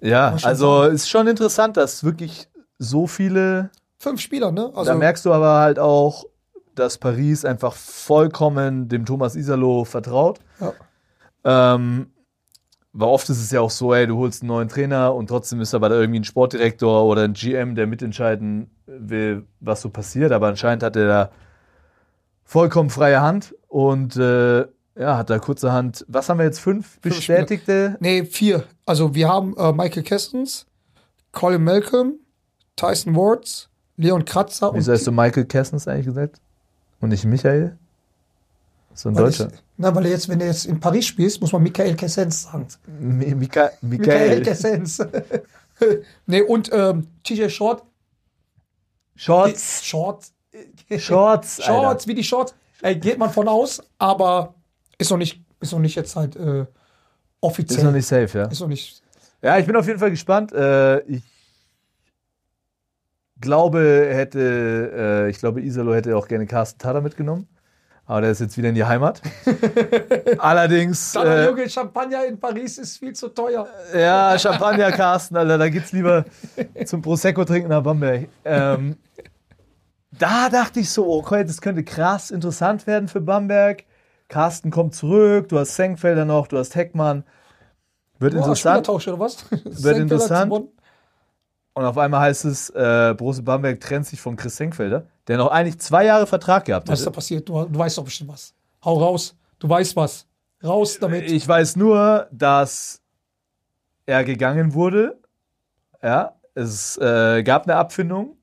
[0.00, 3.70] Ja, also ist schon interessant, dass wirklich so viele.
[3.98, 4.70] fünf Spieler, ne?
[4.74, 6.24] Also da merkst du aber halt auch,
[6.74, 10.38] dass Paris einfach vollkommen dem Thomas Isalo vertraut.
[10.60, 10.72] Ja.
[11.74, 12.10] Ähm,
[12.92, 15.60] weil oft ist es ja auch so, ey, du holst einen neuen Trainer und trotzdem
[15.60, 20.32] ist aber da irgendwie ein Sportdirektor oder ein GM, der mitentscheiden will, was so passiert.
[20.32, 21.30] Aber anscheinend hat er da
[22.44, 24.60] vollkommen freie Hand und äh,
[24.98, 27.96] ja, hat da kurzerhand, was haben wir jetzt, fünf bestätigte?
[28.00, 28.64] Nee, vier.
[28.84, 30.66] Also wir haben äh, Michael Kestens,
[31.32, 32.14] Colin Malcolm,
[32.74, 36.40] Tyson Wards, Leon Kratzer Wieso hast du Michael Kessens eigentlich gesagt?
[37.00, 37.76] Und nicht Michael?
[38.98, 39.48] So ein weil Deutscher.
[39.52, 42.66] Ich, na, weil jetzt, wenn du jetzt in Paris spielst, muss man Michael Kessens sagen.
[42.98, 44.42] Mi Mika Michael Michael.
[44.42, 45.00] Kessens.
[46.26, 47.84] nee, und ähm, TJ Short.
[49.14, 49.84] Shorts.
[49.84, 50.24] Short.
[50.98, 51.60] Shorts.
[51.60, 51.72] Alter.
[51.72, 52.56] Shorts, wie die Shorts.
[52.82, 54.54] Ey, geht man von aus, aber
[54.98, 56.66] ist noch nicht, ist noch nicht jetzt halt äh,
[57.40, 57.78] offiziell.
[57.78, 58.44] Ist noch nicht safe, ja.
[58.46, 59.00] Ist noch nicht.
[59.42, 60.50] Ja, ich bin auf jeden Fall gespannt.
[60.50, 61.22] Äh, ich
[63.40, 67.46] glaube, hätte, äh, ich glaube, Isalo hätte auch gerne Carsten Tada mitgenommen.
[68.08, 69.20] Aber der ist jetzt wieder in die Heimat.
[70.38, 73.68] Allerdings, Dann, äh, Junge, Champagner in Paris ist viel zu teuer.
[73.94, 76.24] ja, Champagner, Carsten, Alter, da geht's lieber
[76.86, 78.28] zum Prosecco trinken nach Bamberg.
[78.46, 78.96] Ähm,
[80.18, 83.84] da dachte ich so, okay, das könnte krass interessant werden für Bamberg.
[84.28, 87.24] Carsten kommt zurück, du hast Senkfelder noch, du hast Heckmann.
[88.18, 88.88] Wird Oh, interessant.
[88.88, 89.44] Oder was?
[89.50, 90.52] Wird interessant.
[91.78, 95.52] Und auf einmal heißt es, äh, Borussia Bamberg trennt sich von Chris Senkfelder, der noch
[95.52, 97.14] eigentlich zwei Jahre Vertrag gehabt Was ist da hat.
[97.14, 97.48] passiert?
[97.48, 98.52] Du, du weißt doch bestimmt was.
[98.84, 99.36] Hau raus.
[99.60, 100.26] Du weißt was.
[100.64, 101.30] Raus damit.
[101.30, 103.00] Ich weiß nur, dass
[104.06, 105.20] er gegangen wurde.
[106.02, 108.34] Ja, es äh, gab eine Abfindung,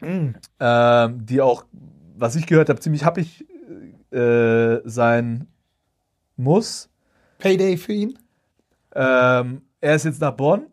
[0.00, 0.34] Mm.
[0.60, 1.64] ähm, die auch,
[2.16, 3.44] was ich gehört habe, ziemlich happig
[4.12, 5.48] äh, sein
[6.36, 6.88] muss.
[7.38, 8.16] Payday für ihn.
[8.94, 10.66] Ähm, er ist jetzt nach Bonn.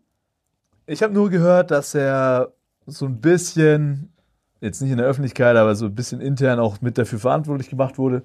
[0.87, 2.53] Ich habe nur gehört, dass er
[2.85, 4.13] so ein bisschen,
[4.61, 7.97] jetzt nicht in der Öffentlichkeit, aber so ein bisschen intern auch mit dafür verantwortlich gemacht
[7.97, 8.23] wurde,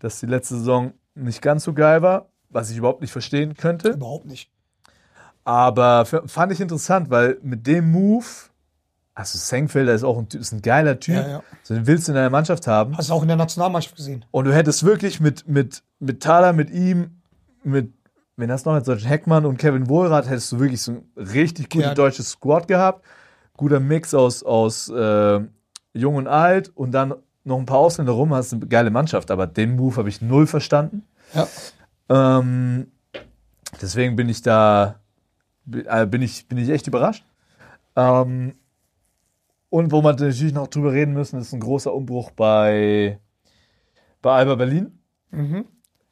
[0.00, 3.90] dass die letzte Saison nicht ganz so geil war, was ich überhaupt nicht verstehen könnte.
[3.90, 4.50] Überhaupt nicht.
[5.44, 8.24] Aber fand ich interessant, weil mit dem Move,
[9.14, 11.42] also Senkfelder ist auch ein, ist ein geiler Typ, Ja, ja.
[11.62, 12.96] so den willst du in deiner Mannschaft haben.
[12.96, 14.24] Hast du auch in der Nationalmannschaft gesehen.
[14.30, 17.20] Und du hättest wirklich mit, mit, mit Thaler, mit ihm,
[17.62, 17.92] mit,
[18.36, 21.70] wenn das noch mit solchen Heckmann und Kevin Wohlrath, hättest du wirklich so ein richtig
[21.70, 21.94] gutes Ja.
[21.94, 23.04] deutsches Squad gehabt.
[23.56, 25.40] Guter Mix aus, aus äh,
[25.92, 29.30] Jung und Alt und dann noch ein paar Ausländer rum, hast eine geile Mannschaft.
[29.30, 31.04] Aber den Move habe ich null verstanden.
[31.34, 31.46] Ja.
[32.08, 32.90] Ähm,
[33.80, 34.98] deswegen bin ich da,
[35.70, 37.24] äh, bin ich, bin ich echt überrascht.
[37.94, 38.54] Ähm,
[39.70, 43.18] und wo wir natürlich noch drüber reden müssen, ist ein großer Umbruch bei,
[44.22, 44.98] bei Alba Berlin.
[45.30, 45.66] Mhm.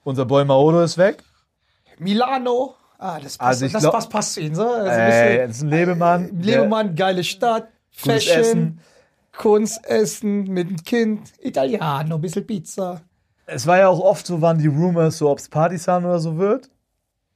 [0.04, 1.22] Unser Boy Maodo ist weg.
[1.98, 2.74] Milano.
[2.98, 4.54] Ah, das passt, Also ich das glaub- passt, passt zu ihm.
[4.54, 4.62] So?
[4.68, 6.40] Also ein Ey, bisschen- das ist ein Lebemann.
[6.40, 7.68] Lebemann, geile Stadt.
[7.90, 8.40] Fashion.
[8.40, 8.80] Essen.
[9.36, 11.32] Kunst, Essen mit dem Kind.
[11.40, 13.00] Italiano, ein bisschen Pizza.
[13.46, 16.36] Es war ja auch oft so, waren die Rumors, so ob es Partisan oder so
[16.38, 16.70] wird.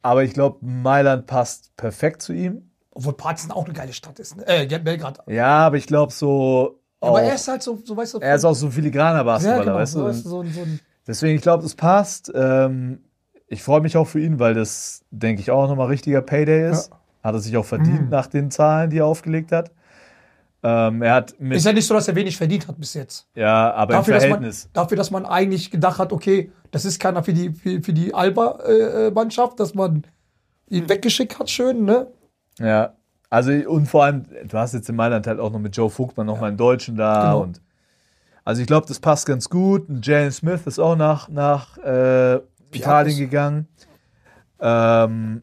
[0.03, 2.71] Aber ich glaube, Mailand passt perfekt zu ihm.
[2.93, 4.37] Obwohl Partizan auch eine geile Stadt ist.
[4.37, 4.47] Ne?
[4.47, 5.19] Äh, Belgrad.
[5.27, 6.79] Ja, aber ich glaube so.
[7.03, 8.19] Ja, aber er ist halt so, so weißt du.
[8.21, 10.13] er ist auch so ein filigraner ja, Basketballer, genau, weißt so, du?
[10.13, 12.33] so, so ein Deswegen, ich glaube, das passt.
[12.35, 13.05] Ähm,
[13.49, 16.91] ich freue mich auch für ihn, weil das, denke ich, auch nochmal richtiger Payday ist.
[17.23, 18.09] Hat er sich auch verdient Mhm.
[18.09, 19.71] nach den Zahlen, die er aufgelegt hat.
[20.63, 23.27] Ähm, er hat mit, Ist ja nicht so, dass er wenig verdient hat bis jetzt.
[23.35, 24.69] ja, aber Dafür, im dass man, Verhältnis.
[24.73, 28.13] dafür, dass man eigentlich gedacht hat, okay, das ist keiner für die, für, für die
[28.15, 30.05] Alba-Mannschaft, dass man
[30.69, 32.09] ihn weggeschickt hat, schön, ne?
[32.59, 32.95] Ja,
[33.31, 36.27] also und vor allem, du hast jetzt in Mailand halt auch noch mit Joe Vogtmann
[36.27, 37.43] noch mal einen Deutschen da Genau.
[37.43, 37.61] und
[38.45, 39.89] also ich glaube, das passt ganz gut.
[39.89, 42.39] Und Jalen Smith ist auch nach, nach äh,
[42.77, 43.69] Italien gegangen,
[44.61, 45.43] ähm,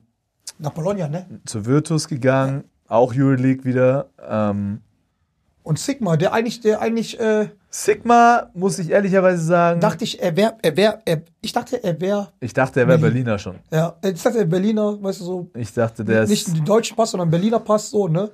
[0.60, 1.26] Nach Bologna, ne?
[1.46, 4.10] zur Virtus gegangen, auch Euroleague wieder.
[4.28, 4.82] Ähm,
[5.64, 10.36] Und Sigma, der eigentlich, der eigentlich, äh, Sigma, muss ich ehrlicherweise sagen, dachte ich, er
[10.36, 11.02] wäre, er wäre,
[11.42, 13.24] ich dachte, er wäre, ich dachte, er wäre Berlin.
[13.24, 13.56] Berliner schon.
[13.72, 16.96] ja, ich dachte, er Berliner, weißt du, so, Ich dachte, der nicht ist, den deutschen
[16.96, 18.30] Pass, sondern Berliner Pass, so, ne?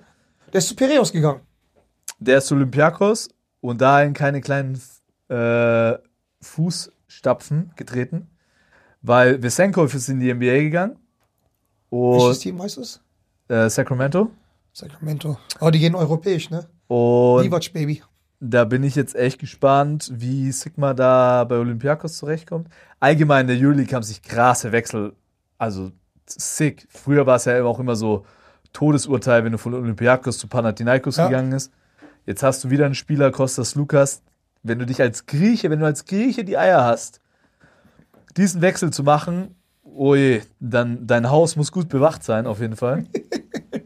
[0.52, 1.42] Der ist zu Piraeus gegangen.
[2.20, 3.30] der ist zu Olympiakos
[3.62, 4.80] und da in keine kleinen
[5.30, 5.94] äh,
[6.42, 8.28] Fußstapfen getreten,
[9.02, 10.98] weil Vesenkov ist in die NBA gegangen
[11.92, 13.02] Welches und Team heißt es?
[13.48, 14.30] äh, Sacramento
[14.74, 15.38] Sacramento.
[15.60, 16.68] Aber die gehen europäisch, ne?
[16.88, 18.02] und Livac, Baby.
[18.40, 22.68] da bin ich jetzt echt gespannt, wie Sigma da bei Olympiakos zurechtkommt.
[23.00, 25.14] Allgemein in der Euroleague haben sich krasse Wechsel,
[25.58, 25.92] also
[26.28, 26.88] sick.
[26.90, 28.26] Früher war es ja auch immer so
[28.72, 31.26] Todesurteil, wenn du von Olympiakos zu Panathinaikos Ja.
[31.28, 31.72] gegangen ist.
[32.26, 34.22] Jetzt hast du wieder einen Spieler, Kostas Lukas.
[34.62, 37.20] Wenn du dich als Grieche, wenn du als Grieche die Eier hast,
[38.40, 42.76] diesen Wechsel zu machen, oh je, dann dein Haus muss gut bewacht sein, auf jeden
[42.76, 43.06] Fall.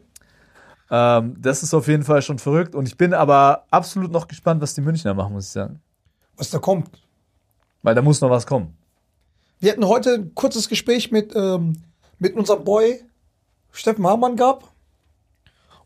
[0.90, 2.74] ähm, das ist auf jeden Fall schon verrückt.
[2.74, 5.80] Und ich bin aber absolut noch gespannt, was die Münchner machen, muss ich sagen.
[6.36, 6.90] Was da kommt.
[7.82, 8.76] Weil da muss noch was kommen.
[9.60, 11.82] Wir hatten heute ein kurzes Gespräch mit, ähm,
[12.18, 13.04] mit unserem Boy
[13.72, 14.66] Steffen Hamann gehabt.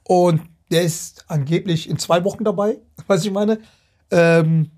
[0.04, 3.58] Und der ist angeblich in zwei Wochen dabei, was ich meine.
[4.10, 4.70] Ähm,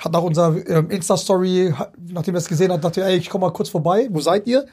[0.00, 1.72] hat nach unserer ähm, Insta-Story,
[2.08, 4.08] nachdem er es gesehen hat, dachte er, ey, ich komme mal kurz vorbei.
[4.10, 4.66] Wo seid ihr?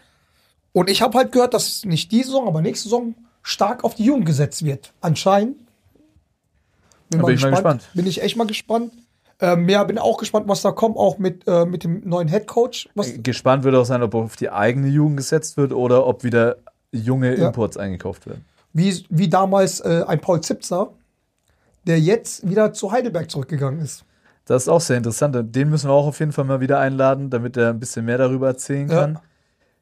[0.73, 4.03] Und ich habe halt gehört, dass nicht diese Saison, aber nächste Saison stark auf die
[4.05, 4.93] Jugend gesetzt wird.
[5.01, 5.57] Anscheinend.
[7.09, 7.83] Da bin ich mal gespannt.
[7.93, 8.91] Bin ich echt mal gespannt.
[9.39, 12.47] Ähm, ja, bin auch gespannt, was da kommt, auch mit, äh, mit dem neuen Head
[12.47, 12.89] Coach.
[12.95, 16.57] Was, Gespannt wird auch sein, ob auf die eigene Jugend gesetzt wird oder ob wieder
[16.91, 17.47] junge Ja.
[17.47, 18.43] Imports eingekauft werden.
[18.73, 20.89] wie, wie damals äh, ein Paul Zipzer,
[21.85, 24.03] der jetzt wieder zu Heidelberg zurückgegangen ist.
[24.47, 25.35] Das ist auch sehr interessant.
[25.55, 28.17] Den müssen wir auch auf jeden Fall mal wieder einladen, damit er ein bisschen mehr
[28.17, 29.01] darüber erzählen Ja.
[29.01, 29.19] kann.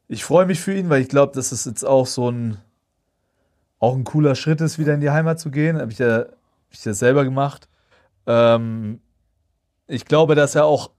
[0.07, 2.57] Ich freue mich für ihn, weil ich glaube, dass es jetzt auch so ein
[3.79, 5.79] auch ein cooler Schritt ist, wieder in die Heimat zu gehen.
[5.79, 6.27] Habe ich ja, hab
[6.71, 7.67] ich ja selber gemacht.
[8.25, 8.99] Ähm,
[9.87, 10.91] ich glaube, dass er auch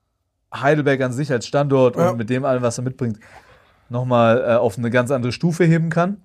[0.55, 2.11] Heidelberg an sich als Standort Ja.
[2.11, 3.19] und mit dem allem, was er mitbringt,
[3.89, 6.21] nochmal äh, auf eine ganz andere Stufe heben kann.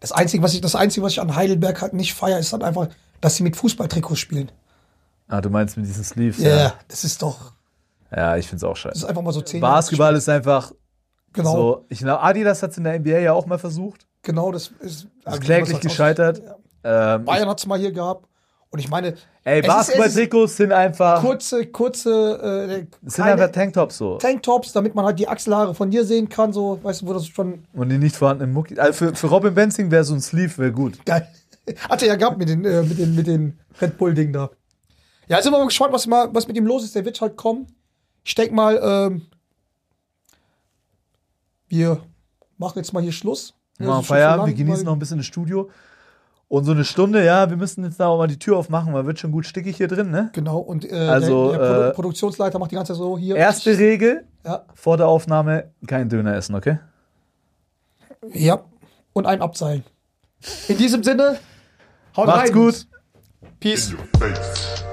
[0.00, 2.62] Das Einzige, was ich, das Einzige, was ich an Heidelberg halt nicht feiere, ist halt
[2.62, 2.88] einfach,
[3.20, 4.50] dass sie mit Fußballtrikots spielen.
[5.30, 6.38] Ah, du meinst mit diesen Sleeves?
[6.38, 7.52] Ja, Ja, das ist doch,
[8.14, 8.96] ja ich finde es auch das scheiße.
[8.98, 10.72] ist einfach mal so zehn Basketball ist einfach
[11.32, 11.86] Genau, so.
[11.88, 14.06] Ich glaube, Adidas hat es in der NBA ja auch mal versucht.
[14.22, 15.04] genau, das ist.
[15.04, 16.42] Ist wie kläglich das gescheitert.
[16.84, 17.14] Ja.
[17.14, 18.26] Ähm, Bayern hat es mal hier gehabt.
[18.72, 24.16] Und ich meine, ey, Basketball-Trikots sind einfach, kurze, kurze äh, sind einfach Tanktops so.
[24.18, 27.26] Tanktops, damit man halt die Achselhaare von dir sehen kann, so, weißt du, wo das
[27.26, 28.78] schon Und die nicht vorhandenen Mucki.
[28.78, 31.04] Also für, für Robin Benzing wäre so ein Sleeve wäre gut.
[31.04, 31.28] Geil.
[31.88, 34.50] Hat er ja gehabt mit den, äh, mit den, mit den Red Bull-Ding da.
[35.30, 36.94] Ja, sind wir mal gespannt, was, mal, was mit ihm los ist.
[36.96, 37.68] Der wird halt kommen.
[38.24, 39.22] Ich denke mal, ähm,
[41.68, 42.02] wir
[42.58, 43.54] machen jetzt mal hier Schluss.
[43.78, 45.70] Wir Ja, machen ist schon Feierabend, wir genießen noch ein bisschen das Studio.
[46.48, 49.06] Und so eine Stunde, ja, wir müssen jetzt da auch mal die Tür aufmachen, weil
[49.06, 50.30] wird schon gut stickig hier drin, ne?
[50.32, 53.36] Genau, und äh, Also, der, der Produ äh, Produktionsleiter macht die ganze Zeit so hier.
[53.36, 56.80] Erste Regel Ja, vor der Aufnahme, kein Döner essen, okay?
[58.32, 58.64] ja.
[59.12, 59.84] Und ein Abseilen.
[60.66, 61.38] In diesem Sinne,
[62.16, 62.52] haut Macht's rein.
[62.52, 62.86] gut.
[63.60, 63.90] Peace.
[63.90, 64.84] in your face.